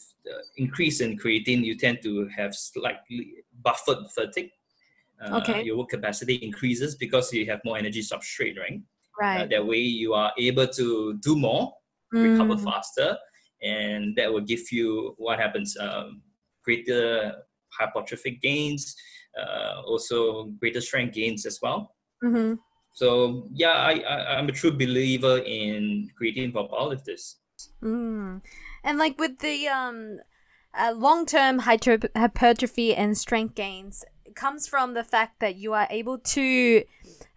increase 0.57 1.01
in 1.01 1.17
creatine, 1.17 1.63
you 1.63 1.75
tend 1.75 1.99
to 2.03 2.27
have 2.27 2.53
slightly 2.53 3.35
buffered 3.63 3.99
fatigue. 4.13 4.51
okay. 5.31 5.63
Your 5.63 5.77
work 5.77 5.89
capacity 5.89 6.35
increases 6.35 6.95
because 6.95 7.33
you 7.33 7.45
have 7.47 7.61
more 7.65 7.77
energy 7.77 8.01
substrate, 8.01 8.57
right? 8.59 8.81
Right. 9.19 9.49
that 9.49 9.65
way, 9.65 9.79
you 9.79 10.13
are 10.13 10.31
able 10.37 10.67
to 10.67 11.15
do 11.15 11.35
more 11.35 11.73
recover 12.11 12.55
mm. 12.55 12.63
faster, 12.63 13.17
and 13.61 14.15
that 14.15 14.31
will 14.31 14.41
give 14.41 14.71
you 14.71 15.15
what 15.17 15.39
happens 15.39 15.77
um, 15.77 16.21
greater 16.63 17.33
hypertrophic 17.79 18.41
gains, 18.41 18.95
uh, 19.39 19.81
also 19.85 20.45
greater 20.59 20.81
strength 20.81 21.13
gains 21.13 21.45
as 21.45 21.59
well. 21.61 21.95
Mm-hmm. 22.23 22.55
So 22.93 23.47
yeah, 23.53 23.73
I, 23.73 23.99
I 23.99 24.39
am 24.39 24.49
a 24.49 24.51
true 24.51 24.71
believer 24.71 25.37
in 25.39 26.09
creatine 26.19 26.51
for 26.51 26.67
powerlifters. 26.69 27.35
Mm. 27.83 28.41
And 28.83 28.97
like 28.97 29.19
with 29.19 29.39
the 29.39 29.67
um, 29.67 30.19
uh, 30.73 30.93
long 30.95 31.25
term 31.25 31.59
hypertrophy 31.59 32.95
and 32.95 33.17
strength 33.17 33.55
gains, 33.55 34.03
comes 34.35 34.67
from 34.67 34.93
the 34.93 35.03
fact 35.03 35.39
that 35.39 35.55
you 35.55 35.73
are 35.73 35.87
able 35.89 36.17
to 36.17 36.83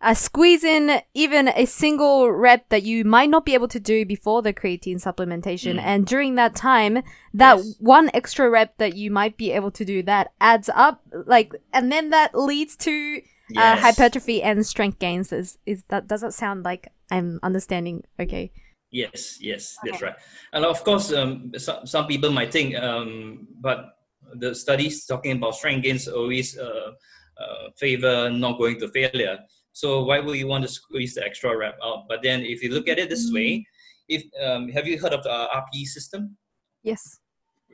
uh, 0.01 0.14
squeeze 0.14 0.64
in 0.64 1.01
even 1.14 1.49
a 1.49 1.66
single 1.66 2.30
rep 2.30 2.68
that 2.68 2.83
you 2.83 3.05
might 3.05 3.30
not 3.30 3.45
be 3.45 3.55
able 3.55 3.68
to 3.68 3.80
do 3.80 4.05
before 4.05 4.43
the 4.43 4.53
creatine 4.53 5.03
supplementation. 5.03 5.76
Mm. 5.76 5.83
And 5.83 6.07
during 6.07 6.35
that 6.37 6.55
time, 6.55 7.03
that 7.35 7.59
yes. 7.59 7.74
one 7.78 8.11
extra 8.14 8.51
rep 8.51 8.76
that 8.78 8.97
you 8.97 9.11
might 9.11 9.37
be 9.37 9.53
able 9.53 9.70
to 9.72 9.85
do 9.85 10.03
that 10.05 10.33
adds 10.41 10.68
up, 10.74 11.01
like, 11.26 11.55
and 11.72 11.91
then 11.91 12.11
that 12.11 12.35
leads 12.35 12.76
to 12.78 13.20
uh, 13.57 13.76
hypertrophy 13.76 14.43
and 14.43 14.66
strength 14.66 14.99
gains. 14.99 15.33
Is, 15.33 15.59
is 15.66 15.85
that, 15.89 16.07
does 16.07 16.20
that 16.20 16.35
sound 16.35 16.64
like 16.64 16.89
I'm 17.11 17.39
understanding? 17.43 18.05
Okay. 18.18 18.53
Yes, 18.91 19.39
yes, 19.41 19.78
okay. 19.80 19.91
that's 19.91 20.03
right. 20.03 20.14
And 20.53 20.66
of 20.66 20.85
course, 20.85 21.12
um, 21.12 21.53
some, 21.57 21.87
some 21.87 22.07
people 22.07 22.30
might 22.30 22.53
think, 22.53 22.76
um, 22.76 23.47
but 23.61 23.97
the 24.35 24.55
studies 24.55 25.07
talking 25.07 25.33
about 25.33 25.55
strength 25.55 25.85
gains 25.85 26.09
always 26.09 26.59
uh, 26.59 26.93
uh, 27.39 27.70
favor 27.76 28.30
not 28.30 28.59
going 28.59 28.78
to 28.80 28.89
failure. 28.89 29.39
So 29.73 30.03
why 30.05 30.20
would 30.20 30.39
you 30.39 30.47
want 30.47 30.62
to 30.64 30.68
squeeze 30.68 31.14
the 31.14 31.25
extra 31.25 31.57
rep 31.57 31.79
out? 31.83 32.05
But 32.09 32.23
then 32.23 32.43
if 32.43 32.62
you 32.62 32.73
look 32.73 32.89
at 32.89 32.99
it 32.99 33.09
this 33.09 33.31
way, 33.33 33.66
if 34.09 34.23
um, 34.43 34.68
have 34.68 34.87
you 34.87 34.99
heard 34.99 35.12
of 35.12 35.23
the 35.23 35.31
RPE 35.31 35.85
system? 35.87 36.37
Yes. 36.83 37.20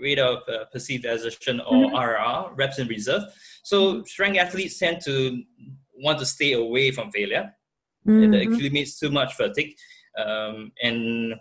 Rate 0.01 0.19
of 0.19 0.39
uh, 0.49 0.67
perceived 0.73 1.05
exertion 1.05 1.61
or 1.61 1.91
mm-hmm. 1.91 2.51
RR, 2.51 2.55
reps 2.55 2.79
in 2.79 2.87
reserve. 2.87 3.23
So 3.65 4.05
strength 4.05 4.39
athletes 4.39 4.79
tend 4.79 5.01
to 5.05 5.43
want 5.97 6.19
to 6.21 6.27
stay 6.27 6.53
away 6.53 6.93
from 6.93 7.11
failure. 7.11 7.53
Mm-hmm. 8.07 8.35
It 8.35 8.47
accumulates 8.47 8.99
too 8.99 9.11
much 9.11 9.35
fatigue, 9.35 9.75
um, 10.17 10.73
and 10.83 11.35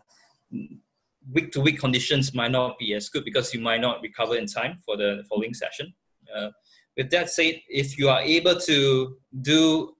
week 1.31 1.51
to 1.51 1.61
week 1.61 1.79
conditions 1.79 2.33
might 2.33 2.51
not 2.51 2.79
be 2.79 2.93
as 2.93 3.09
good 3.09 3.23
because 3.23 3.53
you 3.53 3.59
might 3.59 3.81
not 3.81 4.01
recover 4.01 4.35
in 4.35 4.47
time 4.47 4.79
for 4.85 4.97
the 4.97 5.23
following 5.29 5.53
session. 5.53 5.93
Uh, 6.35 6.49
with 6.95 7.11
that 7.11 7.29
said, 7.29 7.61
if 7.69 7.97
you 7.97 8.09
are 8.09 8.21
able 8.21 8.59
to 8.61 9.17
do, 9.41 9.93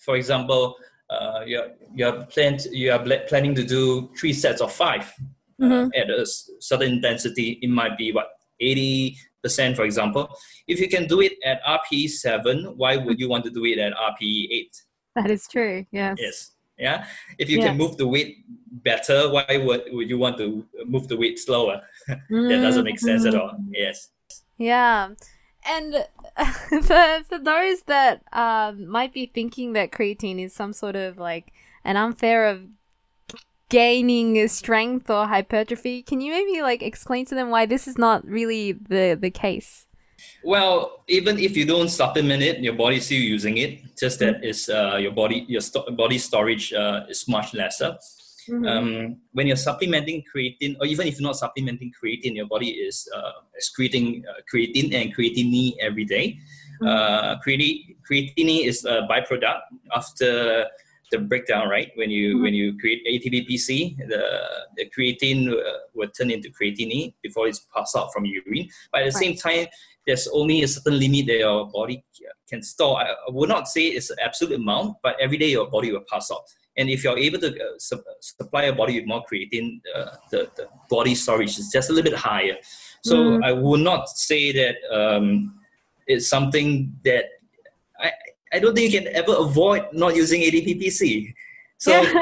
for 0.00 0.16
example, 0.16 0.76
uh, 1.08 1.40
you're 1.46 1.68
you're 1.94 2.24
planned 2.26 2.66
you 2.70 2.92
are 2.92 3.04
planning 3.28 3.54
to 3.54 3.64
do 3.64 4.10
three 4.18 4.32
sets 4.32 4.60
of 4.60 4.72
5 4.72 5.00
uh, 5.00 5.64
mm-hmm. 5.64 5.88
at 5.96 6.08
a 6.10 6.26
certain 6.60 6.92
intensity. 6.92 7.58
It 7.62 7.70
might 7.70 7.96
be 7.96 8.12
what 8.12 8.28
eighty 8.60 9.16
percent, 9.42 9.76
for 9.76 9.84
example. 9.84 10.28
If 10.68 10.80
you 10.80 10.88
can 10.88 11.06
do 11.06 11.20
it 11.20 11.32
at 11.44 11.62
RPE 11.64 12.10
seven, 12.10 12.74
why 12.76 12.96
would 12.96 13.18
you 13.18 13.28
want 13.28 13.44
to 13.44 13.50
do 13.50 13.64
it 13.64 13.78
at 13.78 13.92
RPE 13.92 14.48
eight? 14.50 14.76
That 15.16 15.30
is 15.30 15.46
true. 15.48 15.86
Yes. 15.90 16.16
Yes. 16.20 16.52
Yeah. 16.78 17.04
If 17.38 17.50
you 17.50 17.58
yeah. 17.58 17.68
can 17.68 17.78
move 17.78 17.96
the 17.96 18.06
weight 18.06 18.38
better, 18.70 19.30
why 19.30 19.44
would, 19.64 19.84
would 19.92 20.08
you 20.08 20.18
want 20.18 20.38
to 20.38 20.66
move 20.86 21.08
the 21.08 21.16
weight 21.16 21.38
slower? 21.38 21.82
that 22.08 22.60
doesn't 22.62 22.84
make 22.84 22.98
sense 22.98 23.24
mm-hmm. 23.24 23.36
at 23.36 23.40
all. 23.40 23.56
Yes. 23.70 24.08
Yeah. 24.56 25.10
And 25.64 26.06
for, 26.82 27.22
for 27.28 27.38
those 27.38 27.82
that 27.82 28.22
um, 28.32 28.86
might 28.86 29.12
be 29.12 29.26
thinking 29.26 29.72
that 29.74 29.92
creatine 29.92 30.42
is 30.42 30.54
some 30.54 30.72
sort 30.72 30.96
of 30.96 31.18
like 31.18 31.52
an 31.84 31.96
unfair 31.96 32.46
of 32.46 32.62
gaining 33.68 34.46
strength 34.48 35.08
or 35.10 35.26
hypertrophy, 35.26 36.02
can 36.02 36.20
you 36.20 36.32
maybe 36.32 36.62
like 36.62 36.82
explain 36.82 37.24
to 37.26 37.34
them 37.34 37.50
why 37.50 37.66
this 37.66 37.86
is 37.86 37.96
not 37.96 38.26
really 38.26 38.72
the 38.72 39.16
the 39.20 39.30
case? 39.30 39.86
Well, 40.44 41.02
even 41.08 41.38
if 41.38 41.56
you 41.56 41.64
don't 41.64 41.88
supplement 41.88 42.42
it, 42.42 42.60
your 42.60 42.74
body's 42.74 43.06
still 43.06 43.20
using 43.20 43.56
it. 43.56 43.96
Just 43.96 44.18
that 44.18 44.44
is 44.44 44.68
uh, 44.68 44.96
your 44.96 45.12
body 45.12 45.44
your 45.48 45.60
sto- 45.60 45.90
body 45.92 46.18
storage 46.18 46.72
uh, 46.72 47.06
is 47.08 47.26
much 47.28 47.54
lesser. 47.54 47.96
Mm-hmm. 48.50 48.66
Um, 48.66 49.16
when 49.32 49.46
you're 49.46 49.56
supplementing 49.56 50.24
creatine, 50.34 50.76
or 50.80 50.86
even 50.86 51.06
if 51.06 51.18
you're 51.18 51.28
not 51.28 51.36
supplementing 51.36 51.92
creatine, 51.92 52.34
your 52.34 52.46
body 52.46 52.70
is 52.70 53.08
uh, 53.14 53.32
excreting 53.54 54.24
uh, 54.28 54.40
creatine 54.52 54.92
and 54.94 55.14
creatinine 55.14 55.74
every 55.80 56.04
day. 56.04 56.38
Mm-hmm. 56.82 56.88
Uh, 56.88 57.36
creatine, 57.46 57.96
creatinine 58.10 58.66
is 58.66 58.84
a 58.84 59.06
byproduct 59.10 59.60
after 59.94 60.66
the 61.10 61.18
breakdown, 61.18 61.68
right? 61.68 61.90
When 61.94 62.10
you 62.10 62.34
mm-hmm. 62.34 62.42
when 62.42 62.54
you 62.54 62.78
create 62.78 63.06
ATP-PC, 63.06 64.08
the, 64.08 64.42
the 64.76 64.90
creatine 64.96 65.52
uh, 65.52 65.78
will 65.94 66.08
turn 66.08 66.30
into 66.30 66.50
creatinine 66.50 67.14
before 67.22 67.48
it's 67.48 67.66
passed 67.74 67.96
out 67.96 68.12
from 68.12 68.24
urine. 68.24 68.68
But 68.92 69.02
at 69.02 69.12
the 69.12 69.18
right. 69.18 69.24
same 69.24 69.36
time, 69.36 69.66
there's 70.06 70.28
only 70.28 70.62
a 70.62 70.68
certain 70.68 70.98
limit 70.98 71.26
that 71.26 71.38
your 71.38 71.70
body 71.70 72.04
can 72.48 72.62
store. 72.62 73.00
I 73.00 73.14
would 73.28 73.48
not 73.48 73.68
say 73.68 73.88
it's 73.88 74.10
an 74.10 74.16
absolute 74.22 74.54
amount, 74.54 74.96
but 75.02 75.16
every 75.20 75.38
day 75.38 75.50
your 75.50 75.68
body 75.70 75.92
will 75.92 76.04
pass 76.10 76.30
out. 76.30 76.42
And 76.80 76.88
if 76.88 77.04
you're 77.04 77.18
able 77.18 77.38
to 77.40 77.48
uh, 77.48 77.78
su- 77.78 78.02
supply 78.20 78.64
your 78.64 78.74
body 78.74 78.98
with 78.98 79.06
more 79.06 79.22
creatine, 79.30 79.80
uh, 79.94 80.16
the, 80.30 80.50
the 80.56 80.66
body 80.88 81.14
storage 81.14 81.58
is 81.58 81.68
just 81.70 81.90
a 81.90 81.92
little 81.92 82.10
bit 82.10 82.18
higher. 82.18 82.56
So 83.04 83.16
mm. 83.16 83.44
I 83.44 83.52
would 83.52 83.80
not 83.80 84.08
say 84.08 84.50
that 84.52 84.76
um, 84.90 85.60
it's 86.06 86.26
something 86.26 86.96
that 87.04 87.26
I, 87.98 88.12
I 88.54 88.58
don't 88.60 88.74
think 88.74 88.90
you 88.90 88.98
can 88.98 89.14
ever 89.14 89.34
avoid 89.36 89.88
not 89.92 90.16
using 90.16 90.40
ATP-PC. 90.40 91.34
So 91.76 91.92
yeah. 91.92 92.12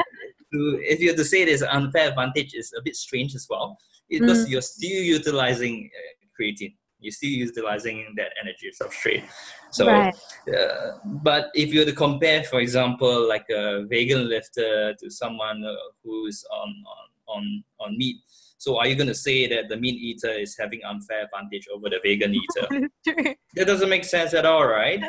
to, 0.53 0.79
if 0.83 0.99
you 0.99 1.07
have 1.07 1.17
to 1.17 1.25
say 1.25 1.45
there's 1.45 1.61
an 1.61 1.69
unfair 1.69 2.09
advantage, 2.09 2.53
is 2.53 2.73
a 2.77 2.81
bit 2.81 2.97
strange 2.97 3.35
as 3.35 3.47
well 3.49 3.77
because 4.09 4.45
mm. 4.45 4.49
you're 4.49 4.61
still 4.61 5.03
utilizing 5.03 5.89
uh, 5.95 6.25
creatine 6.37 6.75
you're 6.99 7.11
still 7.11 7.29
utilizing 7.29 8.13
that 8.17 8.31
energy 8.41 8.71
substrate. 8.79 9.23
So, 9.71 9.87
right. 9.87 10.13
uh, 10.53 10.97
but 11.05 11.49
if 11.53 11.73
you 11.73 11.79
were 11.79 11.85
to 11.85 11.93
compare, 11.93 12.43
for 12.43 12.59
example, 12.59 13.27
like 13.27 13.45
a 13.49 13.85
vegan 13.85 14.27
lifter 14.27 14.93
to 14.95 15.09
someone 15.09 15.63
uh, 15.63 15.73
who's 16.03 16.43
on, 16.51 16.69
on 16.87 17.05
on 17.37 17.63
on 17.79 17.97
meat, 17.97 18.17
so 18.59 18.77
are 18.77 18.87
you 18.87 18.95
going 18.95 19.07
to 19.07 19.15
say 19.15 19.47
that 19.47 19.69
the 19.69 19.77
meat 19.77 19.95
eater 19.95 20.31
is 20.31 20.57
having 20.59 20.81
unfair 20.83 21.23
advantage 21.23 21.65
over 21.73 21.89
the 21.89 21.99
vegan 22.03 22.35
eater? 22.35 22.89
that 23.55 23.67
doesn't 23.67 23.89
make 23.89 24.03
sense 24.03 24.33
at 24.33 24.45
all, 24.45 24.67
right? 24.67 25.01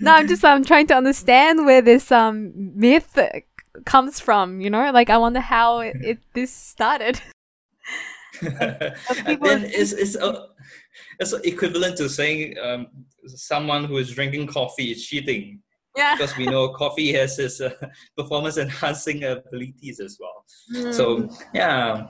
no, 0.00 0.12
I'm 0.12 0.28
just 0.28 0.44
I'm 0.44 0.64
trying 0.64 0.86
to 0.88 0.94
understand 0.94 1.66
where 1.66 1.82
this 1.82 2.12
um 2.12 2.52
myth 2.54 3.18
comes 3.84 4.20
from. 4.20 4.60
You 4.60 4.70
know, 4.70 4.92
like 4.92 5.10
I 5.10 5.18
wonder 5.18 5.40
how 5.40 5.80
it, 5.80 5.96
it 6.00 6.18
this 6.32 6.52
started. 6.52 7.20
and 8.42 9.40
then 9.42 9.64
it's, 9.64 9.92
it's, 9.92 10.16
uh, 10.16 10.46
it's 11.18 11.32
equivalent 11.32 11.96
to 11.98 12.08
saying 12.08 12.56
um, 12.62 12.86
someone 13.26 13.84
who 13.84 13.98
is 13.98 14.10
drinking 14.12 14.46
coffee 14.46 14.92
is 14.92 15.06
cheating. 15.06 15.60
Yeah. 15.96 16.16
Because 16.16 16.36
we 16.36 16.46
know 16.46 16.70
coffee 16.70 17.12
has 17.12 17.38
its 17.38 17.60
uh, 17.60 17.72
performance 18.16 18.58
enhancing 18.58 19.22
abilities 19.22 20.00
as 20.00 20.18
well. 20.20 20.44
Mm. 20.74 20.94
So, 20.94 21.28
yeah. 21.54 22.08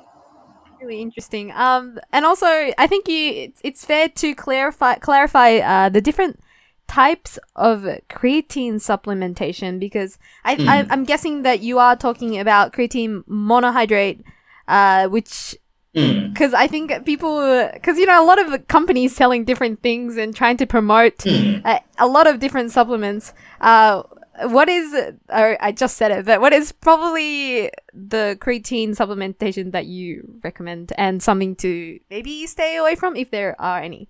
Really 0.81 1.03
interesting. 1.03 1.53
Um, 1.53 1.99
and 2.13 2.25
also, 2.25 2.47
I 2.47 2.87
think 2.87 3.09
you 3.09 3.31
it's, 3.31 3.61
it's 3.63 3.85
fair 3.85 4.09
to 4.09 4.35
clarify 4.35 4.95
clarify 4.97 5.57
uh, 5.57 5.89
the 5.89 6.01
different 6.01 6.41
types 6.87 7.39
of 7.57 7.83
creatine 8.11 8.75
supplementation 8.75 9.81
because 9.81 10.19
I, 10.45 10.57
mm. 10.57 10.69
I 10.69 10.87
am 10.93 11.05
guessing 11.05 11.43
that 11.43 11.61
you 11.61 11.79
are 11.79 11.97
talking 11.97 12.39
about 12.39 12.73
creatine 12.73 13.25
monohydrate, 13.27 14.23
uh, 14.69 15.09
which 15.09 15.57
because 15.95 16.51
mm. 16.51 16.55
I 16.55 16.67
think 16.67 17.05
people, 17.07 17.71
because 17.73 17.99
you 17.99 18.07
know, 18.07 18.23
a 18.23 18.27
lot 18.27 18.41
of 18.41 18.67
companies 18.67 19.15
selling 19.15 19.45
different 19.45 19.81
things 19.81 20.17
and 20.17 20.35
trying 20.35 20.57
to 20.57 20.67
promote 20.67 21.19
mm. 21.19 21.65
a, 21.65 21.81
a, 21.99 22.09
lot 22.09 22.27
of 22.27 22.41
different 22.41 22.73
supplements. 22.73 23.33
Uh, 23.61 24.03
what 24.43 24.69
is, 24.69 24.93
uh, 24.93 25.55
I 25.61 25.71
just 25.71 25.97
said 25.97 26.11
it, 26.11 26.27
but 26.27 26.41
what 26.41 26.53
is 26.53 26.73
probably 26.73 27.71
the 27.93 28.37
creatine 28.41 28.91
supplementation 28.91 29.71
that 29.71 29.87
you 29.87 30.41
recommend 30.43 30.93
and 30.99 31.23
something 31.23 31.55
to 31.57 32.01
maybe 32.11 32.45
stay 32.49 32.77
away 32.77 32.97
from 32.97 33.15
if 33.15 33.31
there 33.31 33.55
are 33.61 33.79
any? 33.79 34.09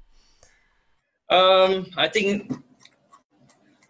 Um, 1.28 1.86
I 1.98 2.08
think, 2.08 2.50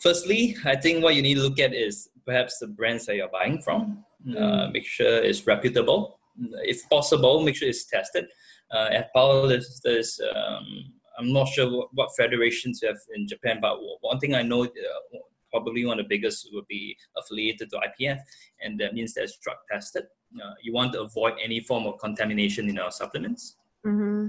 firstly, 0.00 0.56
I 0.64 0.74
think 0.74 1.04
what 1.04 1.14
you 1.14 1.22
need 1.22 1.34
to 1.34 1.42
look 1.42 1.60
at 1.60 1.72
is 1.72 2.08
perhaps 2.26 2.58
the 2.58 2.66
brands 2.66 3.06
that 3.06 3.14
you're 3.14 3.28
buying 3.28 3.62
from. 3.62 4.04
Mm. 4.26 4.40
Uh, 4.40 4.70
make 4.72 4.84
sure 4.84 5.22
it's 5.22 5.46
reputable 5.46 6.18
if 6.64 6.88
possible, 6.88 7.42
make 7.42 7.56
sure 7.56 7.68
it's 7.68 7.84
tested. 7.84 8.26
Uh, 8.72 8.88
at 8.90 9.10
there's 9.14 10.20
um, 10.34 10.92
I'm 11.18 11.32
not 11.32 11.48
sure 11.48 11.70
what, 11.70 11.88
what, 11.92 12.10
federations 12.16 12.80
you 12.82 12.88
have 12.88 12.98
in 13.14 13.28
Japan, 13.28 13.58
but 13.60 13.78
one 14.00 14.18
thing 14.18 14.34
I 14.34 14.42
know, 14.42 14.64
uh, 14.64 15.18
probably 15.50 15.84
one 15.86 16.00
of 16.00 16.06
the 16.06 16.08
biggest 16.08 16.48
would 16.52 16.66
be 16.66 16.96
affiliated 17.16 17.70
to 17.70 17.76
IPF, 17.78 18.18
and 18.62 18.78
that 18.80 18.94
means 18.94 19.14
that's 19.14 19.38
drug 19.38 19.56
tested. 19.70 20.04
Uh, 20.42 20.54
you 20.62 20.72
want 20.72 20.92
to 20.94 21.02
avoid 21.02 21.34
any 21.42 21.60
form 21.60 21.86
of 21.86 21.98
contamination 21.98 22.68
in 22.68 22.78
our 22.78 22.90
supplements. 22.90 23.56
Mm-hmm. 23.86 24.28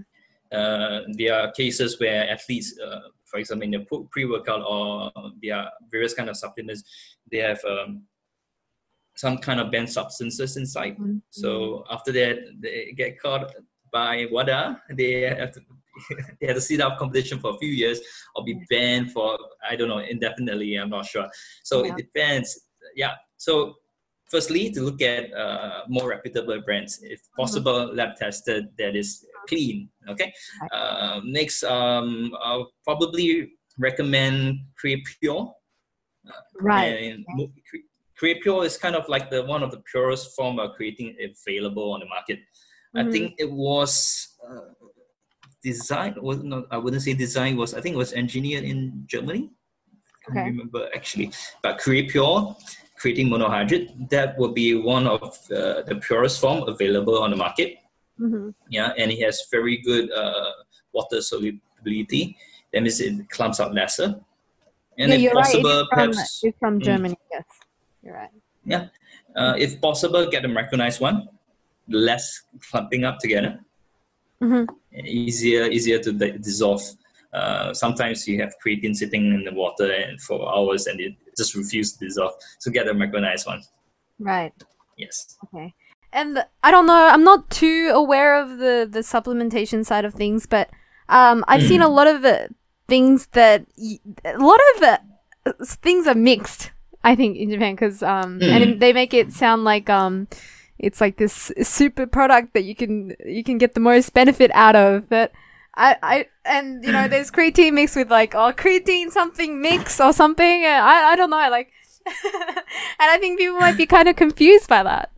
Uh, 0.52 1.00
there 1.14 1.34
are 1.34 1.52
cases 1.52 2.00
where 2.00 2.30
athletes, 2.30 2.78
uh, 2.80 3.00
for 3.26 3.40
example, 3.40 3.66
in 3.66 3.72
the 3.72 4.06
pre-workout 4.12 4.62
or 4.62 5.12
there 5.42 5.56
are 5.56 5.72
various 5.90 6.14
kind 6.14 6.30
of 6.30 6.38
supplements, 6.38 6.84
they 7.32 7.40
have 7.40 7.60
um, 7.66 8.04
some 9.16 9.38
kind 9.38 9.60
of 9.60 9.72
banned 9.72 9.90
substances 9.90 10.58
inside. 10.58 10.94
Mm-hmm. 10.94 11.18
So 11.30 11.84
after 11.90 12.12
that, 12.12 12.38
they 12.60 12.94
get 12.96 13.20
caught 13.20 13.54
by 13.92 14.28
WADA. 14.32 14.82
They 14.92 15.22
have 15.22 15.52
to 15.54 15.62
they 16.42 16.48
have 16.48 16.58
to 16.58 16.62
sit 16.62 16.82
out 16.82 16.98
competition 16.98 17.40
for 17.40 17.56
a 17.56 17.58
few 17.58 17.70
years 17.70 18.02
or 18.36 18.44
be 18.44 18.60
banned 18.70 19.12
for 19.12 19.38
I 19.70 19.76
don't 19.76 19.88
know 19.88 20.00
indefinitely. 20.00 20.76
I'm 20.76 20.90
not 20.90 21.06
sure. 21.06 21.28
So 21.64 21.84
yeah. 21.84 21.92
it 21.92 21.98
depends. 21.98 22.60
Yeah. 22.96 23.14
So 23.38 23.76
firstly, 24.30 24.72
to 24.72 24.82
look 24.82 25.02
at 25.02 25.34
uh, 25.34 25.84
more 25.88 26.10
reputable 26.10 26.62
brands, 26.62 27.00
if 27.02 27.20
mm-hmm. 27.20 27.42
possible, 27.42 27.88
mm-hmm. 27.88 27.98
lab 27.98 28.16
tested 28.18 28.68
that 28.78 28.96
is 28.96 29.26
clean. 29.48 29.90
Okay. 30.10 30.34
Uh, 30.72 31.22
next, 31.24 31.64
um, 31.64 32.32
I'll 32.44 32.72
probably 32.84 33.54
recommend 33.78 34.60
Creapure. 34.84 35.52
Right. 36.60 37.18
CreaPure 38.22 38.66
is 38.66 38.78
kind 38.78 38.96
of 38.96 39.08
like 39.10 39.30
the 39.30 39.44
one 39.44 39.64
of 39.64 39.72
the 39.72 39.82
purest 39.92 40.36
form 40.36 40.60
of 40.60 40.72
creatine 40.80 41.16
available 41.24 41.94
on 41.94 42.00
the 42.00 42.06
market. 42.06 42.40
Mm-hmm. 42.96 43.08
I 43.08 43.12
think 43.12 43.36
it 43.38 43.52
was 43.52 44.36
uh, 44.50 44.72
designed 45.64 46.16
was 46.22 46.44
not 46.44 46.66
I 46.72 46.78
wouldn't 46.78 47.02
say 47.02 47.14
design 47.14 47.58
was 47.58 47.74
I 47.74 47.82
think 47.82 47.96
it 47.96 47.98
was 47.98 48.14
engineered 48.14 48.64
in 48.64 49.04
Germany. 49.06 49.50
I 50.30 50.34
can't 50.34 50.48
remember 50.48 50.90
actually. 50.96 51.32
But 51.62 51.80
CreaPure, 51.80 52.56
creatine 53.02 53.28
monohydrate, 53.28 54.10
that 54.10 54.38
would 54.40 54.54
be 54.56 54.76
one 54.76 55.08
of 55.08 55.22
uh, 55.52 55.84
the 55.84 56.00
purest 56.02 56.40
form 56.40 56.68
available 56.68 57.22
on 57.22 57.32
the 57.32 57.36
market. 57.36 57.78
Mm-hmm. 58.20 58.50
Yeah, 58.70 58.94
and 58.98 59.12
it 59.12 59.20
has 59.24 59.44
very 59.52 59.78
good 59.78 60.12
uh, 60.12 60.52
water 60.94 61.22
solubility. 61.22 62.38
That 62.72 62.84
means 62.84 63.00
it 63.02 63.30
clumps 63.30 63.60
up 63.60 63.74
lesser. 63.74 64.16
And 64.98 65.12
yeah, 65.12 65.30
if 65.30 65.34
possible, 65.34 65.88
right. 65.92 66.10
It 66.10 66.12
is 66.12 66.14
from, 66.14 66.14
perhaps 66.14 66.44
it's 66.44 66.60
from 66.60 66.80
Mm. 66.80 66.84
Germany. 66.84 67.18
Yes, 67.32 67.44
you're 68.06 68.14
right. 68.14 68.30
yeah, 68.66 68.88
uh, 69.36 69.56
if 69.58 69.82
possible, 69.82 70.30
get 70.30 70.46
a 70.46 70.48
micronized 70.48 71.02
one, 71.02 71.28
less 71.90 72.44
clumping 72.70 73.04
up 73.04 73.20
together, 73.20 73.60
hmm 74.42 74.66
easier 74.94 75.66
easier 75.66 76.00
to 76.00 76.12
di- 76.14 76.38
dissolve. 76.38 76.82
Uh, 77.34 77.74
sometimes 77.74 78.26
you 78.28 78.40
have 78.42 78.54
creatine 78.66 78.96
sitting 78.96 79.34
in 79.34 79.44
the 79.44 79.52
water 79.52 79.92
and 79.92 80.22
for 80.22 80.38
hours 80.56 80.88
and 80.88 81.02
it 81.02 81.14
just 81.36 81.54
refuses 81.54 81.98
to 81.98 82.06
dissolve. 82.06 82.34
So 82.60 82.72
get 82.72 82.88
a 82.88 82.94
micronized 82.94 83.46
one. 83.46 83.62
Right. 84.20 84.54
Yes. 84.96 85.36
Okay. 85.44 85.74
And 86.14 86.46
I 86.64 86.72
don't 86.72 86.86
know, 86.86 87.10
I'm 87.12 87.26
not 87.26 87.50
too 87.50 87.92
aware 87.94 88.40
of 88.42 88.58
the, 88.60 88.88
the 88.90 89.00
supplementation 89.02 89.86
side 89.86 90.06
of 90.06 90.14
things, 90.14 90.46
but 90.46 90.70
um, 91.10 91.44
I've 91.50 91.62
seen 91.64 91.82
a 91.82 91.90
lot 91.90 92.08
of 92.08 92.24
uh, 92.24 92.48
things 92.88 93.28
that 93.34 93.66
y- 93.78 94.00
a 94.24 94.38
lot 94.38 94.62
of 94.78 94.84
uh, 94.84 94.98
things 95.66 96.08
are 96.08 96.16
mixed. 96.16 96.72
I 97.06 97.16
think 97.16 97.38
in 97.38 97.52
Japan 97.52 97.76
because 97.76 98.02
um, 98.02 98.42
and 98.42 98.80
they 98.80 98.92
make 98.92 99.14
it 99.14 99.32
sound 99.32 99.64
like 99.64 99.92
um, 99.92 100.28
it's 100.80 101.00
like 101.00 101.18
this 101.18 101.52
super 101.62 102.08
product 102.08 102.54
that 102.54 102.64
you 102.64 102.76
can 102.76 103.16
you 103.24 103.44
can 103.44 103.60
get 103.60 103.76
the 103.76 103.80
most 103.80 104.14
benefit 104.16 104.50
out 104.56 104.76
of. 104.76 105.08
But 105.08 105.32
I, 105.76 105.98
I 106.02 106.28
and 106.46 106.84
you 106.84 106.92
know 106.92 107.08
there's 107.08 107.30
creatine 107.30 107.74
mixed 107.74 107.96
with 107.96 108.10
like 108.10 108.34
oh 108.34 108.52
creatine 108.54 109.12
something 109.12 109.62
mix 109.62 110.02
or 110.02 110.14
something. 110.14 110.66
I 110.66 111.12
I 111.12 111.16
don't 111.16 111.30
know 111.30 111.48
like. 111.50 111.72
and 112.08 112.64
I 113.00 113.18
think 113.20 113.40
people 113.40 113.60
might 113.60 113.78
be 113.78 113.86
kind 113.86 114.08
of 114.08 114.16
confused 114.16 114.68
by 114.68 114.84
that. 114.84 115.12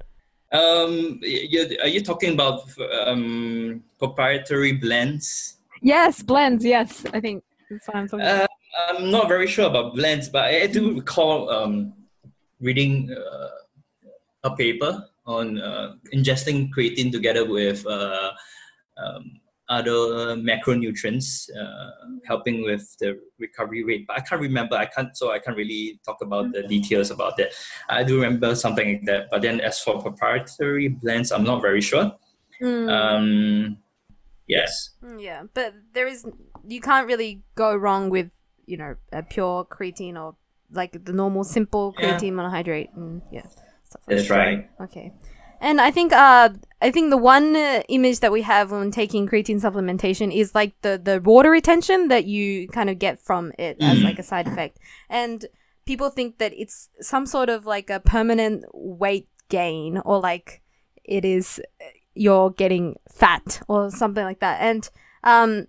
Um, 0.52 1.20
you, 1.22 1.78
are 1.82 1.88
you 1.88 2.02
talking 2.02 2.34
about 2.34 2.62
um, 3.06 3.84
proprietary 4.00 4.72
blends? 4.72 5.58
Yes, 5.82 6.22
blends. 6.22 6.64
Yes, 6.64 7.06
I 7.14 7.20
think 7.20 7.44
that's 7.70 7.88
what 7.88 7.98
I'm 7.98 8.08
talking 8.08 8.26
Uh, 8.26 8.48
I'm 8.90 9.10
not 9.12 9.28
very 9.28 9.48
sure 9.48 9.66
about 9.66 9.96
blends, 9.96 10.30
but 10.30 10.46
I 10.46 10.68
do 10.68 10.96
recall 10.96 11.50
um, 11.50 11.94
reading 12.60 13.12
uh, 13.12 13.50
a 14.44 14.56
paper 14.56 15.06
on 15.26 15.60
uh, 15.60 15.94
ingesting 16.14 16.70
creatine 16.76 17.12
together 17.12 17.46
with 17.46 17.86
uh, 17.86 18.32
um, 18.98 19.40
other 19.70 20.36
macronutrients, 20.38 21.50
uh, 21.60 21.90
helping 22.26 22.64
with 22.64 22.96
the 23.00 23.20
recovery 23.38 23.84
rate. 23.84 24.06
But 24.08 24.18
I 24.18 24.22
can't 24.22 24.42
remember. 24.42 24.76
I 24.76 24.86
can't, 24.86 25.16
so 25.18 25.32
I 25.32 25.40
can't 25.40 25.58
really 25.58 26.00
talk 26.06 26.22
about 26.22 26.54
the 26.54 26.64
details 26.64 27.12
about 27.12 27.36
that. 27.38 27.52
I 27.90 28.04
do 28.04 28.16
remember 28.16 28.56
something 28.56 28.94
like 28.94 29.06
that. 29.06 29.28
But 29.30 29.42
then, 29.42 29.60
as 29.60 29.80
for 29.80 30.02
proprietary 30.02 30.88
blends, 30.88 31.32
I'm 31.32 31.44
not 31.44 31.62
very 31.62 31.82
sure. 31.82 32.14
Mm, 32.62 32.90
Um, 32.90 33.78
yes. 34.48 34.92
mm, 35.04 35.22
yeah, 35.22 35.44
but 35.54 35.74
there 35.94 36.08
is 36.08 36.26
you 36.68 36.82
can't 36.82 37.06
really 37.08 37.44
go 37.56 37.76
wrong 37.76 38.10
with 38.10 38.32
you 38.68 38.78
know 38.78 38.96
a 39.12 39.24
pure 39.24 39.66
creatine 39.66 40.16
or 40.16 40.36
like 40.72 41.04
the 41.06 41.14
normal 41.14 41.44
simple 41.44 41.96
Yeah. 41.98 42.18
creatine 42.18 42.34
monohydrate 42.34 42.96
and 42.96 43.22
yeah. 43.32 43.46
Stuff 43.90 44.02
like 44.08 44.18
That's 44.18 44.28
that. 44.28 44.36
right. 44.38 44.70
Okay. 44.82 45.14
And 45.62 45.80
I 45.82 45.90
think 45.92 46.12
uh 46.14 46.50
I 46.82 46.92
think 46.92 47.10
the 47.10 47.18
one 47.18 47.56
uh, 47.56 47.82
image 47.90 48.20
that 48.20 48.32
we 48.32 48.42
have 48.44 48.70
when 48.72 48.92
taking 48.92 49.28
creatine 49.28 49.60
supplementation 49.62 50.32
is 50.36 50.54
like 50.54 50.74
the 50.82 51.00
the 51.04 51.20
water 51.22 51.50
retention 51.50 52.10
that 52.10 52.26
you 52.26 52.68
kind 52.68 52.90
of 52.92 53.00
get 53.00 53.20
from 53.20 53.52
it 53.58 53.78
as 53.82 53.98
Mm. 54.00 54.04
like 54.04 54.20
a 54.20 54.24
side 54.24 54.48
effect. 54.48 54.78
And 55.10 55.46
people 55.86 56.10
think 56.10 56.38
that 56.38 56.52
it's 56.54 56.90
some 57.00 57.26
sort 57.26 57.50
of 57.50 57.66
like 57.66 57.90
a 57.90 58.00
permanent 58.02 58.66
weight 58.74 59.30
gain 59.50 59.98
or 60.06 60.20
like 60.20 60.62
it 61.06 61.24
is 61.24 61.60
uh, 61.82 61.86
you're 62.14 62.52
getting 62.52 62.98
fat 63.10 63.62
or 63.70 63.90
something 63.90 64.26
like 64.26 64.42
that. 64.42 64.58
And 64.62 64.90
um 65.24 65.68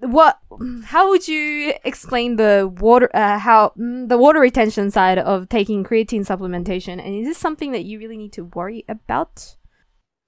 what 0.00 0.38
how 0.84 1.08
would 1.08 1.26
you 1.26 1.72
explain 1.84 2.36
the 2.36 2.70
water 2.80 3.08
uh, 3.14 3.38
how 3.38 3.72
mm, 3.78 4.08
the 4.08 4.18
water 4.18 4.40
retention 4.40 4.90
side 4.90 5.18
of 5.18 5.48
taking 5.48 5.82
creatine 5.82 6.20
supplementation 6.20 7.02
and 7.02 7.14
is 7.20 7.26
this 7.26 7.38
something 7.38 7.72
that 7.72 7.84
you 7.84 7.98
really 7.98 8.16
need 8.16 8.32
to 8.32 8.44
worry 8.54 8.84
about 8.88 9.56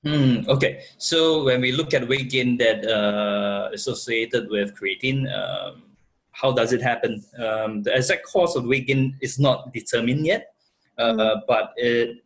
Hmm, 0.04 0.48
okay, 0.48 0.84
so 0.96 1.42
when 1.42 1.60
we 1.60 1.72
look 1.72 1.92
at 1.92 2.06
weight 2.08 2.30
gain 2.30 2.56
that 2.58 2.86
uh, 2.86 3.68
associated 3.74 4.48
with 4.48 4.78
creatine, 4.78 5.26
um, 5.26 5.82
how 6.30 6.52
does 6.52 6.72
it 6.72 6.80
happen? 6.80 7.24
Um, 7.36 7.82
the 7.82 7.96
exact 7.96 8.24
cause 8.24 8.54
of 8.54 8.64
weight 8.64 8.86
gain 8.86 9.16
is 9.20 9.40
not 9.40 9.72
determined 9.72 10.24
yet, 10.24 10.54
uh, 10.98 11.14
Mm. 11.14 11.40
but 11.48 11.72
it 11.76 12.18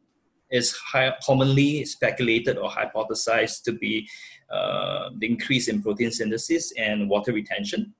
is 0.50 0.72
high, 0.76 1.14
commonly 1.24 1.86
speculated 1.86 2.58
or 2.58 2.68
hypothesized 2.68 3.62
to 3.64 3.72
be 3.72 4.06
uh, 4.52 5.10
the 5.18 5.26
increase 5.26 5.68
in 5.68 5.82
protein 5.82 6.10
synthesis 6.10 6.72
and 6.76 7.08
water 7.08 7.32
retention. 7.32 7.94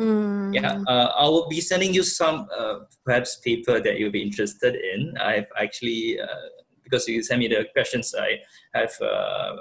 mm. 0.00 0.54
Yeah, 0.54 0.80
uh, 0.86 1.12
I 1.18 1.24
will 1.28 1.48
be 1.48 1.60
sending 1.60 1.92
you 1.92 2.02
some 2.02 2.48
uh, 2.58 2.76
perhaps 3.04 3.36
paper 3.44 3.80
that 3.80 3.98
you'll 3.98 4.12
be 4.20 4.22
interested 4.22 4.74
in. 4.74 5.14
I've 5.18 5.50
actually 5.60 6.18
uh, 6.20 6.48
because 6.88 7.06
you 7.08 7.22
sent 7.22 7.40
me 7.40 7.48
the 7.48 7.66
questions, 7.72 8.14
I 8.18 8.40
have 8.72 8.92
uh, 9.02 9.56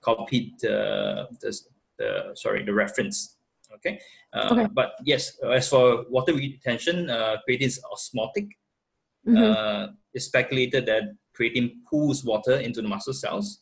copied 0.00 0.58
the, 0.60 1.28
the 1.98 2.32
sorry 2.34 2.64
the 2.64 2.72
reference. 2.72 3.36
Okay, 3.74 4.00
uh, 4.32 4.48
Okay. 4.52 4.66
but 4.72 4.94
yes, 5.04 5.38
as 5.44 5.68
for 5.68 6.04
water 6.08 6.34
retention, 6.34 7.08
uh, 7.08 7.36
creatine 7.46 7.68
is 7.68 7.80
osmotic. 7.92 8.46
Mhm. 9.26 9.36
Uh, 9.36 9.92
it's 10.14 10.24
speculated 10.24 10.86
that 10.86 11.04
creatine 11.38 11.70
pulls 11.88 12.24
water 12.24 12.56
into 12.56 12.82
the 12.82 12.88
muscle 12.88 13.12
cells, 13.12 13.60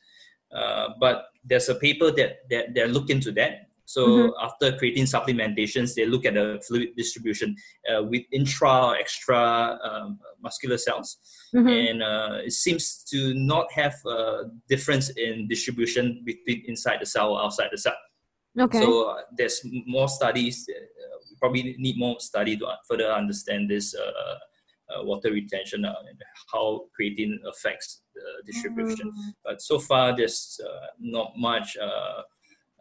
uh, 0.52 0.88
but 1.00 1.26
there's 1.44 1.68
a 1.68 1.74
paper 1.74 2.10
that 2.10 2.48
that, 2.50 2.74
that 2.74 2.90
look 2.90 3.10
into 3.10 3.32
that. 3.32 3.68
So 3.84 4.04
Mhm. 4.04 4.32
after 4.42 4.72
creatine 4.72 5.08
supplementations, 5.08 5.94
they 5.94 6.04
look 6.04 6.26
at 6.26 6.34
the 6.34 6.62
fluid 6.66 6.90
distribution 6.94 7.56
uh, 7.90 8.02
with 8.02 8.22
intra 8.32 8.86
or 8.88 8.96
extra 8.96 9.78
um, 9.82 10.18
muscular 10.42 10.76
cells, 10.76 11.16
Mhm. 11.54 11.72
and 11.90 12.02
uh, 12.02 12.38
it 12.44 12.52
seems 12.52 13.02
to 13.04 13.32
not 13.34 13.72
have 13.72 13.94
a 14.06 14.50
difference 14.68 15.08
in 15.16 15.48
distribution 15.48 16.22
between 16.24 16.64
inside 16.66 16.98
the 17.00 17.06
cell 17.06 17.32
or 17.32 17.42
outside 17.42 17.68
the 17.72 17.78
cell. 17.78 17.96
okay 18.60 18.80
So 18.80 19.02
uh, 19.10 19.22
there's 19.38 19.62
more 19.86 20.08
studies. 20.08 20.68
Uh, 20.68 21.16
we 21.30 21.36
probably 21.40 21.74
need 21.78 21.96
more 21.96 22.20
study 22.20 22.56
to 22.58 22.66
uh, 22.66 22.76
further 22.86 23.10
understand 23.10 23.70
this 23.70 23.94
uh, 23.94 24.38
uh, 24.90 25.04
water 25.04 25.30
retention 25.32 25.84
uh, 25.84 25.94
and 26.08 26.18
how 26.52 26.88
creatine 26.98 27.36
affects 27.48 28.02
distribution. 28.44 29.10
Mm. 29.10 29.34
But 29.44 29.62
so 29.62 29.78
far, 29.78 30.16
there's 30.16 30.60
uh, 30.64 30.86
not 30.98 31.32
much 31.36 31.76
uh, 31.76 32.22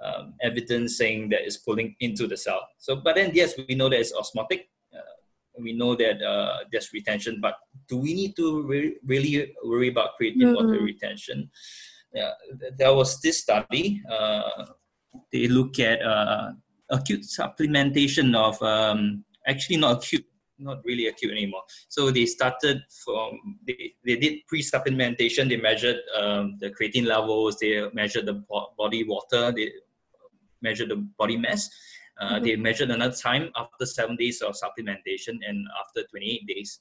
um, 0.03 0.33
evidence 0.41 0.97
saying 0.97 1.29
that 1.29 1.41
it's 1.41 1.57
pulling 1.57 1.95
into 1.99 2.27
the 2.27 2.37
cell. 2.37 2.67
So, 2.77 2.97
but 2.97 3.15
then 3.15 3.31
yes, 3.33 3.53
we 3.57 3.75
know 3.75 3.89
that 3.89 3.99
it's 3.99 4.13
osmotic. 4.13 4.69
Uh, 4.93 4.99
we 5.59 5.73
know 5.73 5.95
that 5.95 6.21
uh, 6.21 6.59
there's 6.71 6.93
retention, 6.93 7.39
but 7.41 7.55
do 7.87 7.97
we 7.97 8.13
need 8.13 8.35
to 8.35 8.63
re- 8.63 8.97
really 9.03 9.55
worry 9.63 9.89
about 9.89 10.11
creatine 10.19 10.53
water 10.55 10.79
Mhm. 10.79 10.85
retention? 10.85 11.49
Yeah, 12.13 12.31
there 12.77 12.93
was 12.93 13.19
this 13.21 13.39
study. 13.39 14.01
Uh, 14.09 14.65
they 15.31 15.47
look 15.47 15.79
at 15.79 16.01
uh, 16.01 16.51
acute 16.89 17.23
supplementation 17.23 18.35
of 18.35 18.61
um, 18.61 19.25
actually 19.45 19.77
not 19.77 20.03
acute 20.03 20.25
not 20.59 20.83
really 20.85 21.07
acute 21.07 21.31
anymore. 21.31 21.63
So 21.89 22.11
they 22.11 22.25
started 22.25 22.81
from 23.03 23.59
they, 23.65 23.93
they 24.05 24.15
did 24.15 24.33
pre-supplementation. 24.47 25.49
They 25.49 25.57
measured 25.57 25.97
um, 26.19 26.57
the 26.59 26.69
creatine 26.71 27.05
levels. 27.05 27.57
They 27.59 27.81
measured 27.93 28.25
the 28.25 28.33
bo- 28.33 28.73
body 28.77 29.03
water. 29.03 29.51
They 29.55 29.71
measured 30.61 30.89
the 30.89 30.97
body 31.17 31.37
mass. 31.37 31.69
Uh, 32.19 32.39
Mhm. 32.39 32.43
they 32.43 32.55
measured 32.55 32.89
another 32.89 33.15
time 33.15 33.51
after 33.55 33.85
seven 33.85 34.15
days 34.15 34.41
of 34.41 34.55
supplementation 34.55 35.35
and 35.47 35.67
after 35.81 36.03
28 36.09 36.47
days. 36.47 36.79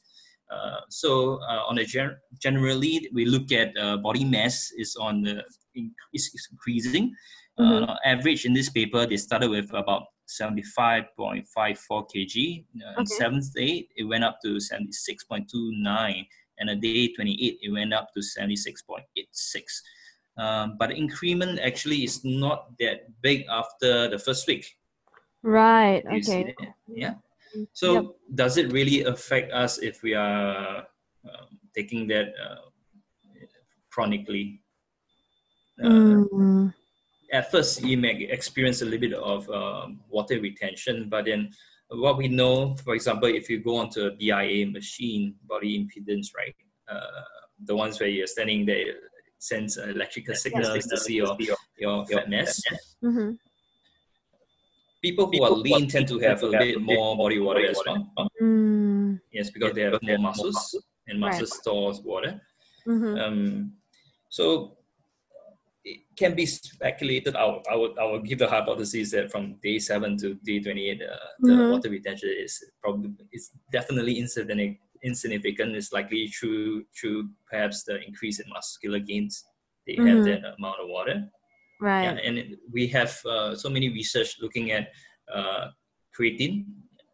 Uh, 0.51 0.81
so 0.89 1.41
uh, 1.43 1.62
on 1.68 1.79
a 1.79 1.85
gen- 1.85 2.16
generally 2.41 3.09
we 3.12 3.24
look 3.27 3.53
at 3.53 3.77
uh, 3.77 3.97
body 3.99 4.24
mass 4.24 4.70
is 4.79 4.97
on 4.97 5.22
the 5.22 5.45
is, 6.14 6.31
increasing. 6.53 7.14
Mhm. 7.59 7.89
uh, 7.89 7.97
average 8.05 8.45
in 8.45 8.53
this 8.55 8.68
paper, 8.70 9.07
they 9.07 9.16
started 9.16 9.49
with 9.51 9.68
about 9.74 10.05
75.54 10.27 12.07
kg. 12.11 12.64
Uh, 12.83 12.99
On 12.99 13.03
Okay. 13.03 13.14
seventh 13.14 13.55
day, 13.55 13.89
it 13.97 14.05
went 14.05 14.24
up 14.24 14.39
to 14.43 14.59
76.29. 14.59 16.27
And 16.59 16.70
a 16.70 16.77
day 16.77 17.12
28, 17.12 17.59
it 17.62 17.70
went 17.70 17.93
up 17.93 18.09
to 18.14 18.20
76.86. 18.20 19.83
Um, 20.39 20.77
but 20.79 20.89
the 20.91 20.97
increment 20.97 21.61
actually 21.61 22.05
is 22.05 22.24
not 22.24 22.77
that 22.79 23.09
big 23.22 23.47
after 23.51 24.09
the 24.09 24.18
first 24.18 24.47
week. 24.47 24.66
right 25.43 26.03
you 26.11 26.18
okay? 26.18 26.55
Yeah. 26.89 27.14
So 27.72 27.93
yep. 27.95 28.05
does 28.35 28.57
it 28.57 28.72
really 28.72 29.05
affect 29.05 29.53
us 29.53 29.79
if 29.79 30.03
we 30.03 30.12
are 30.14 30.87
um, 31.24 31.49
taking 31.74 32.07
that 32.09 32.33
uh, 32.37 32.68
chronically? 33.91 34.61
Uh, 35.83 35.89
Mm. 35.89 36.74
At 37.33 37.51
first 37.51 37.83
you 37.83 37.97
may 37.97 38.22
experience 38.24 38.83
a 38.83 38.85
little 38.85 39.01
bit 39.01 39.14
of 39.14 39.49
um, 39.51 40.01
water 40.09 40.41
retention, 40.41 41.09
but 41.09 41.24
then 41.24 41.51
what 41.91 42.16
we 42.16 42.29
know, 42.29 42.74
for 42.85 42.95
example, 42.95 43.29
if 43.29 43.49
you 43.49 43.59
go 43.59 43.77
onto 43.77 44.07
a 44.07 44.11
BIA 44.11 44.66
machine, 44.66 45.35
body 45.45 45.79
impedance, 45.79 46.29
right, 46.37 46.55
uh, 46.89 47.01
the 47.64 47.74
ones 47.74 48.01
where 48.01 48.09
you're 48.09 48.27
standing 48.27 48.66
there, 48.66 48.89
it 48.89 48.97
sends 49.39 49.77
electrical 49.77 50.35
signals 50.35 50.87
to 50.87 50.97
see 50.97 51.14
your, 51.14 51.37
your 51.79 52.07
fat 52.07 52.29
mass. 52.29 52.61
Mhm. 53.03 53.39
people 55.03 55.31
who 55.31 55.43
are 55.45 55.51
lean 55.51 55.87
tend 55.87 56.09
to 56.09 56.18
have 56.18 56.43
a 56.43 56.51
bit 56.51 56.81
more 56.81 57.16
body 57.16 57.39
water 57.39 57.64
as 57.64 57.81
well. 57.87 58.11
Mm. 58.43 59.20
Yes, 59.31 59.51
because 59.51 59.72
they 59.74 59.83
have 59.83 60.03
more 60.03 60.18
muscles 60.18 60.74
and 61.07 61.20
muscles 61.20 61.51
Right. 61.53 61.61
stores 61.61 62.01
water. 62.01 62.41
Mhm. 62.87 63.20
Um, 63.20 63.72
so 64.31 64.76
it 65.87 66.01
can 66.20 66.34
be 66.34 66.45
speculated. 66.47 67.37
I 67.37 67.45
would, 67.47 67.62
I 67.72 67.76
would, 67.80 67.95
I 68.03 68.05
would 68.11 68.24
give 68.28 68.41
the 68.41 68.49
hypothesis 68.49 69.12
that 69.12 69.30
from 69.32 69.55
day 69.62 69.78
seven 69.78 70.16
to 70.22 70.34
day 70.49 70.59
twenty-eight, 70.61 71.01
uh, 71.03 71.28
the 71.41 71.53
Mhm. 71.53 71.70
water 71.72 71.91
retention 71.97 72.30
is 72.45 72.53
probably 72.82 73.11
it's 73.37 73.49
definitely 73.78 74.14
insignificant. 74.18 74.80
Insignificant 75.11 75.76
is 75.76 75.93
likely 75.93 76.22
through 76.37 76.84
through 76.97 77.18
perhaps 77.51 77.84
the 77.84 77.97
increase 78.09 78.41
in 78.43 78.47
muscular 78.59 78.99
gains. 79.11 79.34
They 79.87 79.95
have 80.09 80.20
Mhm. 80.20 80.24
that 80.28 80.43
amount 80.59 80.80
of 80.82 80.89
water. 80.97 81.16
Right. 81.80 82.05
Yeah, 82.07 82.16
and 82.26 82.34
it- 82.39 82.59
we 82.76 82.82
have 82.99 83.12
uh, 83.34 83.55
so 83.62 83.68
many 83.76 83.89
research 84.01 84.30
looking 84.45 84.66
at 84.78 84.84
uh, 85.39 85.64
creatine 86.16 86.57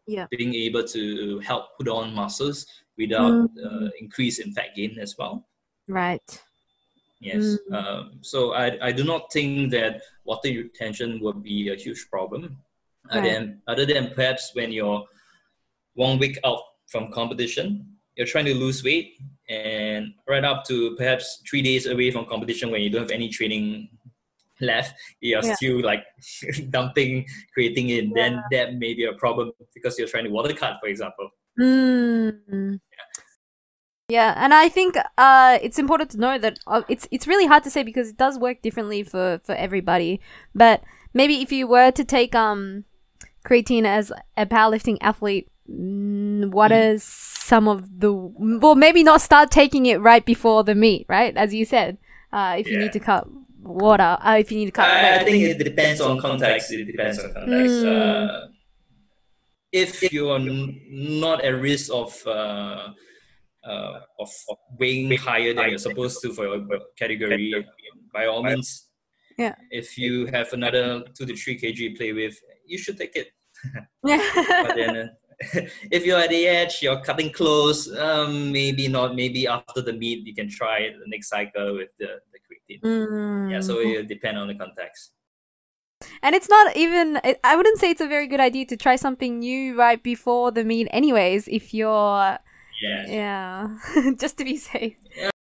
Yeah. 0.07 0.25
being 0.35 0.53
able 0.67 0.83
to 0.95 1.39
help 1.49 1.63
put 1.77 1.87
on 1.97 2.13
muscles 2.21 2.65
without 2.97 3.33
Mm. 3.33 3.49
uh, 3.65 3.89
increase 4.03 4.37
in 4.43 4.53
fat 4.57 4.69
gain 4.77 4.97
as 5.05 5.11
well. 5.19 5.33
Right. 5.87 6.29
Yes. 7.23 7.57
Mm. 7.71 7.73
Um, 7.73 8.11
so 8.21 8.53
I, 8.53 8.77
I 8.87 8.91
do 8.91 9.03
not 9.03 9.31
think 9.31 9.71
that 9.71 10.01
water 10.25 10.49
retention 10.49 11.19
will 11.21 11.33
be 11.33 11.69
a 11.69 11.75
huge 11.75 12.07
problem. 12.09 12.57
Other 13.09 13.21
than, 13.29 13.61
other 13.67 13.85
than 13.85 14.11
perhaps 14.13 14.51
when 14.53 14.71
you're 14.71 15.03
one 15.95 16.17
week 16.19 16.37
out 16.45 16.59
from 16.87 17.11
competition, 17.11 17.85
you're 18.15 18.27
trying 18.27 18.45
to 18.45 18.53
lose 18.53 18.83
weight, 18.83 19.13
and 19.49 20.13
right 20.27 20.43
up 20.43 20.63
to 20.65 20.95
perhaps 20.95 21.41
three 21.49 21.61
days 21.61 21.85
away 21.87 22.11
from 22.11 22.25
competition 22.25 22.71
when 22.71 22.81
you 22.81 22.89
don't 22.89 23.01
have 23.01 23.11
any 23.11 23.27
training 23.29 23.89
left, 24.61 24.93
you're 25.19 25.43
Yeah. 25.43 25.55
still 25.55 25.81
like 25.81 26.03
dumping, 26.69 27.25
creating 27.53 27.89
it. 27.89 28.13
Then 28.13 28.41
that 28.51 28.75
may 28.75 28.93
be 28.93 29.05
a 29.05 29.13
problem 29.13 29.51
because 29.73 29.97
you're 29.97 30.07
trying 30.07 30.25
to 30.25 30.29
water 30.29 30.53
cut, 30.53 30.77
for 30.79 30.87
example. 30.87 31.29
Mm. 31.59 32.79
Yeah, 34.09 34.33
and 34.35 34.53
I 34.53 34.67
think 34.67 34.95
uh, 35.17 35.59
it's 35.61 35.79
important 35.79 36.11
to 36.11 36.17
know 36.19 36.37
that 36.37 36.59
uh, 36.67 36.81
it's 36.89 37.07
it's 37.09 37.25
really 37.25 37.45
hard 37.45 37.63
to 37.63 37.69
say 37.69 37.83
because 37.83 38.09
it 38.09 38.17
does 38.17 38.37
work 38.37 38.61
differently 38.61 39.01
for 39.03 39.39
for 39.45 39.55
everybody. 39.55 40.19
But 40.53 40.83
maybe 41.13 41.41
if 41.41 41.51
you 41.53 41.67
were 41.67 41.89
to 41.91 42.03
take 42.03 42.35
um 42.35 42.83
creatine 43.45 43.85
as 43.85 44.11
a 44.35 44.45
powerlifting 44.45 44.97
athlete, 44.99 45.47
mm, 45.71 46.51
what 46.51 46.71
Mm. 46.71 46.95
are 46.95 46.99
some 46.99 47.69
of 47.69 47.99
the 48.01 48.11
well 48.13 48.75
maybe 48.75 49.03
not 49.03 49.21
start 49.21 49.51
taking 49.51 49.85
it 49.85 50.01
right 50.01 50.25
before 50.25 50.65
the 50.65 50.75
meet, 50.75 51.05
right? 51.07 51.35
As 51.37 51.53
you 51.53 51.63
said, 51.63 51.97
uh, 52.33 52.57
if 52.59 52.69
you 52.69 52.77
need 52.77 52.91
to 52.91 52.99
cut 52.99 53.25
water, 53.63 54.17
uh, 54.19 54.35
if 54.37 54.51
you 54.51 54.57
need 54.57 54.65
to 54.65 54.71
cut 54.71 54.89
I, 54.89 55.15
I 55.21 55.23
think 55.23 55.43
it 55.43 55.63
depends 55.63 56.01
on 56.01 56.19
context. 56.19 56.73
It 56.73 56.85
depends 56.85 57.19
on 57.19 57.33
context. 57.33 57.75
Mm. 57.75 57.87
Uh, 57.87 58.47
if 59.71 60.11
you 60.11 60.29
are 60.29 60.39
n- 60.39 60.81
not 60.89 61.41
at 61.41 61.55
risk 61.61 61.89
of 61.93 62.11
uh, 63.65 63.99
of 64.19 64.31
of 64.49 64.57
weighing 64.79 65.11
higher 65.17 65.53
than 65.53 65.69
you're 65.69 65.77
supposed 65.77 66.21
to 66.21 66.33
for 66.33 66.45
your 66.45 66.79
category, 66.97 67.65
by 68.13 68.25
all 68.27 68.43
means. 68.43 68.89
Yeah. 69.37 69.55
If 69.71 69.97
you 69.97 70.27
have 70.27 70.53
another 70.53 71.03
two 71.17 71.25
to 71.25 71.35
three 71.35 71.57
kg 71.59 71.97
play 71.97 72.13
with, 72.13 72.37
you 72.65 72.77
should 72.77 72.97
take 72.97 73.15
it. 73.15 73.29
Yeah. 74.05 74.19
But 74.67 74.75
then, 74.75 74.95
uh, 74.97 75.07
if 75.91 76.05
you're 76.05 76.19
at 76.19 76.29
the 76.29 76.45
edge, 76.47 76.81
you're 76.81 76.99
cutting 77.01 77.31
close. 77.31 77.91
Um, 77.97 78.51
maybe 78.51 78.87
not. 78.87 79.15
Maybe 79.15 79.47
after 79.47 79.81
the 79.81 79.93
meet, 79.93 80.27
you 80.27 80.35
can 80.35 80.49
try 80.49 80.79
it 80.79 80.93
the 80.99 81.07
next 81.07 81.29
cycle 81.29 81.75
with 81.77 81.89
the 81.97 82.19
the 82.33 82.39
creatine. 82.45 83.51
Yeah. 83.51 83.61
So 83.61 83.77
Mm. 83.77 83.99
it 83.99 84.07
depend 84.07 84.37
on 84.37 84.47
the 84.47 84.55
context. 84.55 85.13
And 86.21 86.35
it's 86.35 86.49
not 86.49 86.75
even, 86.75 87.21
I 87.45 87.55
wouldn't 87.55 87.79
say 87.79 87.89
it's 87.91 88.01
a 88.01 88.07
very 88.07 88.27
good 88.27 88.41
idea 88.41 88.65
to 88.65 88.75
try 88.75 88.97
something 88.97 89.39
new 89.39 89.77
right 89.79 90.03
before 90.03 90.51
the 90.51 90.65
meet, 90.65 90.89
anyways, 90.91 91.47
if 91.47 91.73
you're, 91.73 92.37
Yeah. 92.83 93.03
yeah, 93.07 94.11
just 94.23 94.37
to 94.39 94.43
be 94.43 94.57
safe. 94.57 94.97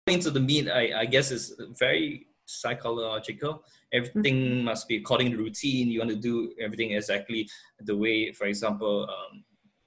going 0.08 0.20
to 0.20 0.32
the 0.32 0.40
meet, 0.40 0.70
I, 0.70 1.02
I 1.02 1.06
guess 1.06 1.32
is 1.32 1.56
very 1.80 2.28
psychological. 2.46 3.64
Everything 3.94 4.64
must 4.64 4.88
be 4.88 4.98
according 4.98 5.32
to 5.32 5.38
routine. 5.38 5.88
You 5.88 6.00
want 6.00 6.12
to 6.12 6.22
do 6.32 6.54
everything 6.60 6.92
exactly 6.92 7.48
the 7.80 7.96
way, 7.96 8.32
for 8.34 8.46
example, 8.48 9.08
um, 9.10 9.44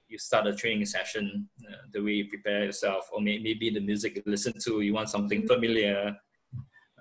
you 0.07 0.17
start 0.17 0.47
a 0.47 0.55
training 0.55 0.85
session, 0.85 1.47
uh, 1.69 1.83
the 1.93 2.01
way 2.01 2.13
you 2.13 2.29
prepare 2.29 2.63
yourself, 2.65 3.09
or 3.11 3.21
may, 3.21 3.37
maybe 3.37 3.69
the 3.69 3.81
music 3.81 4.15
you 4.15 4.23
listen 4.25 4.53
to, 4.65 4.81
you 4.81 4.93
want 4.93 5.09
something 5.09 5.45
familiar, 5.45 6.15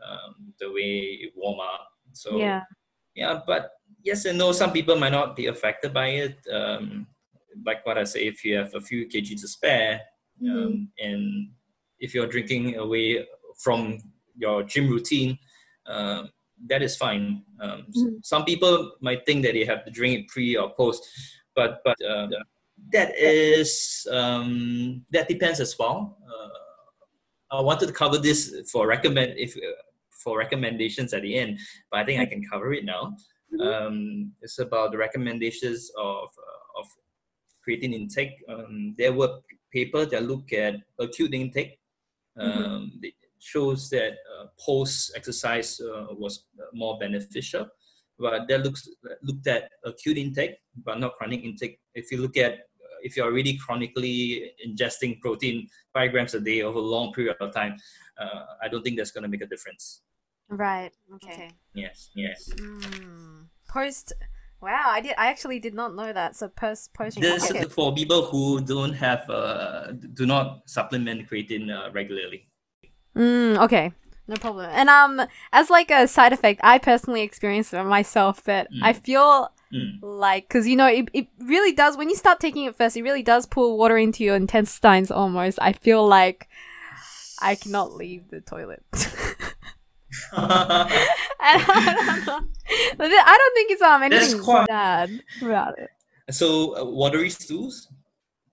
um, 0.06 0.52
the 0.60 0.70
way 0.70 1.18
you 1.22 1.30
warm 1.36 1.60
up. 1.60 1.88
So 2.12 2.36
Yeah. 2.36 2.62
yeah, 3.14 3.40
but 3.46 3.70
yes 4.02 4.24
and 4.26 4.36
no. 4.38 4.52
Some 4.52 4.72
people 4.72 4.96
might 4.96 5.12
not 5.12 5.36
be 5.36 5.46
affected 5.46 5.94
by 5.94 6.08
it. 6.08 6.36
Um, 6.52 7.06
like 7.64 7.86
what 7.86 7.96
I 7.96 8.04
say, 8.04 8.26
if 8.26 8.44
you 8.44 8.56
have 8.56 8.74
a 8.74 8.80
few 8.80 9.06
kg 9.06 9.40
to 9.40 9.48
spare, 9.48 10.00
um, 10.50 10.88
and 10.98 11.50
if 11.98 12.14
you're 12.14 12.26
drinking 12.26 12.76
away 12.76 13.26
from 13.58 13.98
your 14.36 14.62
gym 14.62 14.88
routine, 14.90 15.38
um, 15.86 16.30
that 16.68 16.82
is 16.82 16.96
fine. 16.96 17.42
Um, 17.60 17.86
s- 17.88 18.02
Mhm. 18.02 18.24
Some 18.24 18.44
people 18.44 18.92
might 19.00 19.24
think 19.26 19.44
that 19.44 19.52
they 19.54 19.64
have 19.64 19.84
to 19.84 19.90
drink 19.90 20.18
it 20.20 20.28
pre 20.28 20.56
or 20.56 20.74
post, 20.74 21.04
but 21.54 21.80
but 21.84 21.96
uh, 22.04 22.28
that 22.92 23.16
is 23.18 24.06
um, 24.10 25.04
that 25.10 25.28
depends 25.28 25.60
as 25.60 25.78
well. 25.78 26.18
Uh, 26.30 27.58
I 27.58 27.60
wanted 27.62 27.86
to 27.86 27.92
cover 27.92 28.18
this 28.18 28.40
for 28.72 28.86
recommend 28.86 29.34
if 29.38 29.56
uh, 29.56 29.60
for 30.10 30.38
recommendations 30.38 31.14
at 31.14 31.22
the 31.22 31.34
end, 31.38 31.58
but 31.90 32.00
I 32.00 32.04
think 32.04 32.20
I 32.20 32.26
can 32.26 32.42
cover 32.50 32.72
it 32.74 32.84
now. 32.84 33.16
Um, 33.60 34.32
it's 34.42 34.58
about 34.58 34.90
the 34.92 34.98
recommendations 34.98 35.90
of 35.96 36.28
uh, 36.48 36.80
of 36.80 36.86
creatine 37.66 37.94
intake. 37.94 38.34
Um, 38.48 38.94
there 38.98 39.12
were 39.12 39.38
paper 39.76 40.02
that 40.12 40.22
look 40.32 40.52
at 40.64 40.74
acute 41.04 41.34
intake. 41.40 41.72
Um, 42.42 42.82
It 43.02 43.14
shows 43.52 43.80
that 43.94 44.12
uh, 44.32 44.44
post 44.66 45.12
exercise 45.18 45.70
uh, 45.80 46.06
was 46.22 46.34
more 46.82 46.94
beneficial, 47.04 47.64
but 48.18 48.48
that 48.48 48.60
looks 48.66 48.82
looked 49.28 49.46
at 49.56 49.62
acute 49.90 50.18
intake, 50.24 50.54
but 50.86 50.96
not 51.02 51.16
chronic 51.18 51.42
intake. 51.48 51.74
If 51.94 52.06
you 52.12 52.18
look 52.24 52.36
at 52.46 52.52
uh, 52.84 52.98
if 53.06 53.10
you're 53.16 53.28
already 53.30 53.54
chronically 53.64 54.16
ingesting 54.66 55.12
protein 55.24 55.56
five 55.94 56.10
grams 56.12 56.34
a 56.34 56.40
day 56.50 56.58
over 56.68 56.80
a 56.86 56.88
long 56.94 57.06
period 57.16 57.36
of 57.40 57.52
time, 57.60 57.74
uh, 58.22 58.42
I 58.64 58.66
don't 58.70 58.82
think 58.84 58.96
that's 58.98 59.14
going 59.16 59.26
to 59.28 59.32
make 59.34 59.44
a 59.48 59.50
difference. 59.54 59.84
Right. 60.48 60.92
Okay. 61.16 61.50
Yes, 61.74 62.10
yes. 62.14 62.38
Mm. 62.54 63.48
Post. 63.68 64.12
Wow, 64.66 64.86
I 64.88 65.00
did. 65.00 65.14
I 65.16 65.28
actually 65.28 65.60
did 65.60 65.74
not 65.74 65.94
know 65.94 66.12
that. 66.12 66.34
So 66.34 66.48
post 66.48 66.92
post. 66.92 67.20
This 67.20 67.48
is 67.52 67.72
for 67.72 67.94
people 67.94 68.26
who 68.26 68.60
don't 68.60 68.94
have 68.94 69.30
uh, 69.30 69.92
do 69.92 70.26
not 70.26 70.68
supplement 70.68 71.30
creatine 71.30 71.70
uh, 71.70 71.92
regularly. 71.92 72.48
Mm, 73.14 73.62
okay. 73.62 73.92
No 74.26 74.34
problem. 74.34 74.68
And 74.72 74.88
um, 74.88 75.22
as 75.52 75.70
like 75.70 75.92
a 75.92 76.08
side 76.08 76.32
effect, 76.32 76.60
I 76.64 76.78
personally 76.78 77.22
experienced 77.22 77.74
it 77.74 77.84
myself 77.84 78.42
that 78.44 78.66
I 78.82 78.92
feel 78.92 79.52
Mm. 79.72 79.98
like 80.00 80.46
because 80.46 80.68
you 80.68 80.76
know 80.76 80.86
it, 80.86 81.08
it 81.12 81.26
really 81.40 81.72
does 81.72 81.96
when 81.96 82.08
you 82.08 82.14
start 82.14 82.38
taking 82.38 82.66
it 82.66 82.76
first 82.76 82.96
it 82.96 83.02
really 83.02 83.24
does 83.24 83.44
pull 83.44 83.76
water 83.76 83.98
into 83.98 84.22
your 84.22 84.36
intestines 84.36 85.10
almost 85.10 85.58
i 85.60 85.72
feel 85.72 86.06
like 86.06 86.46
i 87.42 87.56
cannot 87.56 87.92
leave 87.92 88.28
the 88.30 88.40
toilet 88.40 88.84
I, 90.32 91.64
don't 91.66 92.26
know. 92.26 92.40
I 93.00 93.38
don't 93.38 93.54
think 93.54 93.70
it's 93.70 93.82
um 93.82 94.02
anything 94.02 94.38
quite- 94.42 94.66
bad 94.68 95.20
about 95.42 95.78
it 95.78 95.90
so 96.30 96.76
uh, 96.76 96.84
watery 96.84 97.30
stools. 97.30 97.88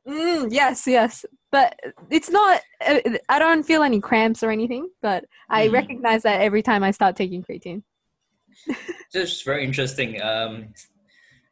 mm, 0.07 0.47
yes 0.51 0.85
yes 0.85 1.25
but 1.51 1.75
it's 2.11 2.29
not 2.29 2.61
uh, 2.87 2.99
i 3.29 3.39
don't 3.39 3.63
feel 3.63 3.81
any 3.83 3.99
cramps 3.99 4.43
or 4.43 4.51
anything 4.51 4.87
but 5.01 5.25
i 5.49 5.67
Mm. 5.67 5.73
recognize 5.73 6.21
that 6.23 6.41
every 6.41 6.61
time 6.61 6.83
i 6.83 6.91
start 6.91 7.15
taking 7.15 7.41
creatine 7.43 7.81
Just 9.11 9.43
very 9.45 9.63
interesting. 9.63 10.21
Um, 10.21 10.73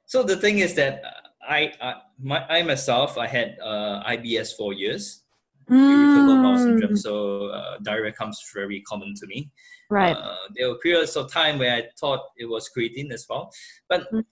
so 0.06 0.24
the 0.24 0.36
thing 0.38 0.60
is 0.60 0.76
that 0.76 1.02
I, 1.48 1.74
I, 1.82 1.96
my, 2.20 2.40
I 2.48 2.62
myself, 2.64 3.18
I 3.18 3.28
had 3.28 3.58
uh, 3.62 4.04
IBS 4.14 4.56
for 4.56 4.74
years, 4.74 5.24
irritable 5.70 6.36
bowel 6.42 6.58
syndrome. 6.58 6.94
Mm, 6.94 6.98
So 6.98 7.48
uh, 7.48 7.78
diarrhea 7.82 8.12
comes 8.14 8.38
very 8.54 8.82
common 8.82 9.14
to 9.20 9.26
me. 9.28 9.52
Right 9.92 10.16
Uh, 10.18 10.38
there 10.56 10.68
were 10.70 10.80
periods 10.86 11.16
of 11.20 11.32
time 11.32 11.60
where 11.60 11.74
I 11.80 11.82
thought 12.00 12.22
it 12.38 12.46
was 12.54 12.70
creatine 12.76 13.12
as 13.18 13.26
well, 13.30 13.44
but 13.90 14.02
Mhm. 14.12 14.24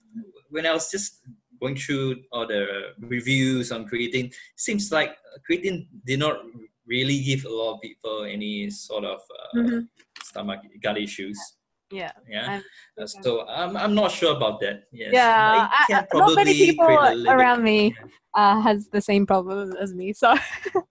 when 0.54 0.64
I 0.66 0.72
was 0.72 0.90
just 0.90 1.08
going 1.60 1.76
through 1.76 2.06
all 2.32 2.46
the 2.46 2.62
reviews 3.14 3.70
on 3.70 3.80
creatine, 3.90 4.28
seems 4.56 4.90
like 4.90 5.12
creatine 5.46 5.86
did 6.06 6.18
not 6.18 6.36
really 6.86 7.18
give 7.22 7.44
a 7.44 7.52
lot 7.60 7.74
of 7.74 7.80
people 7.82 8.24
any 8.24 8.70
sort 8.70 9.04
of 9.04 9.20
uh, 9.40 9.58
Mhm. 9.60 9.80
stomach 10.30 10.60
gut 10.82 10.96
issues. 11.06 11.38
yeah 12.00 12.12
Yeah. 12.34 12.46
I'm- 12.52 12.64
Uh, 13.00 13.06
so 13.24 13.30
I'm, 13.60 13.72
I'm 13.82 13.94
not 14.00 14.10
sure 14.18 14.32
about 14.38 14.56
that. 14.64 14.76
Yes. 14.92 15.10
Yeah, 15.18 15.34
I- 15.58 15.68
I- 15.94 16.06
not 16.22 16.34
many 16.36 16.54
people 16.66 16.94
around 17.34 17.60
me 17.70 17.78
uh, 18.40 18.56
has 18.66 18.78
the 18.96 19.00
same 19.10 19.24
problem 19.26 19.74
as 19.82 19.90
me. 20.00 20.12
So 20.22 20.28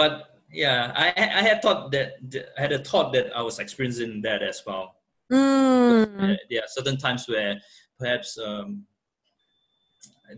But 0.00 0.33
yeah, 0.54 0.92
I 0.94 1.12
I 1.16 1.42
had 1.42 1.60
thought 1.60 1.90
that 1.90 2.14
I 2.56 2.60
had 2.60 2.72
a 2.72 2.78
thought 2.78 3.12
that 3.12 3.34
I 3.36 3.42
was 3.42 3.58
experiencing 3.58 4.22
that 4.22 4.42
as 4.42 4.62
well. 4.66 4.94
Mm, 5.32 6.36
there 6.50 6.62
are 6.62 6.68
certain 6.68 6.96
times 6.96 7.26
where 7.28 7.60
perhaps 7.98 8.38
um, 8.38 8.86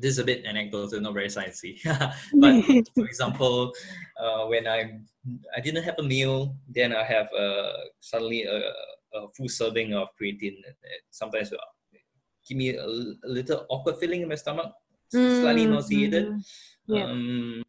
this 0.00 0.12
is 0.12 0.18
a 0.18 0.24
bit 0.24 0.44
anecdotal, 0.46 1.00
not 1.00 1.14
very 1.14 1.28
sciencey. 1.28 1.76
but 2.34 2.64
for 2.94 3.04
example, 3.12 3.72
uh, 4.18 4.46
when 4.46 4.66
I 4.66 4.98
I 5.56 5.60
didn't 5.60 5.84
have 5.84 5.98
a 5.98 6.02
meal, 6.02 6.56
then 6.68 6.96
I 6.96 7.04
have 7.04 7.28
uh, 7.36 7.72
suddenly 8.00 8.44
a, 8.44 8.72
a 9.14 9.28
full 9.36 9.48
serving 9.48 9.92
of 9.94 10.08
creatine. 10.16 10.64
Sometimes 11.10 11.52
uh, 11.52 11.60
give 12.48 12.56
me 12.56 12.70
a, 12.70 12.84
a 12.84 13.28
little 13.28 13.66
awkward 13.68 13.98
feeling 13.98 14.22
in 14.22 14.28
my 14.28 14.36
stomach, 14.36 14.72
mm, 15.12 15.40
slightly 15.40 15.66
nauseated. 15.66 16.32
Yeah. 16.86 17.04
Um, 17.04 17.65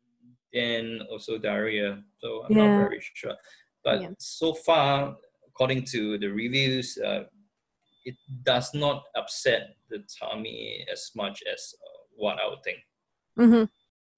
and 0.58 1.02
also 1.12 1.38
diarrhea. 1.38 2.04
So 2.20 2.44
I'm 2.46 2.58
yeah. 2.58 2.68
not 2.68 2.90
very 2.90 3.02
sure. 3.14 3.36
But 3.84 4.02
yeah. 4.02 4.10
so 4.20 4.54
far, 4.54 5.16
according 5.48 5.86
to 5.86 6.18
the 6.18 6.28
reviews, 6.28 6.98
uh, 6.98 7.24
it 8.06 8.16
does 8.44 8.74
not 8.74 9.04
upset 9.16 9.76
the 9.90 10.04
tummy 10.20 10.86
as 10.92 11.12
much 11.16 11.44
as 11.52 11.74
uh, 11.76 12.00
what 12.16 12.38
I 12.40 12.50
would 12.50 12.64
think. 12.64 12.80
Mm-hmm. 13.38 13.64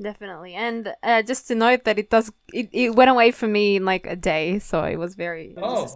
Definitely, 0.01 0.53
and 0.53 0.93
uh, 1.03 1.21
just 1.23 1.47
to 1.49 1.55
note 1.55 1.83
that 1.83 1.99
it 1.99 2.09
does, 2.09 2.31
it, 2.53 2.69
it 2.71 2.95
went 2.95 3.09
away 3.09 3.31
from 3.31 3.51
me 3.51 3.75
in 3.75 3.83
like 3.83 4.07
a 4.07 4.15
day, 4.15 4.57
so 4.59 4.83
it 4.83 4.95
was 4.95 5.15
very. 5.15 5.53
Oh, 5.57 5.87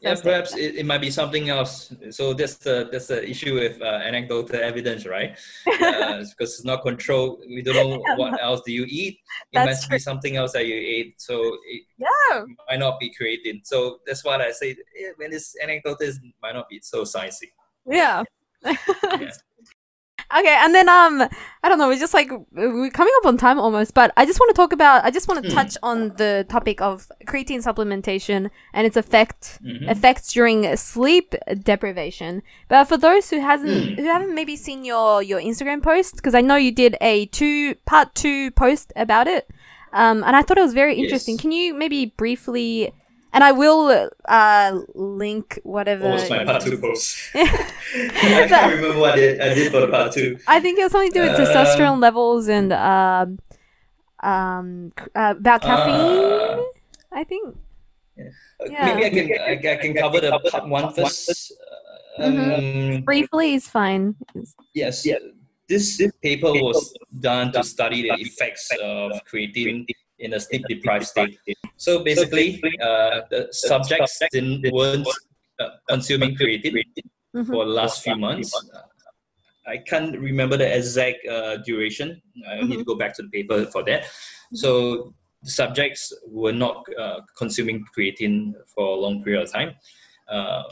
yeah, 0.00 0.14
perhaps 0.22 0.56
it, 0.56 0.76
it 0.76 0.86
might 0.86 1.00
be 1.00 1.10
something 1.10 1.48
else. 1.48 1.94
So 2.10 2.32
that's 2.32 2.56
the 2.56 2.88
that's 2.90 3.08
the 3.08 3.28
issue 3.28 3.54
with 3.54 3.80
uh, 3.82 4.00
anecdotal 4.04 4.56
evidence, 4.56 5.06
right? 5.06 5.38
Uh, 5.82 6.18
because 6.18 6.54
it's 6.54 6.64
not 6.64 6.82
controlled. 6.82 7.40
We 7.46 7.60
don't 7.60 7.74
know 7.74 8.02
what 8.16 8.40
else 8.40 8.60
do 8.64 8.72
you 8.72 8.86
eat. 8.88 9.14
It 9.14 9.20
that's 9.52 9.66
must 9.66 9.88
true. 9.88 9.96
be 9.96 9.98
something 9.98 10.36
else 10.36 10.52
that 10.52 10.66
you 10.66 10.74
ate. 10.74 11.20
So 11.20 11.56
it 11.66 11.82
yeah. 11.98 12.44
might 12.68 12.78
not 12.78 13.00
be 13.00 13.12
created. 13.12 13.66
So 13.66 13.98
that's 14.06 14.24
what 14.24 14.40
I 14.40 14.52
say. 14.52 14.70
Eh, 14.70 15.12
when 15.16 15.32
it's 15.32 15.54
anecdotal, 15.62 16.08
it 16.08 16.16
might 16.42 16.54
not 16.54 16.68
be 16.68 16.80
so 16.82 17.02
sciencey. 17.02 17.50
Yeah. 17.86 18.22
yeah. 18.64 19.30
Okay, 20.38 20.56
and 20.60 20.74
then 20.74 20.88
um, 20.88 21.22
I 21.62 21.68
don't 21.68 21.78
know. 21.78 21.88
We're 21.88 21.98
just 21.98 22.14
like 22.14 22.30
we're 22.52 22.90
coming 22.90 23.12
up 23.18 23.26
on 23.26 23.36
time 23.36 23.58
almost, 23.58 23.92
but 23.92 24.12
I 24.16 24.24
just 24.24 24.40
want 24.40 24.54
to 24.54 24.54
talk 24.54 24.72
about. 24.72 25.04
I 25.04 25.10
just 25.10 25.28
want 25.28 25.44
to 25.44 25.50
mm. 25.50 25.52
touch 25.52 25.76
on 25.82 26.10
the 26.16 26.46
topic 26.48 26.80
of 26.80 27.10
creatine 27.26 27.62
supplementation 27.62 28.50
and 28.72 28.86
its 28.86 28.96
effect 28.96 29.58
mm-hmm. 29.62 29.88
effects 29.88 30.32
during 30.32 30.74
sleep 30.76 31.34
deprivation. 31.62 32.42
But 32.68 32.84
for 32.84 32.96
those 32.96 33.28
who 33.28 33.40
hasn't 33.40 33.70
mm. 33.70 33.96
who 33.96 34.04
haven't 34.04 34.34
maybe 34.34 34.56
seen 34.56 34.84
your 34.84 35.22
your 35.22 35.40
Instagram 35.40 35.82
post, 35.82 36.16
because 36.16 36.34
I 36.34 36.40
know 36.40 36.56
you 36.56 36.72
did 36.72 36.96
a 37.00 37.26
two 37.26 37.74
part 37.84 38.14
two 38.14 38.52
post 38.52 38.92
about 38.96 39.26
it, 39.26 39.50
um, 39.92 40.24
and 40.24 40.34
I 40.34 40.42
thought 40.42 40.56
it 40.56 40.62
was 40.62 40.74
very 40.74 40.96
interesting. 40.96 41.34
Yes. 41.34 41.42
Can 41.42 41.52
you 41.52 41.74
maybe 41.74 42.06
briefly 42.06 42.92
and 43.32 43.42
I 43.42 43.52
will 43.52 44.10
uh, 44.26 44.80
link 44.94 45.58
whatever. 45.62 46.04
What 46.04 46.20
was 46.20 46.30
my 46.30 46.44
part 46.44 46.62
two 46.62 46.78
post? 46.78 47.30
I 47.34 48.46
can't 48.48 48.74
remember 48.74 49.00
what 49.00 49.14
I 49.14 49.16
did, 49.16 49.40
I 49.40 49.54
did 49.54 49.72
for 49.72 49.80
the 49.80 49.88
part 49.88 50.12
two. 50.12 50.38
I 50.46 50.60
think 50.60 50.78
it 50.78 50.82
was 50.82 50.92
something 50.92 51.12
to 51.12 51.18
do 51.18 51.30
with 51.30 51.40
uh, 51.40 51.44
testosterone 51.44 52.00
levels 52.00 52.48
and 52.48 52.72
um, 52.72 53.38
um, 54.22 54.92
uh, 55.14 55.34
about 55.38 55.62
caffeine. 55.62 55.94
Uh, 55.94 56.62
I 57.10 57.24
think. 57.24 57.56
Yeah. 58.16 58.24
yeah. 58.68 58.94
Maybe 58.94 59.04
I 59.04 59.10
can 59.10 59.68
I, 59.68 59.72
I, 59.72 59.76
can 59.76 59.94
cover 59.94 60.20
the 60.20 60.38
part 60.50 60.68
one 60.68 60.92
first. 60.92 61.52
Mm-hmm. 62.18 62.96
Um, 62.96 63.02
Briefly 63.02 63.54
is 63.54 63.66
fine. 63.66 64.14
Yes. 64.74 65.06
Yeah. 65.06 65.16
This 65.68 66.02
paper 66.22 66.52
was 66.52 66.94
done 67.18 67.50
to 67.52 67.64
study 67.64 68.02
the 68.02 68.20
effects 68.20 68.70
of 68.82 69.12
creatine 69.24 69.86
in 70.22 70.34
a 70.34 70.40
sleep 70.40 70.64
deprived 70.68 71.06
state. 71.06 71.38
So 71.76 72.02
basically, 72.04 72.62
uh, 72.80 73.22
the 73.30 73.48
subjects 73.50 74.20
didn't, 74.30 74.72
weren't 74.72 75.06
uh, 75.58 75.68
consuming 75.88 76.36
creatine 76.36 76.74
mm-hmm. 76.74 77.44
for 77.44 77.64
the 77.64 77.72
last 77.72 78.02
few 78.02 78.16
months. 78.16 78.50
I 79.66 79.76
can't 79.78 80.18
remember 80.18 80.56
the 80.56 80.76
exact 80.76 81.26
uh, 81.26 81.58
duration. 81.58 82.20
I 82.48 82.56
mm-hmm. 82.56 82.68
need 82.68 82.76
to 82.76 82.78
mm-hmm. 82.78 82.90
go 82.90 82.94
back 82.96 83.14
to 83.16 83.22
the 83.22 83.28
paper 83.28 83.66
for 83.66 83.82
that. 83.84 84.06
So 84.54 85.14
the 85.42 85.50
subjects 85.50 86.12
were 86.26 86.52
not 86.52 86.84
uh, 86.98 87.20
consuming 87.36 87.84
creatine 87.96 88.54
for 88.74 88.84
a 88.96 89.00
long 89.00 89.22
period 89.22 89.42
of 89.42 89.52
time. 89.52 89.74
Uh, 90.28 90.64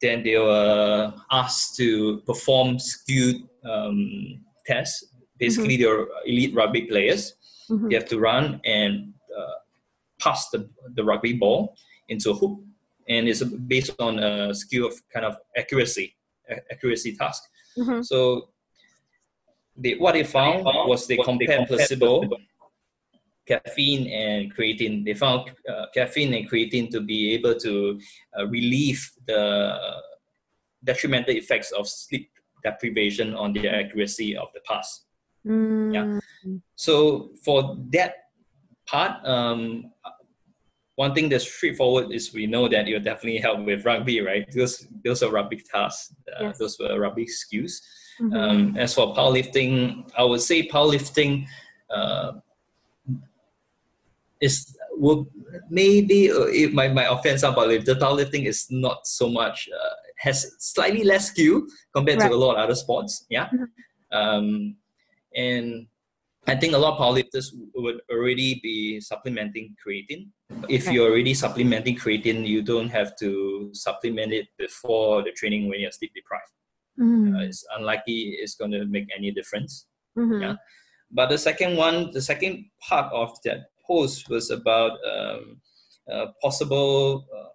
then 0.00 0.22
they 0.22 0.38
were 0.38 1.12
asked 1.30 1.76
to 1.76 2.18
perform 2.26 2.78
skewed 2.78 3.48
um, 3.64 4.44
tests. 4.66 5.04
Basically, 5.38 5.76
mm-hmm. 5.76 5.82
they're 5.82 6.06
elite 6.26 6.54
rugby 6.54 6.82
players 6.82 7.34
Mm-hmm. 7.70 7.90
You 7.90 7.96
have 7.98 8.08
to 8.08 8.18
run 8.18 8.60
and 8.64 9.12
uh, 9.36 9.58
pass 10.20 10.48
the, 10.50 10.68
the 10.94 11.04
rugby 11.04 11.34
ball 11.34 11.76
into 12.08 12.30
a 12.30 12.34
hoop, 12.34 12.60
and 13.08 13.28
it's 13.28 13.42
based 13.42 13.94
on 13.98 14.18
a 14.18 14.54
skill 14.54 14.86
of 14.86 14.94
kind 15.12 15.26
of 15.26 15.36
accuracy, 15.56 16.16
accuracy 16.70 17.16
task. 17.16 17.42
Mm-hmm. 17.76 18.02
So, 18.02 18.50
they, 19.76 19.94
what 19.94 20.12
they 20.12 20.24
found 20.24 20.64
was 20.64 21.06
they 21.06 21.16
compared 21.18 21.68
placebo, 21.68 22.28
caffeine, 23.46 24.08
and 24.08 24.54
creatine. 24.54 25.04
They 25.04 25.14
found 25.14 25.50
uh, 25.70 25.86
caffeine 25.94 26.34
and 26.34 26.50
creatine 26.50 26.90
to 26.90 27.00
be 27.00 27.34
able 27.34 27.54
to 27.60 28.00
uh, 28.38 28.46
relieve 28.48 29.08
the 29.26 29.78
detrimental 30.82 31.34
effects 31.34 31.70
of 31.72 31.88
sleep 31.88 32.30
deprivation 32.64 33.34
on 33.34 33.52
the 33.52 33.68
accuracy 33.68 34.36
of 34.36 34.48
the 34.52 34.60
pass. 34.66 35.04
Mm. 35.46 35.94
Yeah. 35.94 36.20
So 36.76 37.30
for 37.44 37.76
that 37.90 38.14
part, 38.86 39.24
um, 39.26 39.92
one 40.98 41.14
thing 41.14 41.28
that's 41.28 41.48
straightforward 41.48 42.10
is 42.10 42.34
we 42.34 42.46
know 42.46 42.68
that 42.68 42.88
you'll 42.88 43.00
definitely 43.00 43.38
help 43.38 43.64
with 43.64 43.84
rugby, 43.84 44.20
right? 44.20 44.50
Those 44.52 44.86
those 45.04 45.22
are 45.22 45.30
rugby 45.30 45.58
tasks. 45.58 46.14
Uh, 46.26 46.46
yes. 46.46 46.58
Those 46.58 46.78
were 46.78 46.98
rugby 46.98 47.26
skills. 47.26 47.80
Mm-hmm. 48.20 48.36
Um, 48.36 48.76
as 48.76 48.94
for 48.94 49.14
powerlifting, 49.14 50.10
I 50.18 50.24
would 50.24 50.40
say 50.40 50.66
powerlifting 50.66 51.46
uh, 51.88 52.32
is 54.40 54.76
would 54.90 55.26
maybe 55.70 56.32
uh, 56.32 56.50
it, 56.50 56.74
my 56.74 56.88
my 56.88 57.04
offense 57.04 57.44
on 57.44 57.54
powerlifting. 57.54 57.98
Powerlifting 58.00 58.46
is 58.46 58.66
not 58.68 59.06
so 59.06 59.28
much 59.28 59.68
uh, 59.72 59.94
has 60.18 60.56
slightly 60.58 61.04
less 61.04 61.28
skill 61.28 61.62
compared 61.94 62.18
right. 62.20 62.28
to 62.28 62.34
a 62.34 62.36
lot 62.36 62.56
of 62.56 62.64
other 62.64 62.74
sports. 62.74 63.24
Yeah. 63.30 63.46
Mm-hmm. 63.46 64.18
Um, 64.18 64.76
and 65.36 65.86
I 66.48 66.56
think 66.56 66.74
a 66.74 66.78
lot 66.78 66.94
of 66.94 66.98
powerlifters 66.98 67.52
would 67.74 68.00
already 68.10 68.60
be 68.62 69.00
supplementing 69.00 69.76
creatine. 69.86 70.28
If 70.68 70.86
okay. 70.86 70.94
you're 70.94 71.10
already 71.10 71.34
supplementing 71.34 71.96
creatine, 71.96 72.46
you 72.46 72.62
don't 72.62 72.88
have 72.88 73.14
to 73.16 73.70
supplement 73.74 74.32
it 74.32 74.46
before 74.58 75.22
the 75.22 75.32
training 75.32 75.68
when 75.68 75.80
you're 75.80 75.90
sleep 75.90 76.12
deprived. 76.14 76.52
Mm-hmm. 76.98 77.36
Uh, 77.36 77.40
it's 77.42 77.64
unlikely 77.76 78.38
it's 78.40 78.54
going 78.54 78.70
to 78.70 78.86
make 78.86 79.06
any 79.16 79.30
difference. 79.30 79.86
Mm-hmm. 80.18 80.42
Yeah. 80.42 80.54
But 81.10 81.28
the 81.28 81.38
second 81.38 81.76
one, 81.76 82.10
the 82.12 82.22
second 82.22 82.64
part 82.88 83.12
of 83.12 83.36
that 83.44 83.66
post 83.86 84.28
was 84.28 84.50
about 84.50 84.92
um, 85.06 85.60
uh, 86.10 86.26
possible 86.42 87.26
uh, 87.36 87.48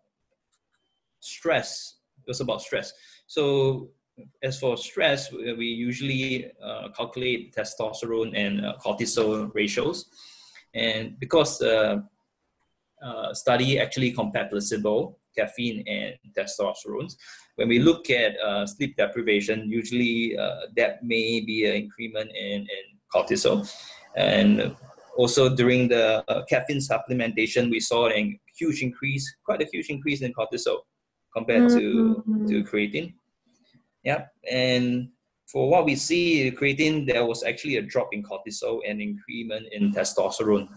stress. 1.19 1.95
It 2.19 2.27
was 2.27 2.41
about 2.41 2.61
stress. 2.61 2.93
So 3.27 3.89
as 4.41 4.59
for 4.59 4.77
stress, 4.77 5.31
we 5.31 5.65
usually 5.65 6.51
uh, 6.63 6.89
calculate 6.95 7.55
testosterone 7.55 8.33
and 8.35 8.65
uh, 8.65 8.73
cortisol 8.83 9.49
ratios. 9.53 10.05
And 10.73 11.19
because 11.19 11.59
the 11.59 12.03
uh, 13.01 13.33
study 13.33 13.79
actually 13.79 14.11
compared 14.11 14.49
placebo, 14.49 15.17
caffeine, 15.37 15.83
and 15.87 16.15
testosterone, 16.37 17.13
when 17.55 17.67
we 17.67 17.79
look 17.79 18.09
at 18.09 18.39
uh, 18.39 18.65
sleep 18.65 18.95
deprivation, 18.97 19.69
usually 19.69 20.37
uh, 20.37 20.61
that 20.75 21.03
may 21.03 21.41
be 21.41 21.65
an 21.65 21.75
increment 21.75 22.31
in, 22.35 22.61
in 22.61 22.85
cortisol. 23.13 23.69
And 24.15 24.75
also 25.15 25.55
during 25.55 25.87
the 25.87 26.23
uh, 26.27 26.43
caffeine 26.45 26.79
supplementation, 26.79 27.69
we 27.69 27.79
saw 27.79 28.09
a 28.09 28.39
huge 28.57 28.81
increase, 28.81 29.35
quite 29.45 29.61
a 29.61 29.67
huge 29.71 29.89
increase 29.89 30.21
in 30.21 30.33
cortisol 30.33 30.79
compared 31.35 31.63
mm-hmm. 31.71 32.47
to, 32.47 32.63
to 32.63 32.69
creatine. 32.69 33.13
Yeah, 34.03 34.25
and 34.49 35.09
for 35.47 35.69
what 35.69 35.85
we 35.85 35.95
see, 35.95 36.51
creatine, 36.51 37.05
there 37.05 37.25
was 37.25 37.43
actually 37.43 37.77
a 37.77 37.81
drop 37.81 38.09
in 38.11 38.23
cortisol 38.23 38.79
and 38.87 39.01
increment 39.01 39.67
in 39.71 39.93
testosterone. 39.93 40.67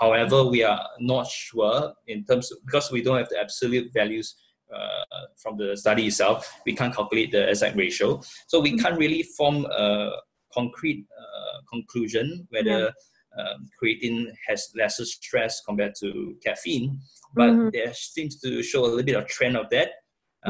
However, 0.00 0.44
we 0.44 0.62
are 0.62 0.86
not 1.00 1.26
sure 1.26 1.92
in 2.06 2.24
terms 2.24 2.52
of, 2.52 2.58
because 2.64 2.92
we 2.92 3.02
don't 3.02 3.18
have 3.18 3.28
the 3.28 3.40
absolute 3.40 3.92
values 3.92 4.36
uh, 4.74 5.26
from 5.36 5.56
the 5.56 5.76
study 5.76 6.06
itself. 6.06 6.60
We 6.66 6.74
can't 6.74 6.94
calculate 6.94 7.32
the 7.32 7.48
exact 7.48 7.76
ratio, 7.76 8.20
so 8.46 8.60
we 8.60 8.78
can't 8.78 8.98
really 8.98 9.22
form 9.22 9.66
a 9.66 10.10
concrete 10.52 11.06
uh, 11.18 11.60
conclusion 11.70 12.46
whether. 12.50 12.92
Um, 13.38 13.68
creatine 13.76 14.32
has 14.48 14.70
lesser 14.74 15.04
stress 15.04 15.60
compared 15.60 15.92
to 16.00 16.36
caffeine, 16.42 16.98
but 17.34 17.50
mm-hmm. 17.50 17.68
there 17.70 17.92
seems 17.92 18.40
to 18.40 18.62
show 18.62 18.80
a 18.80 18.86
little 18.86 19.02
bit 19.02 19.14
of 19.14 19.26
trend 19.26 19.58
of 19.58 19.68
that 19.68 19.90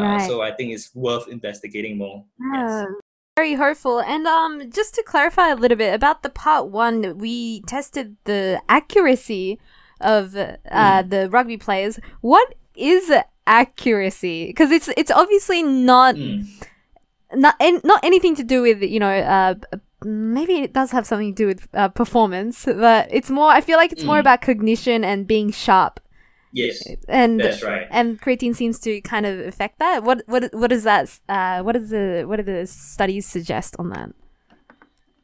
right. 0.03 0.27
So 0.27 0.43
I 0.43 0.53
think 0.53 0.73
it's 0.73 0.95
worth 0.95 1.29
investigating 1.29 1.99
more. 1.99 2.25
Yeah. 2.55 2.81
Yes. 2.83 2.89
Very 3.37 3.55
hopeful. 3.55 4.01
And 4.01 4.27
um, 4.27 4.71
just 4.71 4.95
to 4.95 5.03
clarify 5.03 5.51
a 5.51 5.57
little 5.57 5.77
bit 5.77 5.93
about 5.93 6.23
the 6.23 6.31
part 6.31 6.69
one, 6.69 7.19
we 7.19 7.61
tested 7.63 8.17
the 8.25 8.63
accuracy 8.69 9.59
of 10.01 10.35
uh, 10.35 10.57
mm. 10.73 11.11
the 11.11 11.29
rugby 11.29 11.59
players. 11.59 12.01
What 12.23 12.55
is 12.75 13.13
accuracy? 13.47 14.47
Because 14.47 14.71
it's 14.71 14.89
it's 14.97 15.11
obviously 15.11 15.63
not. 15.63 16.15
Mm. 16.15 16.47
Not, 17.35 17.57
not 17.83 18.05
anything 18.05 18.37
to 18.37 18.45
do 18.45 18.63
with 18.63 18.81
you 18.83 19.01
know 19.01 19.11
uh, 19.11 19.55
maybe 20.05 20.59
it 20.59 20.73
does 20.73 20.93
have 20.93 21.07
something 21.07 21.35
to 21.35 21.43
do 21.43 21.47
with 21.47 21.69
uh, 21.75 21.89
performance, 21.89 22.65
but 22.65 23.09
it's 23.11 23.31
more. 23.31 23.51
I 23.51 23.61
feel 23.61 23.77
like 23.77 23.93
it's 23.93 24.05
more 24.05 24.17
Mm. 24.17 24.21
about 24.21 24.43
cognition 24.43 25.05
and 25.05 25.27
being 25.27 25.51
sharp. 25.51 26.01
Yes, 26.57 26.77
And 27.21 27.39
that's 27.41 27.63
right. 27.63 27.87
and 27.99 28.07
creatine 28.25 28.55
seems 28.57 28.77
to 28.87 28.91
kind 29.13 29.27
of 29.31 29.35
affect 29.53 29.79
that. 29.85 29.97
What 30.09 30.19
what 30.33 30.43
what 30.63 30.73
is 30.73 30.85
that? 30.91 31.05
Uh, 31.29 31.59
what 31.67 31.77
is 31.81 31.91
the 31.91 32.25
what 32.29 32.37
do 32.41 32.45
the 32.55 32.67
studies 32.67 33.27
suggest 33.37 33.77
on 33.79 33.87
that? 33.95 34.09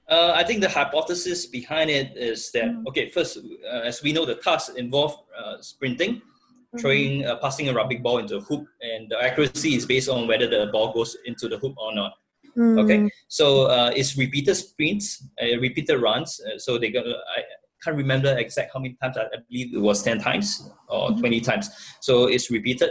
Uh, 0.08 0.32
I 0.40 0.44
think 0.44 0.60
the 0.60 0.68
hypothesis 0.68 1.46
behind 1.58 1.88
it 1.90 2.08
is 2.16 2.50
that 2.52 2.68
Mm. 2.68 2.86
okay. 2.88 3.04
First, 3.08 3.38
uh, 3.38 3.90
as 3.90 4.02
we 4.04 4.12
know, 4.12 4.26
the 4.26 4.34
task 4.48 4.76
involve 4.76 5.14
uh, 5.40 5.56
sprinting, 5.60 6.12
Mm-hmm. 6.20 6.80
throwing, 6.80 7.12
uh, 7.28 7.36
passing 7.44 7.68
a 7.68 7.72
rugby 7.78 7.96
ball 8.04 8.16
into 8.22 8.36
a 8.36 8.40
hoop, 8.48 8.64
and 8.80 9.02
the 9.12 9.18
accuracy 9.28 9.70
is 9.78 9.84
based 9.84 10.08
on 10.08 10.26
whether 10.30 10.48
the 10.48 10.62
ball 10.72 10.88
goes 10.98 11.12
into 11.30 11.44
the 11.52 11.58
hoop 11.62 11.74
or 11.76 11.92
not. 12.00 12.12
Mm. 12.56 12.76
Okay, 12.82 12.98
so 13.28 13.46
uh, 13.76 13.90
it's 13.98 14.16
repeated 14.24 14.54
sprints, 14.56 15.06
uh, 15.42 15.56
repeated 15.66 15.96
runs. 16.00 16.40
Uh, 16.40 16.58
so 16.64 16.70
they 16.80 16.90
got. 16.96 17.04
I 17.36 17.40
can't 17.82 17.96
remember 17.96 18.36
exact 18.38 18.72
how 18.72 18.80
many 18.80 18.96
times. 19.02 19.16
I, 19.16 19.22
I 19.24 19.38
believe 19.48 19.74
it 19.74 19.80
was 19.80 20.02
ten 20.02 20.18
times 20.18 20.70
or 20.88 21.10
Mm-hmm. 21.10 21.20
twenty 21.20 21.40
times. 21.40 21.70
So 22.00 22.26
it's 22.26 22.50
repeated. 22.50 22.90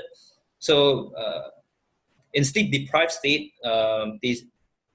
So 0.60 1.14
uh, 1.16 1.50
in 2.34 2.44
sleep 2.46 2.72
deprived 2.72 3.12
state, 3.12 3.54
um, 3.64 4.20
they 4.22 4.36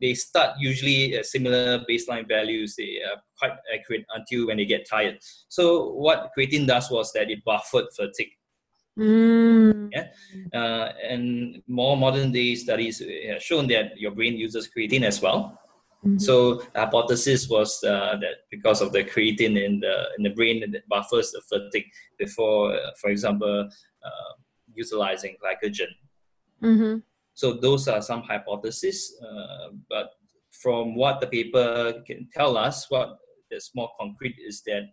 they 0.01 0.15
start 0.15 0.59
usually 0.59 1.17
at 1.17 1.27
similar 1.27 1.85
baseline 1.89 2.29
values. 2.29 2.77
They 2.77 3.01
are 3.03 3.21
quite 3.39 3.57
accurate 3.75 4.05
until 4.15 4.49
when 4.49 4.59
they 4.59 4.67
get 4.67 4.89
tired. 4.89 5.19
So 5.49 5.93
what 5.93 6.31
creatine 6.37 6.67
does 6.67 6.91
was 6.91 7.13
that 7.15 7.31
it 7.31 7.43
buffered 7.45 7.87
fatigue. 7.97 8.33
Mm. 8.99 9.93
Uh, 10.55 10.93
and 11.11 11.63
more 11.67 11.97
modern 11.97 12.33
day 12.33 12.55
studies 12.55 13.03
have 13.29 13.43
shown 13.43 13.67
that 13.69 13.99
your 13.99 14.11
brain 14.11 14.37
uses 14.37 14.69
creatine 14.75 15.03
as 15.03 15.21
well. 15.21 15.59
Mhm. 16.05 16.21
So 16.21 16.55
the 16.75 16.81
hypothesis 16.81 17.49
was 17.49 17.83
uh, 17.83 18.17
that 18.21 18.37
because 18.51 18.81
of 18.81 18.93
the 18.93 19.03
creatine 19.05 19.57
in 19.63 19.81
the 19.81 20.09
in 20.17 20.23
the 20.23 20.31
brain, 20.31 20.63
it 20.63 20.89
buffers 20.89 21.33
the 21.33 21.43
fatigue 21.49 21.91
before, 22.19 22.73
uh, 22.75 22.91
for 23.01 23.11
example, 23.11 23.69
uh, 24.05 24.33
utilizing 24.75 25.37
glycogen. 25.43 25.93
Mhm. 26.63 27.03
So 27.35 27.55
those 27.55 27.89
are 27.89 28.03
some 28.03 28.23
hypotheses, 28.23 29.19
uh, 29.23 29.69
but 29.89 30.11
from 30.51 30.95
what 30.95 31.21
the 31.21 31.27
paper 31.27 32.03
can 32.07 32.29
tell 32.33 32.57
us, 32.57 32.91
what 32.91 33.19
is 33.51 33.71
more 33.75 33.91
concrete 33.99 34.37
is 34.39 34.63
that 34.63 34.85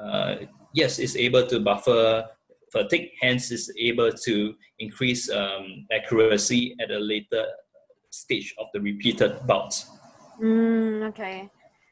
uh, 0.00 0.46
yes, 0.72 0.98
it's 0.98 1.14
able 1.16 1.46
to 1.46 1.60
buffer 1.60 2.26
fatigue, 2.72 3.10
hence 3.20 3.52
is 3.52 3.72
able 3.78 4.10
to 4.10 4.54
increase 4.80 5.30
um, 5.30 5.86
accuracy 5.92 6.74
at 6.80 6.90
a 6.90 6.98
later 6.98 7.46
stage 8.10 8.54
of 8.58 8.66
the 8.74 8.80
repeated 8.80 9.46
bouts. 9.46 9.93
Mm, 10.40 11.08
okay. 11.08 11.48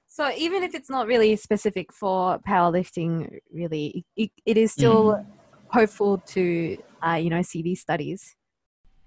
So 0.08 0.30
even 0.36 0.62
if 0.62 0.74
it's 0.74 0.90
not 0.90 1.06
really 1.06 1.36
specific 1.36 1.92
for 1.92 2.38
powerlifting, 2.46 3.38
really, 3.52 4.04
it, 4.16 4.30
it 4.44 4.56
is 4.58 4.72
still 4.72 5.24
hopeful 5.68 6.18
to, 6.18 6.76
uh, 7.06 7.14
you 7.14 7.30
know, 7.30 7.40
see 7.42 7.62
these 7.62 7.80
studies, 7.80 8.36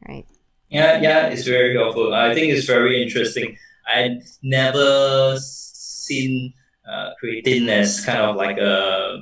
right? 0.07 0.25
Yeah, 0.69 0.99
yeah, 0.99 1.27
it's 1.27 1.45
very 1.45 1.75
helpful. 1.75 2.13
I 2.13 2.33
think 2.33 2.51
it's 2.51 2.65
very 2.65 3.03
interesting. 3.03 3.55
I've 3.87 4.23
never 4.41 5.37
seen 5.39 6.53
uh, 6.91 7.11
creatine 7.23 7.67
as 7.67 8.03
kind 8.03 8.21
of 8.21 8.35
like 8.35 8.57
a 8.57 9.17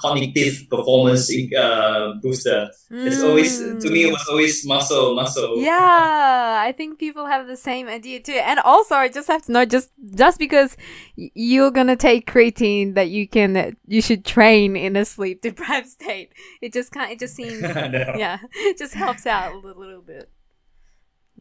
cognitive 0.00 0.68
performance 0.70 1.30
uh, 1.56 2.12
booster. 2.22 2.70
It's 2.90 3.22
always 3.22 3.58
to 3.58 3.90
me 3.90 4.04
it 4.04 4.12
was 4.12 4.26
always 4.28 4.64
muscle, 4.66 5.14
muscle. 5.14 5.56
Mm. 5.56 5.64
Yeah, 5.64 6.62
I 6.64 6.72
think 6.76 6.98
people 6.98 7.26
have 7.26 7.46
the 7.46 7.56
same 7.56 7.88
idea 7.88 8.20
too. 8.20 8.32
And 8.32 8.60
also, 8.60 8.94
I 8.94 9.08
just 9.08 9.28
have 9.28 9.42
to 9.42 9.52
know 9.52 9.64
just 9.64 9.90
just 10.14 10.38
because 10.38 10.76
you're 11.16 11.70
gonna 11.70 11.96
take 11.96 12.30
creatine 12.30 12.94
that 12.94 13.08
you 13.10 13.28
can 13.28 13.76
you 13.86 14.00
should 14.00 14.24
train 14.24 14.76
in 14.76 14.96
a 14.96 15.04
sleep 15.04 15.42
deprived 15.42 15.88
state. 15.98 16.32
It 16.62 16.72
just 16.72 16.92
kind 16.92 17.10
it 17.12 17.18
just 17.18 17.34
seems 17.34 17.60
No. 17.62 18.14
yeah, 18.16 18.38
it 18.52 18.78
just 18.78 18.94
helps 18.94 19.26
out 19.26 19.52
a 19.52 19.58
little 19.58 20.02
bit. 20.02 20.30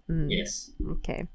Mm. 0.10 0.28
Yes. 0.30 0.72
Okay. 0.90 1.26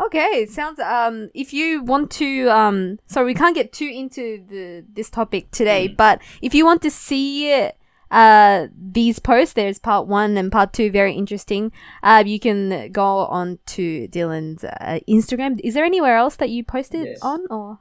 Okay. 0.00 0.26
It 0.42 0.50
sounds 0.50 0.78
um 0.80 1.30
if 1.34 1.52
you 1.54 1.82
want 1.82 2.10
to 2.12 2.48
um 2.50 2.98
sorry, 3.06 3.26
we 3.26 3.34
can't 3.34 3.54
get 3.54 3.72
too 3.72 3.86
into 3.88 4.44
the 4.48 4.84
this 4.92 5.08
topic 5.10 5.50
today, 5.50 5.88
Mm. 5.88 5.96
but 5.96 6.20
if 6.42 6.54
you 6.54 6.64
want 6.66 6.82
to 6.82 6.90
see 6.90 7.70
uh 8.10 8.66
these 8.76 9.18
posts, 9.18 9.54
there's 9.54 9.78
part 9.78 10.06
one 10.06 10.36
and 10.36 10.52
part 10.52 10.72
two 10.74 10.90
very 10.90 11.14
interesting. 11.14 11.72
Uh 12.02 12.22
you 12.26 12.38
can 12.38 12.92
go 12.92 13.26
on 13.26 13.58
to 13.66 14.08
Dylan's 14.08 14.62
uh, 14.64 15.00
Instagram. 15.08 15.58
Is 15.64 15.72
there 15.74 15.84
anywhere 15.84 16.16
else 16.16 16.36
that 16.36 16.50
you 16.50 16.64
posted 16.64 17.06
Yes. 17.06 17.18
on 17.22 17.40
or 17.50 17.80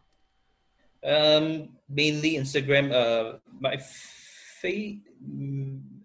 Um, 1.04 1.70
mainly 1.90 2.36
Instagram. 2.36 2.92
Uh, 2.92 3.40
my 3.60 3.78
face. 3.78 4.98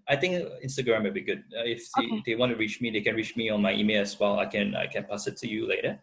I 0.08 0.16
think 0.16 0.34
Instagram 0.64 1.02
would 1.04 1.14
be 1.14 1.20
good. 1.22 1.44
Uh, 1.56 1.64
if 1.64 1.88
they, 1.96 2.04
Okay. 2.04 2.22
they 2.26 2.34
want 2.34 2.50
to 2.52 2.56
reach 2.58 2.80
me, 2.80 2.90
they 2.90 3.00
can 3.00 3.14
reach 3.14 3.36
me 3.36 3.50
on 3.50 3.62
my 3.62 3.72
email 3.72 4.02
as 4.02 4.18
well. 4.18 4.38
I 4.38 4.46
can 4.46 4.74
I 4.74 4.86
can 4.86 5.04
pass 5.04 5.26
it 5.26 5.36
to 5.38 5.48
you 5.48 5.66
later. 5.66 5.98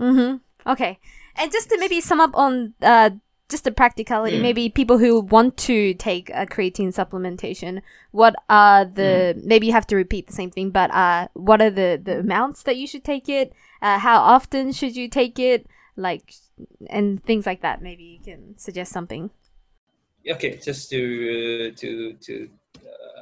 Mm-hmm. 0.00 0.36
Okay. 0.70 0.98
And 1.36 1.52
just 1.52 1.70
to 1.70 1.78
maybe 1.78 2.00
sum 2.00 2.20
up 2.20 2.32
on 2.34 2.74
uh 2.82 3.10
just 3.48 3.64
the 3.64 3.70
practicality, 3.72 4.36
Mm. 4.36 4.42
maybe 4.42 4.68
people 4.68 4.98
who 4.98 5.20
want 5.20 5.56
to 5.56 5.94
take 5.94 6.28
a 6.30 6.44
creatine 6.44 6.92
supplementation, 6.92 7.80
what 8.10 8.34
are 8.50 8.84
the 8.84 9.34
Mm. 9.36 9.44
maybe 9.44 9.66
you 9.68 9.72
have 9.72 9.86
to 9.86 9.96
repeat 9.96 10.26
the 10.26 10.34
same 10.34 10.50
thing, 10.50 10.70
but 10.70 10.90
uh 10.92 11.28
what 11.34 11.62
are 11.62 11.70
the 11.70 11.98
the 12.02 12.18
amounts 12.20 12.64
that 12.64 12.76
you 12.76 12.86
should 12.86 13.04
take 13.04 13.28
it? 13.28 13.52
Uh 13.80 13.98
how 13.98 14.18
often 14.20 14.72
should 14.72 14.96
you 14.96 15.08
take 15.08 15.38
it? 15.38 15.66
Like 15.96 16.34
and 16.90 17.22
things 17.24 17.46
like 17.46 17.62
that. 17.62 17.80
Maybe 17.82 18.04
you 18.04 18.20
can 18.20 18.58
suggest 18.58 18.92
something. 18.92 19.30
Okay, 20.28 20.58
just 20.58 20.90
to 20.90 21.72
to 21.72 22.12
to 22.20 22.48
uh, 22.84 23.17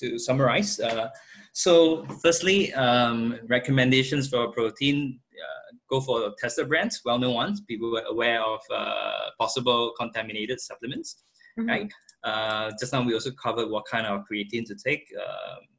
to 0.00 0.18
summarize. 0.18 0.80
Uh, 0.80 1.08
so, 1.52 2.04
firstly, 2.22 2.72
um, 2.74 3.38
recommendations 3.48 4.28
for 4.28 4.50
protein. 4.52 5.20
Uh, 5.32 5.74
go 5.88 6.00
for 6.00 6.32
tested 6.38 6.68
brands, 6.68 7.00
well-known 7.04 7.34
ones. 7.34 7.60
People 7.62 7.96
are 7.98 8.04
aware 8.04 8.42
of 8.42 8.60
uh, 8.74 9.30
possible 9.38 9.92
contaminated 9.98 10.60
supplements. 10.60 11.24
right? 11.56 11.90
Uh, 12.22 12.70
just 12.78 12.92
now 12.92 13.02
we 13.02 13.14
also 13.14 13.30
covered 13.32 13.68
what 13.70 13.84
kind 13.90 14.06
of 14.06 14.22
creatine 14.30 14.64
to 14.66 14.74
take. 14.74 15.04
Um 15.18 15.69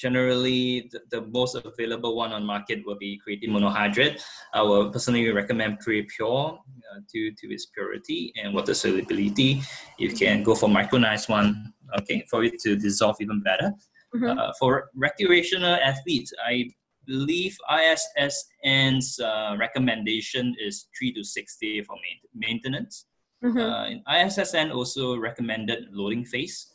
generally, 0.00 0.88
the, 0.92 1.00
the 1.10 1.20
most 1.28 1.54
available 1.54 2.16
one 2.16 2.32
on 2.32 2.44
market 2.44 2.84
will 2.86 2.96
be 2.96 3.20
creatine 3.22 3.50
monohydrate. 3.50 4.20
I 4.54 4.62
will 4.62 4.90
personally 4.90 5.30
recommend 5.30 5.78
Creapure 5.84 6.56
uh, 6.56 7.00
due 7.12 7.32
to 7.34 7.52
its 7.54 7.66
purity 7.66 8.32
and 8.42 8.54
water 8.54 8.72
solubility. 8.74 9.60
You 9.98 10.10
can 10.12 10.42
go 10.42 10.54
for 10.54 10.68
micronized 10.68 11.28
one, 11.28 11.72
okay, 11.98 12.24
for 12.30 12.42
it 12.44 12.58
to 12.60 12.76
dissolve 12.76 13.16
even 13.20 13.42
better. 13.42 13.72
Mhm. 14.14 14.38
Uh, 14.38 14.52
for 14.58 14.90
recreational 14.94 15.74
athletes, 15.90 16.32
I 16.44 16.70
believe 17.06 17.56
ISSN's 17.70 19.20
uh, 19.20 19.56
recommendation 19.58 20.56
is 20.58 20.86
three 20.98 21.12
to 21.12 21.22
six 21.22 21.56
days 21.60 21.84
for 21.86 21.96
main- 21.96 22.26
maintenance. 22.34 23.06
Mhm. 23.44 23.60
Uh, 23.60 24.12
ISSN 24.16 24.70
also 24.72 25.16
recommended 25.16 25.88
loading 25.92 26.24
phase. 26.24 26.69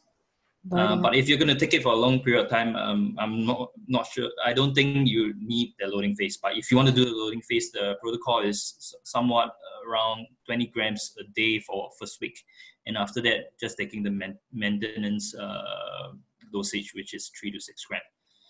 Uh, 0.72 0.96
but 0.96 1.16
if 1.16 1.30
you're 1.30 1.38
going 1.38 1.54
to 1.54 1.60
take 1.60 1.74
it 1.74 1.84
for 1.84 1.94
a 1.94 1.96
long 1.96 2.20
period 2.22 2.46
of 2.46 2.50
time, 2.50 2.76
um, 2.76 3.16
I'm 3.20 3.46
not 3.46 3.70
not 3.88 4.08
sure. 4.08 4.30
I 4.44 4.52
don't 4.52 4.74
think 4.74 5.08
you 5.08 5.34
need 5.38 5.74
the 5.80 5.88
loading 5.88 6.16
phase. 6.16 6.38
But 6.38 6.58
if 6.58 6.72
you 6.72 6.78
want 6.78 6.90
to 6.90 6.96
do 6.96 7.06
the 7.06 7.12
loading 7.12 7.42
phase, 7.42 7.72
the 7.72 7.96
protocol 8.02 8.40
is 8.40 8.96
somewhat 9.04 9.56
around 9.88 10.26
20 10.48 10.68
grams 10.68 11.16
a 11.20 11.24
day 11.36 11.60
for 11.60 11.92
first 12.00 12.20
week, 12.20 12.44
and 12.88 12.98
after 12.98 13.22
that, 13.22 13.58
just 13.60 13.78
taking 13.78 14.02
the 14.02 14.10
man- 14.10 14.40
maintenance 14.52 15.36
uh, 15.36 16.14
dosage, 16.52 16.94
which 16.96 17.14
is 17.14 17.30
three 17.40 17.52
to 17.52 17.60
six 17.60 17.86
grams. 17.86 18.04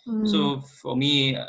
Mm. 0.08 0.28
So 0.30 0.62
for 0.62 0.96
me, 0.96 1.36
uh, 1.36 1.46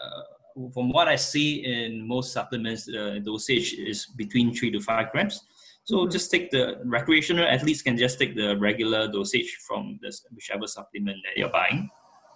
from 0.73 0.91
what 0.91 1.07
I 1.07 1.17
see 1.17 1.65
in 1.65 2.07
most 2.07 2.33
supplements, 2.33 2.87
the 2.87 3.21
dosage 3.25 3.75
is 3.75 4.07
between 4.07 4.55
three 4.55 4.71
to 4.73 4.81
five 4.81 5.13
grams. 5.13 5.43
So 5.87 5.95
Mhm. 5.99 6.11
just 6.11 6.31
take 6.33 6.51
the 6.51 6.65
recreational 6.85 7.47
athletes 7.47 7.81
can 7.81 7.97
just 7.97 8.19
take 8.19 8.35
the 8.35 8.57
regular 8.59 9.07
dosage 9.07 9.51
from 9.67 9.99
this 10.03 10.27
whichever 10.35 10.67
supplement 10.67 11.19
that 11.25 11.39
you're 11.39 11.49
buying. 11.61 11.89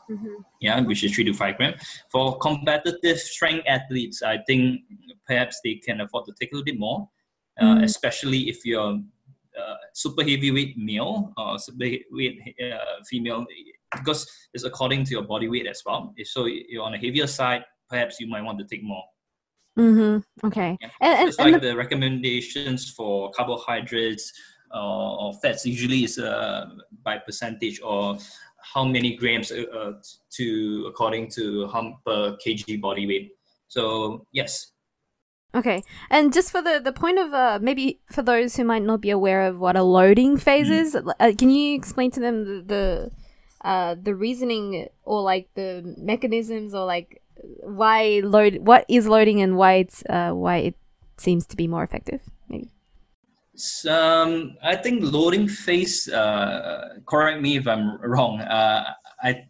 Mhm. 0.09 0.45
Yeah, 0.61 0.81
which 0.81 1.03
is 1.05 1.13
three 1.15 1.25
to 1.25 1.33
five 1.35 1.57
grams. 1.57 1.81
For 2.13 2.39
competitive 2.39 3.19
strength 3.19 3.65
athletes, 3.67 4.23
I 4.23 4.39
think 4.47 4.83
perhaps 5.27 5.61
they 5.65 5.75
can 5.87 6.01
afford 6.01 6.27
to 6.27 6.33
take 6.39 6.53
a 6.53 6.57
little 6.57 6.65
bit 6.65 6.79
more, 6.79 7.09
uh, 7.61 7.77
Mm. 7.77 7.85
especially 7.85 8.49
if 8.49 8.65
you're 8.65 9.01
uh, 9.61 9.77
super 9.93 10.23
heavyweight 10.23 10.79
male 10.79 11.33
or 11.37 11.59
super 11.59 11.85
heavyweight 11.85 12.39
uh, 12.63 13.03
female, 13.05 13.45
because 13.93 14.21
it's 14.55 14.65
according 14.65 15.05
to 15.05 15.11
your 15.11 15.23
body 15.25 15.49
weight 15.49 15.67
as 15.67 15.83
well. 15.85 16.15
If 16.17 16.29
so, 16.29 16.47
you're 16.47 16.85
on 16.85 16.95
a 16.95 16.99
heavier 16.99 17.27
side, 17.27 17.65
perhaps 17.89 18.21
you 18.21 18.29
might 18.29 18.43
want 18.43 18.59
to 18.61 18.65
take 18.65 18.83
more. 18.85 19.05
Mhm. 19.79 20.23
Okay. 20.45 20.77
Yeah. 20.81 20.91
And 21.01 21.29
and, 21.29 21.39
like 21.39 21.61
the- 21.61 21.69
the 21.69 21.77
recommendations 21.77 22.91
for 22.91 23.31
carbohydrates 23.33 24.33
uh, 24.75 25.17
or 25.17 25.35
fats, 25.35 25.67
usually 25.67 26.05
is 26.05 26.19
uh, 26.19 26.67
by 27.03 27.19
percentage 27.19 27.81
or 27.83 28.19
how 28.63 28.85
many 28.85 29.17
grams 29.17 29.51
uh, 29.51 29.65
uh, 29.73 29.93
to 30.31 30.87
according 30.89 31.31
to 31.31 31.67
how 31.69 31.99
per 32.05 32.37
kg 32.37 32.81
body 32.81 33.07
weight. 33.07 33.33
So 33.69 34.27
yes, 34.33 34.73
Okay, 35.53 35.83
and 36.11 36.33
just 36.33 36.53
for 36.53 36.63
the 36.63 36.81
the 36.83 36.93
point 36.93 37.19
of 37.19 37.35
uh, 37.35 37.59
maybe 37.61 38.01
for 38.13 38.23
those 38.23 38.55
who 38.55 38.65
might 38.65 38.83
not 38.83 39.01
be 39.01 39.11
aware 39.11 39.43
of 39.49 39.59
what 39.59 39.77
a 39.77 39.83
loading 39.83 40.37
phase 40.37 40.69
mm. 40.69 40.81
is, 40.81 40.95
uh, 40.95 41.33
can 41.37 41.51
you 41.51 41.75
explain 41.75 42.13
to 42.13 42.21
them 42.21 42.45
the 42.45 42.63
the, 42.63 43.11
uh, 43.69 43.97
the 44.01 44.15
reasoning 44.15 44.87
or 45.03 45.23
like 45.23 45.49
the 45.55 45.83
mechanisms 45.99 46.73
or 46.73 46.87
like 46.87 47.21
why 47.43 48.21
load 48.25 48.59
what 48.59 48.85
is 48.89 49.07
loading 49.07 49.41
and 49.41 49.57
why 49.57 49.75
it's 49.75 50.03
uh, 50.09 50.31
why 50.33 50.59
it 50.59 50.77
seems 51.19 51.47
to 51.47 51.57
be 51.57 51.69
more 51.69 51.83
effective? 51.83 52.23
Maybe. 52.49 52.71
Um, 53.89 54.57
I 54.63 54.77
think 54.77 55.03
loading 55.03 55.49
phase. 55.49 56.09
Uh, 56.09 57.01
correct 57.07 57.43
me 57.43 57.57
if 57.57 57.67
I'm 57.67 58.01
wrong. 58.01 58.41
Uh, 58.41 58.95
I 59.23 59.45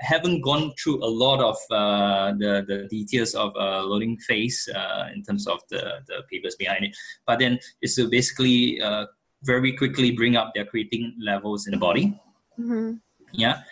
haven't 0.00 0.42
gone 0.42 0.72
through 0.78 1.02
a 1.02 1.08
lot 1.08 1.40
of 1.40 1.56
uh, 1.70 2.32
the, 2.32 2.64
the 2.66 2.86
details 2.90 3.34
of 3.34 3.52
uh, 3.56 3.82
loading 3.82 4.18
phase 4.18 4.68
uh, 4.74 5.08
in 5.14 5.22
terms 5.22 5.46
of 5.46 5.60
the, 5.70 6.00
the 6.06 6.22
papers 6.30 6.56
behind 6.56 6.84
it. 6.84 6.96
But 7.26 7.38
then 7.38 7.58
it's 7.80 7.96
to 7.96 8.08
basically 8.08 8.80
uh, 8.80 9.06
very 9.42 9.72
quickly 9.72 10.10
bring 10.10 10.36
up 10.36 10.52
their 10.54 10.66
creatine 10.66 11.14
levels 11.20 11.66
in 11.66 11.72
the 11.72 11.78
body. 11.78 12.20
Mm-hmm. 12.58 12.94
Yeah. 13.32 13.62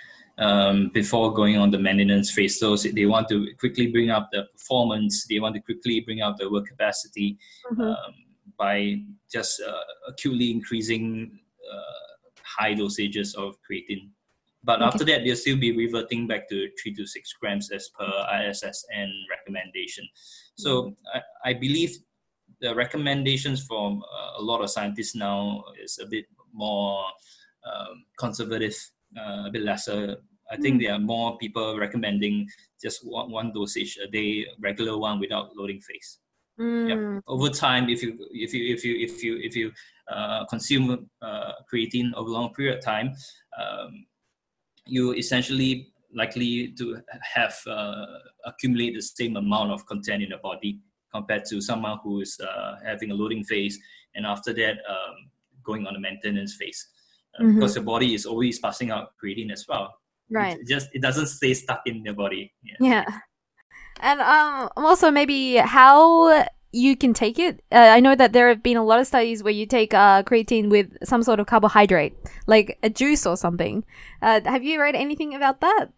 Um, 0.42 0.90
before 0.92 1.32
going 1.32 1.56
on 1.56 1.70
the 1.70 1.78
maintenance 1.78 2.32
phase. 2.32 2.58
So 2.58 2.74
they 2.76 3.06
want 3.06 3.28
to 3.28 3.46
quickly 3.60 3.86
bring 3.86 4.10
up 4.10 4.30
the 4.32 4.46
performance. 4.52 5.24
They 5.28 5.38
want 5.38 5.54
to 5.54 5.60
quickly 5.60 6.00
bring 6.00 6.20
up 6.20 6.36
the 6.36 6.50
work 6.50 6.66
capacity 6.66 7.38
mm-hmm. 7.70 7.80
um, 7.80 8.14
by 8.58 8.96
just 9.32 9.62
uh, 9.62 9.84
acutely 10.08 10.50
increasing 10.50 11.38
uh, 11.72 12.34
high 12.42 12.74
dosages 12.74 13.36
of 13.36 13.56
creatine. 13.70 14.10
But 14.64 14.80
okay. 14.80 14.88
after 14.88 15.04
that, 15.04 15.22
they'll 15.22 15.36
still 15.36 15.58
be 15.58 15.76
reverting 15.76 16.26
back 16.26 16.48
to 16.48 16.68
three 16.82 16.94
to 16.94 17.06
six 17.06 17.32
grams 17.40 17.70
as 17.70 17.90
per 17.96 18.10
ISSN 18.34 19.10
recommendation. 19.30 20.08
So. 20.56 20.96
I, 21.14 21.20
I 21.50 21.52
believe 21.54 21.96
the 22.62 22.74
recommendations 22.74 23.66
from 23.66 24.02
uh, 24.02 24.40
a 24.40 24.42
lot 24.42 24.62
of 24.62 24.70
scientists 24.70 25.14
now 25.14 25.64
is 25.82 25.98
a 26.00 26.06
bit 26.06 26.26
more 26.52 27.04
um, 27.66 28.04
conservative, 28.18 28.76
uh, 29.18 29.44
a 29.46 29.50
bit 29.52 29.62
lesser. 29.62 30.16
I 30.52 30.56
think 30.56 30.82
there 30.82 30.92
are 30.92 30.98
more 30.98 31.38
people 31.38 31.78
recommending 31.78 32.48
just 32.80 33.06
one, 33.06 33.30
one 33.30 33.52
dosage 33.52 33.98
a 34.02 34.06
day, 34.06 34.46
regular 34.60 34.98
one 34.98 35.18
without 35.18 35.56
loading 35.56 35.80
phase. 35.80 36.18
Mm. 36.60 36.88
Yep. 36.88 37.22
Over 37.26 37.48
time, 37.48 37.88
if 37.88 38.02
you 38.02 38.18
if 38.30 38.52
you 38.52 38.74
if 38.74 38.84
you 38.84 38.96
if 38.98 39.24
you 39.24 39.38
if 39.42 39.56
you 39.56 39.72
uh, 40.08 40.44
consume 40.46 41.08
uh, 41.22 41.52
creatine 41.72 42.12
over 42.14 42.28
a 42.28 42.32
long 42.32 42.52
period 42.52 42.78
of 42.78 42.84
time, 42.84 43.14
um, 43.58 44.04
you 44.84 45.14
essentially 45.14 45.92
likely 46.14 46.68
to 46.78 47.00
have 47.22 47.54
uh, 47.66 48.04
accumulate 48.44 48.94
the 48.94 49.02
same 49.02 49.36
amount 49.36 49.72
of 49.72 49.86
content 49.86 50.22
in 50.22 50.28
the 50.28 50.36
body 50.38 50.80
compared 51.12 51.44
to 51.46 51.60
someone 51.60 51.98
who 52.02 52.20
is 52.20 52.38
uh, 52.40 52.76
having 52.84 53.10
a 53.10 53.14
loading 53.14 53.44
phase 53.44 53.78
and 54.14 54.26
after 54.26 54.52
that 54.52 54.76
um, 54.88 55.30
going 55.64 55.86
on 55.86 55.96
a 55.96 56.00
maintenance 56.00 56.54
phase 56.54 56.88
uh, 57.38 57.42
mm-hmm. 57.42 57.54
because 57.54 57.74
the 57.74 57.80
body 57.80 58.14
is 58.14 58.26
always 58.26 58.58
passing 58.58 58.90
out 58.90 59.12
creatine 59.22 59.52
as 59.52 59.66
well 59.68 59.94
right 60.32 60.58
it 60.58 60.66
just 60.66 60.88
it 60.92 61.02
doesn't 61.02 61.26
stay 61.26 61.54
stuck 61.54 61.80
in 61.86 62.02
the 62.02 62.12
body 62.12 62.52
yeah, 62.62 62.76
yeah. 62.80 63.18
and 64.00 64.20
um 64.20 64.68
also 64.76 65.10
maybe 65.10 65.56
how 65.56 66.44
you 66.72 66.96
can 66.96 67.12
take 67.12 67.38
it. 67.38 67.62
Uh, 67.70 67.76
I 67.76 68.00
know 68.00 68.14
that 68.14 68.32
there 68.32 68.48
have 68.48 68.62
been 68.62 68.76
a 68.76 68.84
lot 68.84 68.98
of 68.98 69.06
studies 69.06 69.42
where 69.42 69.52
you 69.52 69.66
take 69.66 69.92
uh, 69.92 70.22
creatine 70.22 70.70
with 70.70 70.96
some 71.04 71.22
sort 71.22 71.38
of 71.38 71.46
carbohydrate, 71.46 72.14
like 72.46 72.78
a 72.82 72.88
juice 72.88 73.26
or 73.26 73.36
something. 73.36 73.84
Uh, 74.22 74.40
have 74.44 74.64
you 74.64 74.80
read 74.80 74.94
anything 74.94 75.34
about 75.34 75.60
that? 75.60 75.88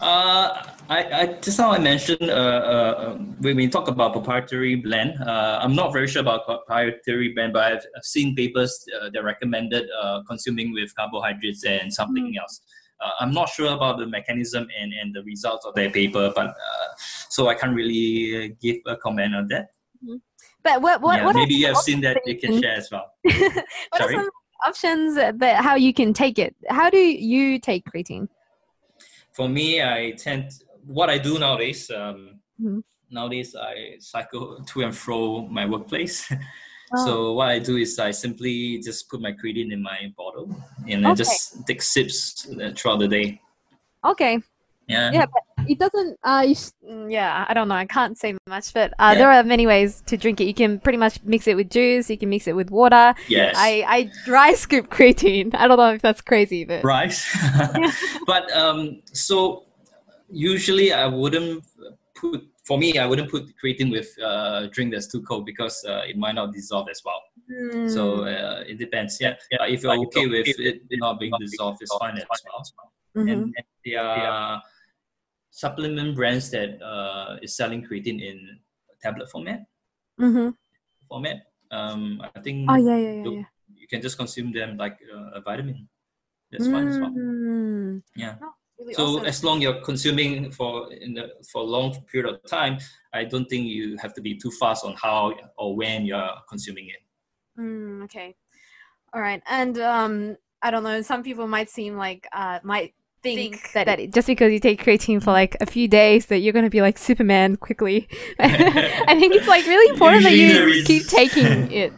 Uh, 0.00 0.66
I, 0.88 1.04
I, 1.04 1.26
just 1.40 1.58
now 1.60 1.70
I 1.70 1.78
mentioned 1.78 2.22
uh, 2.22 2.34
uh, 2.34 3.14
when 3.38 3.56
we 3.56 3.68
talk 3.68 3.86
about 3.86 4.12
proprietary 4.12 4.74
blend. 4.74 5.16
I'm 5.22 5.76
not 5.76 5.92
very 5.92 6.08
sure 6.08 6.20
about 6.20 6.44
proprietary 6.44 7.32
blend, 7.32 7.52
but 7.52 7.72
I've, 7.72 7.86
I've 7.96 8.04
seen 8.04 8.34
papers 8.34 8.84
that 9.12 9.22
recommended 9.22 9.88
uh 10.02 10.22
consuming 10.26 10.72
with 10.72 10.92
carbohydrates 10.96 11.64
and 11.64 11.92
something 11.92 12.34
mm. 12.34 12.40
else. 12.40 12.60
Uh, 13.02 13.10
I'm 13.20 13.32
not 13.32 13.48
sure 13.48 13.72
about 13.72 13.98
the 13.98 14.06
mechanism 14.06 14.68
and, 14.78 14.92
and 14.92 15.14
the 15.14 15.22
results 15.22 15.66
of 15.66 15.74
their 15.74 15.90
paper, 15.90 16.32
but 16.34 16.48
uh, 16.48 16.88
so 17.28 17.48
I 17.48 17.54
can't 17.54 17.74
really 17.74 18.56
give 18.60 18.76
a 18.86 18.96
comment 18.96 19.34
on 19.34 19.48
that. 19.48 19.70
Mm-hmm. 20.04 20.16
But 20.62 20.80
what 20.80 21.00
what, 21.00 21.16
yeah, 21.16 21.24
what 21.24 21.34
maybe 21.34 21.54
you 21.54 21.66
have 21.66 21.78
seen 21.78 22.00
that 22.02 22.20
you 22.24 22.38
can 22.38 22.60
share 22.60 22.76
as 22.76 22.88
well. 22.90 23.12
what 23.22 23.64
Sorry? 23.96 24.14
are 24.14 24.20
some 24.20 24.30
options 24.64 25.14
that 25.16 25.56
how 25.56 25.74
you 25.74 25.92
can 25.92 26.12
take 26.12 26.38
it? 26.38 26.54
How 26.68 26.88
do 26.88 26.98
you 26.98 27.58
take 27.58 27.84
creatine? 27.84 28.28
For 29.32 29.48
me, 29.48 29.82
I 29.82 30.12
tend 30.12 30.52
what 30.86 31.10
I 31.10 31.18
do 31.18 31.38
nowadays. 31.38 31.90
Um, 31.90 32.40
mm-hmm. 32.60 32.80
Nowadays, 33.10 33.56
I 33.56 33.96
cycle 33.98 34.62
to 34.64 34.82
and 34.82 34.96
fro 34.96 35.46
my 35.48 35.66
workplace. 35.66 36.32
So 37.04 37.26
oh. 37.28 37.32
what 37.32 37.48
I 37.48 37.58
do 37.58 37.76
is 37.76 37.98
I 37.98 38.10
simply 38.10 38.78
just 38.78 39.08
put 39.08 39.20
my 39.20 39.32
creatine 39.32 39.72
in 39.72 39.82
my 39.82 40.12
bottle 40.16 40.54
and 40.88 41.04
then 41.04 41.12
okay. 41.12 41.18
just 41.18 41.66
take 41.66 41.80
sips 41.80 42.48
uh, 42.50 42.72
throughout 42.76 42.98
the 42.98 43.08
day. 43.08 43.40
Okay. 44.04 44.38
Yeah. 44.88 45.10
Yeah, 45.12 45.26
but 45.26 45.42
it 45.68 45.78
doesn't. 45.78 46.18
Uh, 46.22 46.42
mm, 46.42 47.10
yeah, 47.10 47.46
I 47.48 47.54
don't 47.54 47.68
know. 47.68 47.74
I 47.74 47.86
can't 47.86 48.18
say 48.18 48.36
much, 48.46 48.74
but 48.74 48.92
uh, 48.98 49.12
yeah. 49.12 49.14
there 49.14 49.30
are 49.30 49.42
many 49.44 49.66
ways 49.66 50.02
to 50.06 50.16
drink 50.16 50.40
it. 50.40 50.44
You 50.44 50.54
can 50.54 50.80
pretty 50.80 50.98
much 50.98 51.22
mix 51.24 51.46
it 51.46 51.56
with 51.56 51.70
juice. 51.70 52.10
You 52.10 52.18
can 52.18 52.28
mix 52.28 52.46
it 52.46 52.54
with 52.54 52.70
water. 52.70 53.14
Yes. 53.28 53.54
I 53.56 53.84
I 53.86 54.10
dry 54.24 54.54
scoop 54.64 54.90
creatine. 54.90 55.54
I 55.54 55.68
don't 55.68 55.78
know 55.78 55.94
if 55.94 56.02
that's 56.02 56.20
crazy, 56.20 56.64
but 56.64 56.84
right. 56.84 57.14
but 58.26 58.50
um, 58.52 59.02
so 59.12 59.64
usually 60.30 60.92
I 60.92 61.06
wouldn't 61.06 61.64
put 62.14 62.51
for 62.64 62.78
me, 62.78 62.98
I 62.98 63.06
wouldn't 63.06 63.30
put 63.30 63.52
creatine 63.62 63.90
with 63.90 64.08
uh, 64.22 64.68
drink 64.68 64.92
that's 64.92 65.08
too 65.08 65.22
cold 65.22 65.46
because 65.46 65.84
uh, 65.88 66.02
it 66.06 66.16
might 66.16 66.36
not 66.36 66.52
dissolve 66.52 66.88
as 66.90 67.02
well. 67.04 67.20
Mm. 67.50 67.92
So 67.92 68.24
uh, 68.24 68.62
it 68.66 68.78
depends. 68.78 69.18
Yeah, 69.20 69.34
yeah. 69.50 69.66
if 69.66 69.82
you're 69.82 69.98
okay 70.06 70.26
with 70.26 70.46
it 70.46 70.82
not 70.92 71.18
being 71.18 71.32
dissolved, 71.40 71.78
it's 71.82 71.94
fine 71.96 72.16
as 72.16 72.24
well. 72.28 72.62
Mm-hmm. 73.16 73.28
And, 73.28 73.42
and 73.42 73.66
there 73.84 74.00
are 74.00 74.62
supplement 75.50 76.14
brands 76.14 76.50
that 76.50 76.80
uh, 76.80 77.36
is 77.42 77.56
selling 77.56 77.84
creatine 77.84 78.22
in 78.22 78.60
tablet 79.02 79.28
format. 79.28 79.64
Mm-hmm. 80.20 80.50
Format. 81.08 81.42
Um, 81.70 82.22
I 82.22 82.40
think. 82.40 82.70
Oh 82.70 82.76
yeah, 82.76 82.96
yeah, 82.96 83.12
yeah, 83.12 83.30
yeah. 83.30 83.44
You 83.74 83.88
can 83.88 84.00
just 84.00 84.16
consume 84.16 84.52
them 84.52 84.76
like 84.76 84.98
uh, 85.12 85.38
a 85.38 85.40
vitamin. 85.40 85.88
That's 86.52 86.68
mm. 86.68 86.72
fine 86.72 86.88
as 86.88 86.98
well. 86.98 87.10
Mm. 87.10 88.02
Yeah. 88.14 88.36
Oh 88.40 88.52
really 88.82 88.94
so 88.94 89.04
awesome. 89.04 89.26
as 89.26 89.44
long 89.44 89.60
you're 89.62 89.80
consuming 89.80 90.50
for 90.50 90.92
in 90.92 91.14
the, 91.14 91.30
for 91.50 91.62
a 91.62 91.64
long 91.64 91.94
period 92.10 92.34
of 92.34 92.44
time, 92.50 92.78
I 93.12 93.24
don't 93.24 93.46
think 93.46 93.66
you 93.66 93.96
have 93.98 94.14
to 94.14 94.20
be 94.20 94.36
too 94.36 94.50
fast 94.50 94.84
on 94.84 94.94
how 94.94 95.34
or 95.56 95.76
when 95.76 96.04
you're 96.04 96.30
consuming 96.48 96.88
it. 96.88 97.60
Mm, 97.60 98.04
okay, 98.04 98.34
all 99.12 99.20
right, 99.20 99.42
and 99.46 99.78
um, 99.78 100.36
I 100.62 100.70
don't 100.70 100.82
know. 100.82 101.02
Some 101.02 101.22
people 101.22 101.46
might 101.46 101.70
seem 101.70 101.96
like 101.96 102.26
uh, 102.32 102.60
might 102.62 102.94
think, 103.22 103.54
think 103.60 103.72
that, 103.72 103.86
that 103.86 104.12
just 104.12 104.26
because 104.26 104.52
you 104.52 104.58
take 104.58 104.82
creatine 104.82 105.22
for 105.22 105.32
like 105.32 105.56
a 105.60 105.66
few 105.66 105.88
days 105.88 106.26
that 106.26 106.38
you're 106.38 106.52
going 106.52 106.64
to 106.64 106.70
be 106.70 106.80
like 106.80 106.98
Superman 106.98 107.56
quickly. 107.56 108.08
I 108.38 109.16
think 109.18 109.34
it's 109.34 109.48
like 109.48 109.66
really 109.66 109.90
important 109.90 110.24
that 110.24 110.34
you 110.34 110.84
keep 110.84 111.06
taking 111.06 111.70
it. 111.72 111.92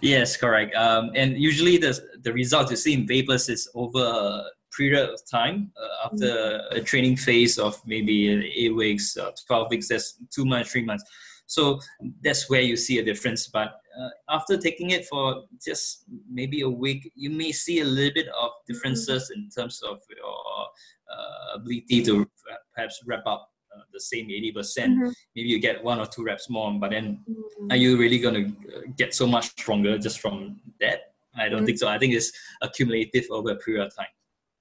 Yes, 0.00 0.36
correct. 0.36 0.74
Um, 0.74 1.10
and 1.14 1.36
usually 1.36 1.78
the 1.78 1.98
the 2.22 2.32
results 2.32 2.70
you 2.70 2.76
see 2.76 2.94
in 2.94 3.06
papers 3.06 3.48
is 3.48 3.68
over 3.74 4.44
period 4.78 5.10
of 5.10 5.20
time 5.30 5.72
uh, 5.76 6.06
after 6.06 6.26
mm-hmm. 6.26 6.76
a 6.76 6.80
training 6.80 7.16
phase 7.16 7.58
of 7.58 7.80
maybe 7.84 8.16
eight 8.56 8.74
weeks, 8.74 9.16
uh, 9.16 9.32
12 9.46 9.70
weeks, 9.70 9.88
that's 9.88 10.18
two 10.30 10.44
months, 10.44 10.70
three 10.70 10.84
months. 10.84 11.04
So 11.46 11.80
that's 12.22 12.48
where 12.48 12.60
you 12.60 12.76
see 12.76 12.98
a 12.98 13.04
difference. 13.04 13.48
But 13.48 13.80
uh, 13.98 14.10
after 14.28 14.56
taking 14.56 14.90
it 14.90 15.06
for 15.06 15.44
just 15.64 16.04
maybe 16.30 16.60
a 16.60 16.68
week, 16.68 17.10
you 17.16 17.30
may 17.30 17.52
see 17.52 17.80
a 17.80 17.84
little 17.84 18.14
bit 18.14 18.28
of 18.28 18.50
differences 18.66 19.24
mm-hmm. 19.24 19.42
in 19.42 19.50
terms 19.50 19.82
of 19.82 19.98
your 20.16 20.66
uh, 21.12 21.56
ability 21.56 22.02
to 22.04 22.28
perhaps 22.74 23.00
wrap 23.06 23.26
up 23.26 23.50
uh, 23.74 23.80
the 23.92 24.00
same 24.00 24.28
80%. 24.28 24.54
percent 24.54 24.98
mm 24.98 25.06
hmm 25.06 25.10
Maybe 25.34 25.48
you 25.50 25.60
get 25.60 25.84
one 25.84 26.00
or 26.00 26.06
two 26.06 26.24
reps 26.24 26.50
more, 26.50 26.72
but 26.72 26.90
then 26.90 27.20
mm-hmm. 27.30 27.70
are 27.70 27.76
you 27.76 27.96
really 27.96 28.18
going 28.18 28.34
to 28.34 28.76
uh, 28.76 28.80
get 28.96 29.14
so 29.14 29.26
much 29.26 29.46
stronger 29.50 29.96
just 29.96 30.20
from 30.20 30.60
that? 30.80 30.98
I 31.36 31.48
don't 31.48 31.58
mm-hmm. 31.58 31.66
think 31.66 31.78
so. 31.78 31.88
I 31.88 31.98
think 31.98 32.14
it's 32.14 32.32
accumulative 32.60 33.26
over 33.30 33.50
a 33.52 33.56
period 33.56 33.86
of 33.86 33.96
time. 33.96 34.12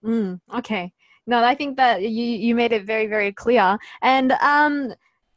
Mm, 0.04 0.39
okay. 0.58 0.93
No, 1.26 1.43
I 1.43 1.56
think 1.56 1.78
that 1.78 2.02
you 2.02 2.24
you 2.24 2.56
made 2.56 2.72
it 2.72 2.86
very 2.86 3.08
very 3.08 3.32
clear, 3.34 3.78
and 4.02 4.32
um, 4.34 4.93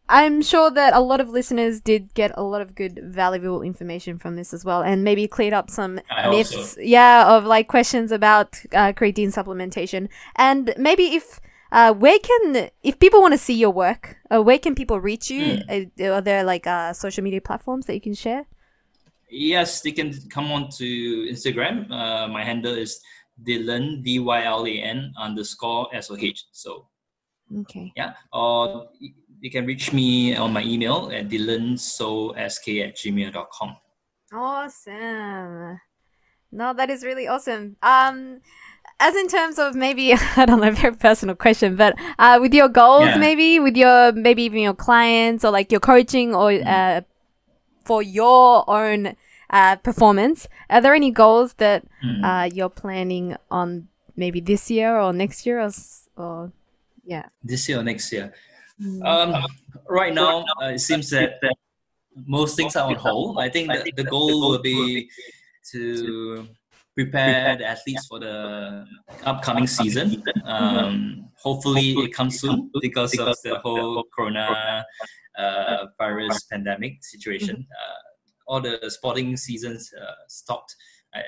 I'm 0.09 0.43
sure 0.43 0.71
that 0.71 0.93
a 0.93 1.01
lot 1.01 1.21
of 1.21 1.29
listeners 1.29 1.81
did 1.81 2.15
get 2.15 2.31
a 2.37 2.43
lot 2.43 2.61
of 2.61 2.75
good 2.75 3.01
valuable 3.03 3.63
information 3.63 4.19
from 4.19 4.37
this 4.37 4.53
as 4.53 4.65
well, 4.65 4.83
and 4.83 5.03
maybe 5.03 5.27
cleared 5.27 5.53
up 5.53 5.69
some 5.71 6.01
myths, 6.31 6.75
so. 6.75 6.81
yeah, 6.81 7.37
of 7.37 7.45
like 7.45 7.69
questions 7.69 8.13
about 8.13 8.61
uh, 8.73 8.93
creatine 8.93 9.33
supplementation, 9.33 10.09
and 10.37 10.73
maybe 10.77 11.15
if. 11.15 11.41
Uh, 11.73 11.93
where 11.93 12.19
can 12.19 12.69
if 12.83 12.99
people 12.99 13.21
want 13.21 13.33
to 13.33 13.39
see 13.39 13.55
your 13.55 13.71
work, 13.71 14.17
uh, 14.29 14.43
where 14.43 14.59
can 14.59 14.75
people 14.75 14.99
reach 14.99 15.31
you? 15.31 15.59
Mm. 15.71 16.11
Are 16.11 16.21
there 16.21 16.43
like 16.43 16.67
uh, 16.67 16.93
social 16.93 17.23
media 17.23 17.41
platforms 17.41 17.87
that 17.87 17.95
you 17.95 18.01
can 18.01 18.13
share? 18.13 18.45
Yes, 19.29 19.81
they 19.81 19.93
can 19.93 20.13
come 20.31 20.51
on 20.51 20.69
to 20.71 20.85
Instagram. 21.31 21.89
Uh, 21.89 22.27
my 22.27 22.43
handle 22.43 22.75
is 22.75 23.01
Dylan 23.47 24.03
D 24.03 24.19
Y 24.19 24.45
L 24.45 24.67
A 24.67 24.71
N 24.71 25.13
underscore 25.19 25.89
S 25.95 26.11
O 26.11 26.17
H. 26.17 26.45
So 26.53 26.89
okay, 27.61 27.93
yeah. 27.97 28.15
Or 28.33 28.89
you 29.41 29.51
can 29.51 29.67
reach 29.67 29.93
me 29.93 30.37
on 30.37 30.53
my 30.53 30.63
email 30.63 31.11
at 31.13 31.29
dylan 31.29 31.75
dylansosk 31.75 32.87
at 32.87 32.97
gmail.com. 32.97 33.77
Awesome. 34.33 35.81
No, 36.53 36.75
that 36.75 36.91
is 36.91 37.05
really 37.05 37.27
awesome. 37.27 37.77
Um, 37.83 38.41
as 38.99 39.17
in 39.17 39.29
terms 39.29 39.59
of 39.59 39.75
maybe 39.75 40.13
I 40.37 40.45
don't 40.47 40.61
know, 40.61 40.71
very 40.71 40.95
personal 40.95 41.35
question, 41.35 41.77
but 41.77 41.95
uh, 42.19 42.39
with 42.41 42.53
your 42.53 42.69
goals, 42.69 43.07
yeah. 43.07 43.19
maybe 43.19 43.59
with 43.59 43.77
your 43.77 44.13
maybe 44.13 44.43
even 44.43 44.61
your 44.61 44.75
clients 44.75 45.45
or 45.45 45.51
like 45.51 45.73
your 45.73 45.81
coaching 45.81 46.35
or 46.35 46.51
mm. 46.51 46.67
uh, 46.67 47.01
for 47.85 48.03
your 48.03 48.69
own 48.69 49.17
uh, 49.51 49.77
performance, 49.77 50.49
are 50.69 50.81
there 50.81 50.95
any 50.95 51.11
goals 51.11 51.55
that 51.55 51.85
mm. 52.05 52.25
uh, 52.25 52.49
you're 52.55 52.71
planning 52.71 53.37
on 53.51 53.89
maybe 54.17 54.41
this 54.41 54.71
year 54.71 54.99
or 54.99 55.13
next 55.13 55.45
year 55.47 55.61
or, 55.61 55.71
or 56.17 56.53
yeah? 57.05 57.27
This 57.43 57.69
year 57.69 57.81
or 57.81 57.83
next 57.83 58.13
year? 58.13 58.33
Mm. 58.81 59.05
Um, 59.05 59.47
right 59.89 60.15
now, 60.15 60.45
uh, 60.63 60.69
it 60.69 60.79
seems 60.79 61.11
that 61.11 61.41
most 62.27 62.57
things 62.57 62.77
are 62.77 62.89
on 62.89 62.95
hold. 62.95 63.39
I 63.39 63.49
think 63.49 63.69
that 63.69 63.87
the 63.97 64.05
goal 64.05 64.41
will 64.41 64.59
be 64.59 65.11
to 65.73 66.49
prepare 66.95 67.57
the 67.57 67.67
athletes 67.67 68.07
for 68.07 68.19
the 68.19 68.87
upcoming 69.25 69.67
season. 69.67 70.23
Um, 70.45 71.29
hopefully, 71.35 71.93
it 71.93 72.13
comes 72.13 72.41
soon 72.41 72.71
because 72.81 73.19
of 73.19 73.37
the 73.43 73.59
whole 73.59 74.05
corona 74.15 74.85
uh, 75.39 75.87
virus 75.99 76.45
pandemic 76.45 77.03
situation. 77.05 77.67
Uh, 77.71 78.10
all 78.51 78.61
the 78.61 78.79
sporting 78.89 79.37
seasons 79.37 79.93
uh, 79.95 80.27
stopped. 80.29 80.75
Uh, 81.15 81.21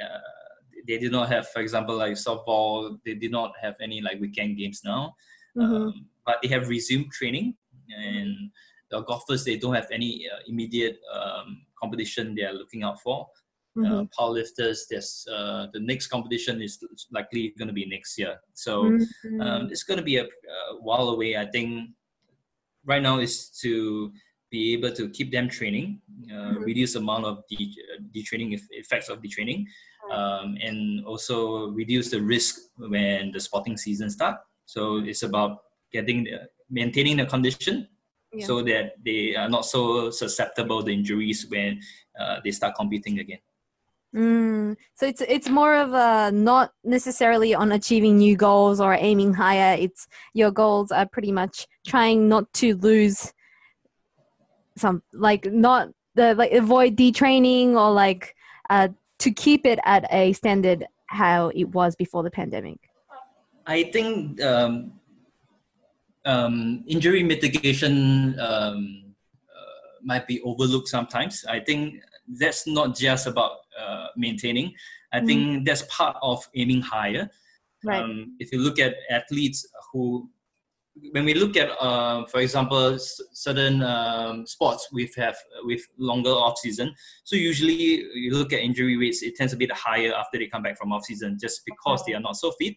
they 0.88 0.98
did 0.98 1.12
not 1.12 1.28
have, 1.28 1.48
for 1.48 1.60
example, 1.60 1.96
like 1.96 2.14
softball. 2.14 2.98
They 3.04 3.14
did 3.14 3.30
not 3.30 3.52
have 3.62 3.76
any 3.80 4.00
like 4.00 4.20
weekend 4.20 4.58
games 4.58 4.82
now, 4.84 5.14
mm-hmm. 5.56 5.74
um, 5.74 6.06
but 6.26 6.38
they 6.42 6.48
have 6.48 6.68
resumed 6.68 7.12
training 7.12 7.54
and 7.96 8.50
the 8.90 9.00
golfers 9.02 9.44
they 9.44 9.56
don't 9.56 9.74
have 9.74 9.88
any 9.92 10.26
uh, 10.32 10.40
immediate 10.48 10.98
um, 11.14 11.62
competition 11.80 12.34
they 12.34 12.42
are 12.42 12.52
looking 12.52 12.82
out 12.82 13.00
for. 13.00 13.28
Uh, 13.74 13.80
mm-hmm. 13.80 13.92
Uh, 13.92 14.04
powerlifters, 14.18 14.80
there's 14.90 15.26
uh, 15.32 15.66
the 15.72 15.80
next 15.80 16.08
competition 16.08 16.60
is 16.60 16.84
likely 17.10 17.54
going 17.56 17.68
to 17.68 17.72
be 17.72 17.86
next 17.86 18.18
year, 18.18 18.36
so 18.52 18.84
mm-hmm. 18.84 19.40
um, 19.40 19.68
it's 19.70 19.84
going 19.84 19.96
to 19.96 20.04
be 20.04 20.16
a, 20.16 20.24
a, 20.24 20.28
while 20.80 21.08
away. 21.08 21.36
I 21.36 21.46
think 21.46 21.90
right 22.84 23.00
now 23.00 23.18
is 23.18 23.48
to 23.62 24.12
be 24.52 24.74
able 24.74 24.92
to 24.92 25.08
keep 25.08 25.32
them 25.32 25.48
training, 25.48 26.00
uh, 26.30 26.34
mm-hmm. 26.34 26.62
reduce 26.62 26.94
amount 26.94 27.24
of 27.24 27.42
de- 27.50 27.74
detraining 28.14 28.56
effects 28.70 29.08
of 29.08 29.20
detraining, 29.20 29.64
um, 30.12 30.56
and 30.62 31.04
also 31.06 31.68
reduce 31.70 32.10
the 32.10 32.20
risk 32.20 32.56
when 32.76 33.32
the 33.32 33.40
sporting 33.40 33.76
season 33.76 34.10
start. 34.10 34.36
So 34.66 34.98
it's 34.98 35.22
about 35.22 35.62
getting 35.92 36.24
the, 36.24 36.48
maintaining 36.70 37.16
the 37.16 37.26
condition 37.26 37.88
yeah. 38.32 38.46
so 38.46 38.62
that 38.62 38.92
they 39.04 39.34
are 39.34 39.48
not 39.48 39.64
so 39.64 40.10
susceptible 40.10 40.82
to 40.82 40.92
injuries 40.92 41.46
when 41.48 41.80
uh, 42.20 42.36
they 42.44 42.50
start 42.50 42.74
competing 42.76 43.18
again. 43.18 43.38
Mm, 44.14 44.76
so 44.94 45.06
it's 45.06 45.22
it's 45.22 45.48
more 45.48 45.74
of 45.74 45.94
a 45.94 46.30
not 46.30 46.72
necessarily 46.84 47.54
on 47.54 47.72
achieving 47.72 48.18
new 48.18 48.36
goals 48.36 48.78
or 48.78 48.92
aiming 48.92 49.32
higher. 49.32 49.74
It's 49.80 50.06
your 50.34 50.50
goals 50.50 50.92
are 50.92 51.08
pretty 51.08 51.32
much 51.32 51.66
trying 51.86 52.28
not 52.28 52.52
to 52.60 52.76
lose 52.76 53.32
some 54.76 55.02
like 55.12 55.46
not 55.46 55.88
the 56.14 56.34
like 56.34 56.52
avoid 56.52 56.96
detraining 56.96 57.74
or 57.74 57.92
like 57.92 58.34
uh 58.70 58.88
to 59.18 59.30
keep 59.30 59.64
it 59.66 59.78
at 59.84 60.06
a 60.12 60.32
standard 60.32 60.86
how 61.06 61.48
it 61.54 61.64
was 61.64 61.94
before 61.94 62.22
the 62.22 62.30
pandemic. 62.30 62.80
I 63.66 63.84
think 63.84 64.42
um, 64.42 64.92
um, 66.24 66.84
injury 66.86 67.22
mitigation 67.22 68.38
um, 68.40 69.14
uh, 69.48 70.02
might 70.02 70.26
be 70.26 70.40
overlooked 70.42 70.88
sometimes. 70.88 71.44
I 71.48 71.60
think 71.60 72.02
that's 72.26 72.66
not 72.66 72.96
just 72.96 73.26
about 73.26 73.58
uh, 73.78 74.06
maintaining. 74.16 74.74
I 75.12 75.20
mm. 75.20 75.26
think 75.26 75.66
that's 75.66 75.82
part 75.82 76.16
of 76.22 76.48
aiming 76.54 76.82
higher. 76.82 77.30
Right. 77.84 78.02
Um, 78.02 78.36
if 78.38 78.52
you 78.52 78.58
look 78.58 78.78
at 78.78 78.94
athletes 79.10 79.66
who, 79.92 80.28
when 81.12 81.24
we 81.24 81.34
look 81.34 81.56
at, 81.56 81.70
uh, 81.80 82.24
for 82.26 82.40
example, 82.40 82.94
s- 82.94 83.20
certain 83.32 83.82
um, 83.82 84.46
sports 84.46 84.88
we 84.92 85.10
have 85.16 85.36
with 85.64 85.80
longer 85.98 86.30
off 86.30 86.58
season, 86.58 86.94
so 87.24 87.36
usually 87.36 88.04
you 88.14 88.34
look 88.34 88.52
at 88.52 88.60
injury 88.60 88.96
rates, 88.96 89.22
it 89.22 89.36
tends 89.36 89.52
to 89.52 89.56
be 89.56 89.66
the 89.66 89.74
higher 89.74 90.12
after 90.14 90.38
they 90.38 90.46
come 90.46 90.62
back 90.62 90.76
from 90.78 90.92
off 90.92 91.04
season, 91.04 91.38
just 91.40 91.62
because 91.64 92.04
they 92.06 92.14
are 92.14 92.20
not 92.20 92.36
so 92.36 92.52
fit. 92.52 92.74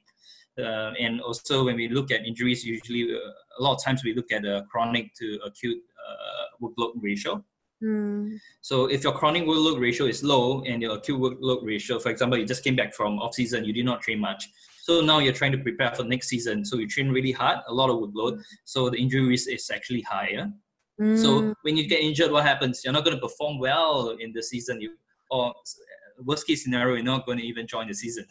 Uh, 0.57 0.91
and 0.99 1.19
also 1.19 1.65
when 1.65 1.75
we 1.75 1.89
look 1.89 2.11
at 2.11 2.25
injuries, 2.25 2.63
usually 2.63 3.13
uh, 3.13 3.59
a 3.59 3.61
lot 3.61 3.75
of 3.75 3.83
times 3.83 4.03
we 4.03 4.13
look 4.13 4.31
at 4.31 4.45
a 4.45 4.65
chronic 4.71 5.13
to 5.15 5.37
acute 5.45 5.77
uh, 6.07 6.45
workload 6.61 6.91
ratio. 7.01 7.43
Mm. 7.83 8.39
So 8.61 8.85
if 8.85 9.03
your 9.03 9.11
chronic 9.11 9.43
workload 9.43 9.81
ratio 9.81 10.07
is 10.07 10.23
low 10.23 10.63
and 10.63 10.81
your 10.81 10.95
acute 10.95 11.19
workload 11.19 11.65
ratio, 11.65 11.99
for 11.99 12.09
example, 12.09 12.37
you 12.37 12.45
just 12.45 12.63
came 12.63 12.77
back 12.77 12.93
from 12.93 13.19
off 13.19 13.33
season, 13.33 13.65
you 13.65 13.73
did 13.73 13.85
not 13.85 14.01
train 14.01 14.19
much. 14.19 14.47
So 14.85 15.01
now 15.01 15.17
you're 15.17 15.33
trying 15.33 15.51
to 15.53 15.57
prepare 15.57 15.91
for 15.95 16.03
next 16.03 16.27
season. 16.27 16.63
So 16.63 16.77
you 16.77 16.87
train 16.87 17.09
really 17.09 17.31
hard, 17.31 17.57
a 17.67 17.73
lot 17.73 17.89
of 17.89 17.95
workload. 17.97 18.43
So 18.65 18.91
the 18.91 18.97
injury 18.97 19.25
risk 19.25 19.49
is 19.49 19.71
actually 19.73 20.01
higher. 20.01 20.47
Mm. 21.01 21.17
So 21.19 21.55
when 21.63 21.75
you 21.75 21.87
get 21.87 22.01
injured, 22.01 22.31
what 22.31 22.45
happens? 22.45 22.83
You're 22.83 22.93
not 22.93 23.03
going 23.03 23.17
to 23.17 23.19
perform 23.19 23.57
well 23.57 24.15
in 24.19 24.31
the 24.31 24.43
season. 24.43 24.79
You 24.79 24.91
or 25.31 25.55
worst 26.19 26.45
case 26.45 26.63
scenario, 26.63 26.97
you're 26.97 27.03
not 27.03 27.25
going 27.25 27.39
to 27.39 27.43
even 27.43 27.65
join 27.65 27.87
the 27.87 27.95
season. 27.95 28.27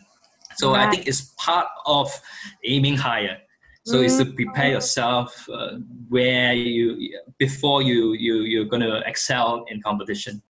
So 0.55 0.75
right. 0.75 0.87
I 0.87 0.91
think 0.93 1.09
it's 1.09 1.35
part 1.39 1.67
of 1.87 2.09
aiming 2.63 2.99
higher. 2.99 3.39
So 3.85 3.97
mm-hmm. 3.97 4.05
it's 4.05 4.19
to 4.19 4.27
prepare 4.27 4.71
yourself 4.71 5.49
uh, 5.53 5.79
where 6.09 6.53
you 6.53 7.19
before 7.37 7.83
you 7.83 8.13
you 8.13 8.43
you're 8.43 8.65
gonna 8.65 9.03
excel 9.07 9.65
in 9.69 9.83
competition. 9.83 10.41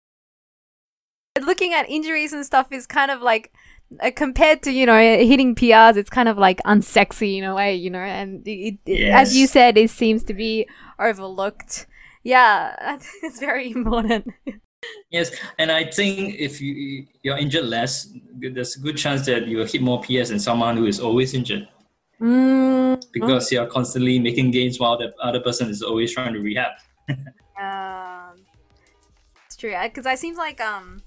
Looking 1.40 1.72
at 1.72 1.88
injuries 1.88 2.34
and 2.34 2.44
stuff 2.44 2.70
is 2.70 2.86
kind 2.86 3.10
of 3.10 3.22
like 3.22 3.54
compared 4.14 4.62
to 4.62 4.72
you 4.72 4.86
know 4.86 4.98
hitting 4.98 5.54
PRs, 5.54 5.96
it's 5.96 6.10
kind 6.10 6.28
of 6.28 6.38
like 6.38 6.60
unsexy 6.64 7.38
in 7.38 7.44
a 7.44 7.54
way, 7.54 7.74
you 7.74 7.90
know. 7.90 7.98
And 7.98 8.46
it, 8.46 8.78
yes. 8.86 9.28
as 9.28 9.36
you 9.36 9.46
said, 9.46 9.76
it 9.76 9.90
seems 9.90 10.24
to 10.24 10.34
be 10.34 10.66
overlooked. 10.98 11.86
Yeah, 12.22 12.98
it's 13.22 13.40
very 13.40 13.70
important. 13.70 14.28
Yes, 15.10 15.30
and 15.58 15.70
I 15.72 15.84
think 15.84 16.36
if 16.38 16.60
you 16.60 17.06
you're 17.22 17.38
injured 17.38 17.64
less, 17.64 18.12
there's 18.34 18.76
a 18.76 18.80
good 18.80 18.96
chance 18.96 19.24
that 19.26 19.46
you 19.46 19.58
will 19.58 19.66
hit 19.66 19.82
more 19.82 20.02
PS 20.02 20.28
than 20.28 20.38
someone 20.38 20.76
who 20.76 20.86
is 20.86 21.00
always 21.00 21.34
injured. 21.34 21.68
Mm. 22.20 23.02
Because 23.12 23.50
you're 23.50 23.66
constantly 23.66 24.18
making 24.18 24.50
gains 24.50 24.78
while 24.78 24.96
the 24.96 25.12
other 25.20 25.40
person 25.40 25.68
is 25.68 25.82
always 25.82 26.12
trying 26.12 26.32
to 26.34 26.40
rehab. 26.40 26.72
um, 27.60 28.44
it's 29.46 29.56
true 29.56 29.74
because 29.82 30.06
I 30.06 30.14
seems 30.14 30.36
like 30.36 30.60
um 30.60 31.02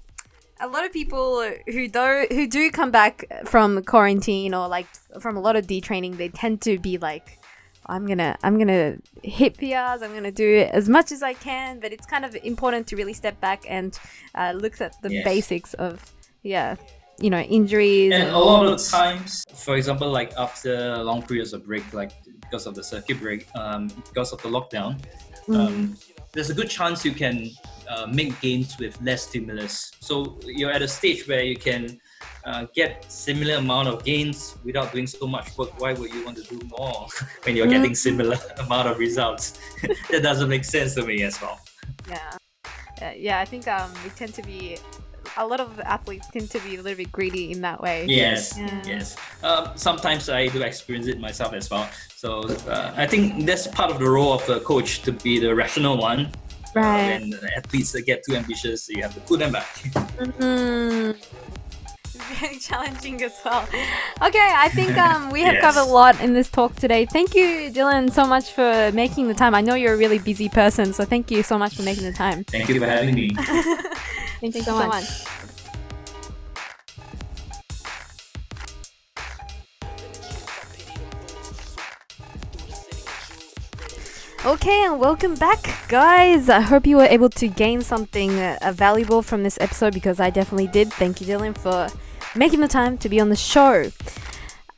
a 0.60 0.68
lot 0.68 0.84
of 0.84 0.92
people 0.92 1.48
who 1.66 1.88
do 1.88 2.26
who 2.30 2.46
do 2.46 2.70
come 2.70 2.90
back 2.90 3.24
from 3.44 3.82
quarantine 3.84 4.54
or 4.54 4.68
like 4.68 4.86
from 5.20 5.36
a 5.36 5.40
lot 5.40 5.56
of 5.56 5.66
detraining, 5.66 6.16
they 6.16 6.28
tend 6.28 6.60
to 6.62 6.78
be 6.78 6.98
like 6.98 7.38
I'm 7.86 8.06
gonna 8.06 8.36
I'm 8.42 8.58
gonna 8.58 8.98
hit 9.22 9.56
PRs. 9.56 10.02
I'm 10.02 10.12
gonna 10.12 10.30
do 10.30 10.46
it 10.46 10.70
as 10.72 10.88
much 10.88 11.10
as 11.10 11.22
I 11.22 11.32
can, 11.32 11.80
but 11.80 11.92
it's 11.92 12.06
kind 12.06 12.24
of 12.24 12.34
important 12.36 12.86
to 12.88 12.96
really 12.96 13.14
step 13.14 13.40
back 13.40 13.64
and 13.68 13.98
uh, 14.34 14.52
look 14.54 14.80
at 14.80 15.00
the 15.02 15.12
yes. 15.12 15.24
basics 15.24 15.74
of 15.74 16.12
yeah, 16.42 16.76
you 17.18 17.30
know, 17.30 17.40
injuries. 17.40 18.12
And, 18.12 18.24
and 18.24 18.32
a 18.32 18.38
lot 18.38 18.66
of 18.66 18.82
times, 18.86 19.44
for 19.54 19.76
example, 19.76 20.10
like 20.10 20.32
after 20.36 20.96
long 20.98 21.22
periods 21.22 21.52
of 21.52 21.64
break, 21.64 21.92
like 21.94 22.12
because 22.40 22.66
of 22.66 22.74
the 22.74 22.84
circuit 22.84 23.20
break, 23.20 23.46
um, 23.54 23.88
because 23.88 24.32
of 24.32 24.42
the 24.42 24.48
lockdown, 24.48 25.00
mm. 25.46 25.56
um, 25.56 25.96
there's 26.32 26.50
a 26.50 26.54
good 26.54 26.68
chance 26.68 27.04
you 27.04 27.12
can 27.12 27.50
uh, 27.88 28.06
make 28.06 28.38
gains 28.40 28.78
with 28.78 29.00
less 29.02 29.22
stimulus. 29.26 29.92
So 30.00 30.38
you're 30.44 30.70
at 30.70 30.82
a 30.82 30.88
stage 30.88 31.26
where 31.26 31.42
you 31.42 31.56
can 31.56 32.00
uh, 32.44 32.66
get 32.74 33.04
similar 33.10 33.54
amount 33.54 33.88
of 33.88 34.04
gains 34.04 34.56
without 34.64 34.92
doing 34.92 35.06
so 35.06 35.26
much 35.26 35.56
work. 35.56 35.80
Why 35.80 35.92
would 35.92 36.12
you 36.12 36.24
want 36.24 36.36
to 36.38 36.44
do 36.44 36.60
more 36.78 37.08
when 37.44 37.56
you're 37.56 37.66
getting 37.66 37.92
mm. 37.92 37.96
similar 37.96 38.36
amount 38.58 38.88
of 38.88 38.98
results? 38.98 39.58
That 40.10 40.22
doesn't 40.22 40.48
make 40.48 40.64
sense 40.64 40.94
to 40.94 41.04
me 41.04 41.22
as 41.22 41.40
well. 41.40 41.60
Yeah. 42.08 42.38
Uh, 43.00 43.12
yeah 43.16 43.38
i 43.38 43.44
think 43.44 43.68
um, 43.68 43.92
we 44.02 44.10
tend 44.10 44.34
to 44.34 44.42
be 44.42 44.76
a 45.36 45.46
lot 45.46 45.60
of 45.60 45.78
athletes 45.80 46.26
tend 46.32 46.50
to 46.50 46.58
be 46.60 46.74
a 46.76 46.82
little 46.82 46.96
bit 46.96 47.12
greedy 47.12 47.52
in 47.52 47.60
that 47.60 47.80
way. 47.80 48.06
Yes 48.06 48.58
yeah. 48.58 48.82
yes. 48.84 49.16
Um, 49.44 49.70
sometimes 49.76 50.28
i 50.28 50.48
do 50.48 50.62
experience 50.62 51.06
it 51.06 51.20
myself 51.20 51.52
as 51.52 51.70
well. 51.70 51.88
So 52.16 52.40
uh, 52.66 52.92
i 52.96 53.06
think 53.06 53.46
that's 53.46 53.68
part 53.68 53.90
of 53.92 53.98
the 54.00 54.10
role 54.10 54.32
of 54.32 54.44
the 54.46 54.58
coach 54.60 55.02
to 55.02 55.12
be 55.12 55.38
the 55.38 55.54
rational 55.54 55.96
one 55.96 56.32
right 56.78 57.22
uh, 57.22 57.36
when 57.40 57.50
athletes 57.56 57.94
get 58.02 58.24
too 58.24 58.34
ambitious 58.34 58.88
you 58.88 59.02
have 59.02 59.14
to 59.14 59.20
pull 59.20 59.36
them 59.36 59.52
back 59.52 59.66
mm-hmm 60.18 61.12
very 62.40 62.58
challenging 62.58 63.22
as 63.22 63.40
well. 63.44 63.62
Okay, 64.22 64.52
I 64.56 64.68
think 64.70 64.96
um, 65.08 65.30
we 65.30 65.42
have 65.42 65.54
yes. 65.54 65.62
covered 65.62 65.88
a 65.88 65.92
lot 65.92 66.20
in 66.20 66.34
this 66.34 66.50
talk 66.50 66.74
today. 66.76 67.06
Thank 67.06 67.34
you, 67.34 67.70
Dylan, 67.70 68.10
so 68.12 68.26
much 68.26 68.52
for 68.52 68.90
making 68.92 69.28
the 69.28 69.34
time. 69.34 69.54
I 69.54 69.60
know 69.60 69.74
you're 69.74 69.94
a 69.94 69.96
really 69.96 70.18
busy 70.18 70.48
person, 70.48 70.92
so 70.92 71.04
thank 71.04 71.30
you 71.30 71.42
so 71.42 71.58
much 71.58 71.74
for 71.76 71.82
making 71.82 72.04
the 72.04 72.12
time. 72.12 72.44
Thank 72.44 72.68
you 72.68 72.80
for 72.80 72.86
having 72.86 73.14
me. 73.14 73.30
thank 74.40 74.54
you 74.54 74.62
so 74.62 74.86
much. 74.86 75.24
Okay, 84.46 84.84
and 84.84 85.00
welcome 85.00 85.34
back, 85.34 85.88
guys. 85.88 86.48
I 86.48 86.60
hope 86.60 86.86
you 86.86 86.96
were 86.96 87.02
able 87.02 87.28
to 87.30 87.48
gain 87.48 87.82
something 87.82 88.38
uh, 88.38 88.72
valuable 88.72 89.20
from 89.20 89.42
this 89.42 89.58
episode 89.60 89.92
because 89.92 90.20
I 90.20 90.30
definitely 90.30 90.68
did. 90.68 90.92
Thank 90.92 91.20
you, 91.20 91.26
Dylan, 91.26 91.58
for 91.58 91.88
making 92.38 92.60
the 92.60 92.68
time 92.68 92.98
to 92.98 93.08
be 93.08 93.18
on 93.18 93.30
the 93.30 93.36
show. 93.36 93.90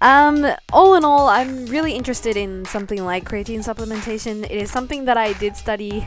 Um, 0.01 0.47
all 0.73 0.95
in 0.95 1.05
all, 1.05 1.29
I'm 1.29 1.67
really 1.67 1.93
interested 1.93 2.39
in 2.39 2.65
something 2.65 3.05
like 3.05 3.29
creatine 3.29 3.59
supplementation. 3.59 4.45
It 4.45 4.53
is 4.53 4.71
something 4.71 5.05
that 5.05 5.19
I 5.19 5.35
did 5.35 5.55
study. 5.57 6.07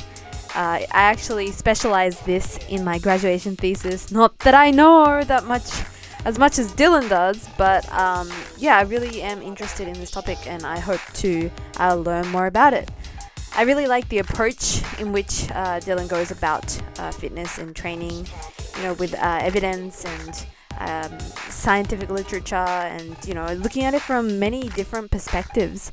Uh, 0.56 0.82
I 0.82 0.88
actually 0.92 1.52
specialized 1.52 2.26
this 2.26 2.58
in 2.70 2.84
my 2.84 2.98
graduation 2.98 3.56
thesis. 3.56 4.12
Not 4.12 4.38
that 4.40 4.56
I 4.56 4.72
know 4.72 5.24
that 5.24 5.46
much 5.46 5.70
as 6.26 6.40
much 6.40 6.58
as 6.58 6.74
Dylan 6.74 7.08
does, 7.08 7.48
but 7.58 7.88
um, 7.94 8.30
yeah, 8.58 8.78
I 8.78 8.82
really 8.82 9.22
am 9.22 9.44
interested 9.44 9.88
in 9.88 9.94
this 9.94 10.10
topic 10.10 10.40
and 10.48 10.66
I 10.66 10.80
hope 10.80 11.02
to 11.16 11.52
uh, 11.80 11.96
learn 11.96 12.28
more 12.30 12.48
about 12.48 12.74
it. 12.74 12.90
I 13.56 13.64
really 13.64 13.86
like 13.86 14.10
the 14.10 14.18
approach 14.18 14.82
in 15.00 15.14
which 15.14 15.50
uh, 15.52 15.80
Dylan 15.80 16.10
goes 16.10 16.32
about 16.32 16.66
uh, 16.98 17.12
fitness 17.12 17.60
and 17.60 17.76
training, 17.76 18.26
you 18.78 18.84
know, 18.84 18.94
with 18.94 19.14
uh, 19.14 19.40
evidence 19.42 20.06
and 20.06 20.46
um, 20.80 21.20
scientific 21.50 22.10
literature 22.10 22.56
and, 22.56 23.16
you 23.28 23.36
know, 23.36 23.54
looking 23.54 23.84
at 23.84 23.94
it 23.94 24.02
from 24.02 24.40
many 24.40 24.70
different 24.70 25.12
perspectives 25.12 25.92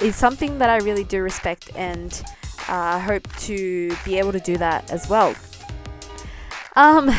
is 0.00 0.14
something 0.14 0.58
that 0.58 0.70
I 0.70 0.76
really 0.78 1.02
do 1.02 1.20
respect 1.20 1.70
and 1.74 2.22
uh, 2.68 2.96
I 2.96 2.98
hope 3.00 3.26
to 3.38 3.96
be 4.04 4.18
able 4.18 4.32
to 4.32 4.40
do 4.40 4.56
that 4.58 4.90
as 4.92 5.08
well. 5.08 5.34
Um, 6.76 7.10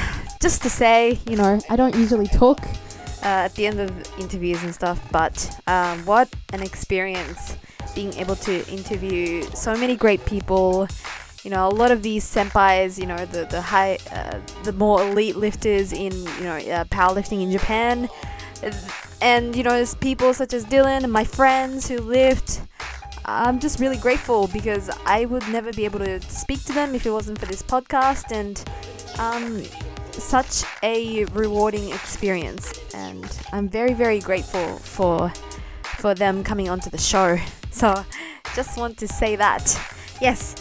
just 0.41 0.61
to 0.64 0.69
say, 0.69 1.19
you 1.30 1.35
know, 1.35 1.60
I 1.69 1.76
don't 1.76 1.95
usually 1.95 2.27
talk 2.27 2.64
uh, 3.23 3.45
at 3.47 3.56
the 3.56 3.68
end 3.68 3.80
of 3.80 3.91
interviews 4.19 4.64
and 4.64 4.73
stuff, 4.73 5.06
but 5.11 5.60
um, 5.68 6.06
what 6.06 6.30
an 6.53 6.61
experience 6.61 7.57
being 7.95 8.13
able 8.15 8.35
to 8.35 8.67
interview 8.67 9.43
so 9.55 9.76
many 9.76 9.95
great 9.95 10.23
people. 10.26 10.88
You 11.43 11.51
know, 11.51 11.67
a 11.67 11.69
lot 11.69 11.91
of 11.91 12.03
these 12.03 12.26
senpais, 12.26 12.99
you 12.99 13.05
know, 13.05 13.26
the 13.26 13.45
the 13.45 13.61
high, 13.61 13.97
uh, 14.11 14.39
the 14.63 14.73
more 14.73 15.01
elite 15.01 15.35
lifters 15.35 15.93
in 15.93 16.11
you 16.13 16.43
know 16.43 16.57
uh, 16.57 16.84
powerlifting 16.85 17.41
in 17.41 17.51
Japan, 17.51 18.09
and 19.22 19.55
you 19.55 19.63
know, 19.63 19.72
there's 19.72 19.95
people 19.95 20.34
such 20.34 20.53
as 20.53 20.65
Dylan 20.65 21.03
and 21.03 21.11
my 21.11 21.23
friends 21.23 21.88
who 21.88 21.97
lift. 21.97 22.61
I'm 23.27 23.59
just 23.59 23.80
really 23.80 23.97
grateful 23.97 24.47
because 24.47 24.91
I 25.05 25.26
would 25.26 25.47
never 25.49 25.73
be 25.73 25.85
able 25.85 25.97
to 25.97 26.22
speak 26.22 26.63
to 26.65 26.73
them 26.73 26.93
if 26.93 27.07
it 27.07 27.09
wasn't 27.09 27.39
for 27.39 27.47
this 27.47 27.63
podcast, 27.63 28.31
and 28.31 28.63
um, 29.19 29.63
such 30.11 30.63
a 30.84 31.26
rewarding 31.26 31.89
experience. 31.89 32.73
And 32.93 33.26
I'm 33.51 33.67
very, 33.67 33.93
very 33.93 34.19
grateful 34.19 34.77
for 34.77 35.31
for 35.97 36.13
them 36.13 36.43
coming 36.43 36.69
onto 36.69 36.89
the 36.89 36.97
show. 36.97 37.39
So, 37.76 37.93
just 38.56 38.77
want 38.77 38.97
to 38.99 39.07
say 39.07 39.35
that. 39.35 39.68
Yes. 40.22 40.56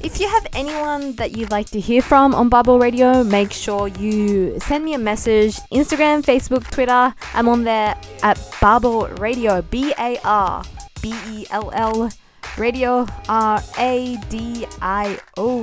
If 0.00 0.20
you 0.20 0.26
have 0.28 0.46
anyone 0.54 1.12
that 1.16 1.36
you'd 1.36 1.50
like 1.50 1.68
to 1.70 1.80
hear 1.80 2.00
from 2.00 2.34
on 2.34 2.48
Barbell 2.48 2.78
Radio, 2.78 3.22
make 3.24 3.52
sure 3.52 3.88
you 3.88 4.58
send 4.58 4.86
me 4.86 4.94
a 4.94 4.98
message. 4.98 5.56
Instagram, 5.70 6.24
Facebook, 6.24 6.64
Twitter. 6.70 7.14
I'm 7.34 7.46
on 7.46 7.64
there 7.64 7.94
at 8.22 8.40
Barbell 8.58 9.08
Radio. 9.20 9.60
B 9.60 9.92
A 9.98 10.18
R 10.24 10.64
B 11.02 11.12
E 11.28 11.46
L 11.50 11.70
L 11.74 12.10
Radio 12.56 13.06
R 13.28 13.62
A 13.76 14.16
D 14.30 14.66
I 14.80 15.20
O. 15.36 15.62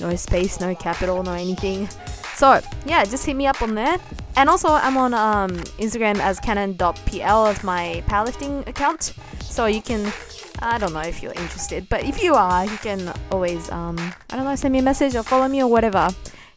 No 0.00 0.16
space, 0.16 0.60
no 0.60 0.74
capital, 0.74 1.22
no 1.22 1.32
anything. 1.32 1.90
So 2.36 2.60
yeah, 2.84 3.02
just 3.04 3.24
hit 3.24 3.34
me 3.34 3.46
up 3.46 3.62
on 3.62 3.74
there. 3.74 3.96
And 4.36 4.50
also 4.50 4.68
I'm 4.68 4.98
on 4.98 5.14
um, 5.14 5.56
Instagram 5.78 6.18
as 6.18 6.38
canon.pl 6.38 7.46
as 7.46 7.64
my 7.64 8.04
powerlifting 8.06 8.66
account. 8.68 9.14
So 9.40 9.64
you 9.64 9.80
can 9.80 10.12
I 10.58 10.76
don't 10.76 10.92
know 10.92 11.00
if 11.00 11.22
you're 11.22 11.32
interested, 11.32 11.88
but 11.88 12.04
if 12.04 12.22
you 12.22 12.34
are, 12.34 12.66
you 12.66 12.76
can 12.78 13.10
always 13.30 13.70
um, 13.70 13.96
I 14.30 14.36
don't 14.36 14.44
know, 14.44 14.54
send 14.54 14.72
me 14.72 14.80
a 14.80 14.82
message 14.82 15.14
or 15.14 15.22
follow 15.22 15.48
me 15.48 15.62
or 15.62 15.70
whatever. 15.70 16.08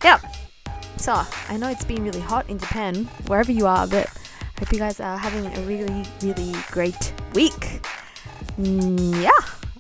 Yeah. 0.04 0.20
So 0.98 1.14
I 1.48 1.56
know 1.56 1.70
it's 1.70 1.86
been 1.86 2.04
really 2.04 2.20
hot 2.20 2.50
in 2.50 2.60
Japan, 2.60 3.06
wherever 3.28 3.52
you 3.52 3.66
are, 3.66 3.88
but 3.88 4.10
hope 4.60 4.74
you 4.74 4.80
guys 4.80 5.00
are 5.00 5.18
having 5.18 5.46
a 5.46 5.62
really, 5.62 6.04
really 6.22 6.54
great 6.72 7.14
week. 7.34 7.80
Mm, 8.60 9.24
yeah. 9.24 9.30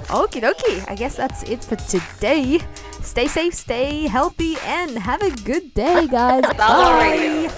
Okie 0.07 0.41
dokie. 0.41 0.83
I 0.87 0.95
guess 0.95 1.15
that's 1.15 1.43
it 1.43 1.63
for 1.63 1.75
today. 1.75 2.59
Stay 3.01 3.27
safe, 3.27 3.53
stay 3.53 4.07
healthy, 4.07 4.55
and 4.65 4.97
have 4.97 5.21
a 5.21 5.31
good 5.43 5.73
day, 5.73 6.07
guys. 6.11 6.43
Bye. 6.57 7.51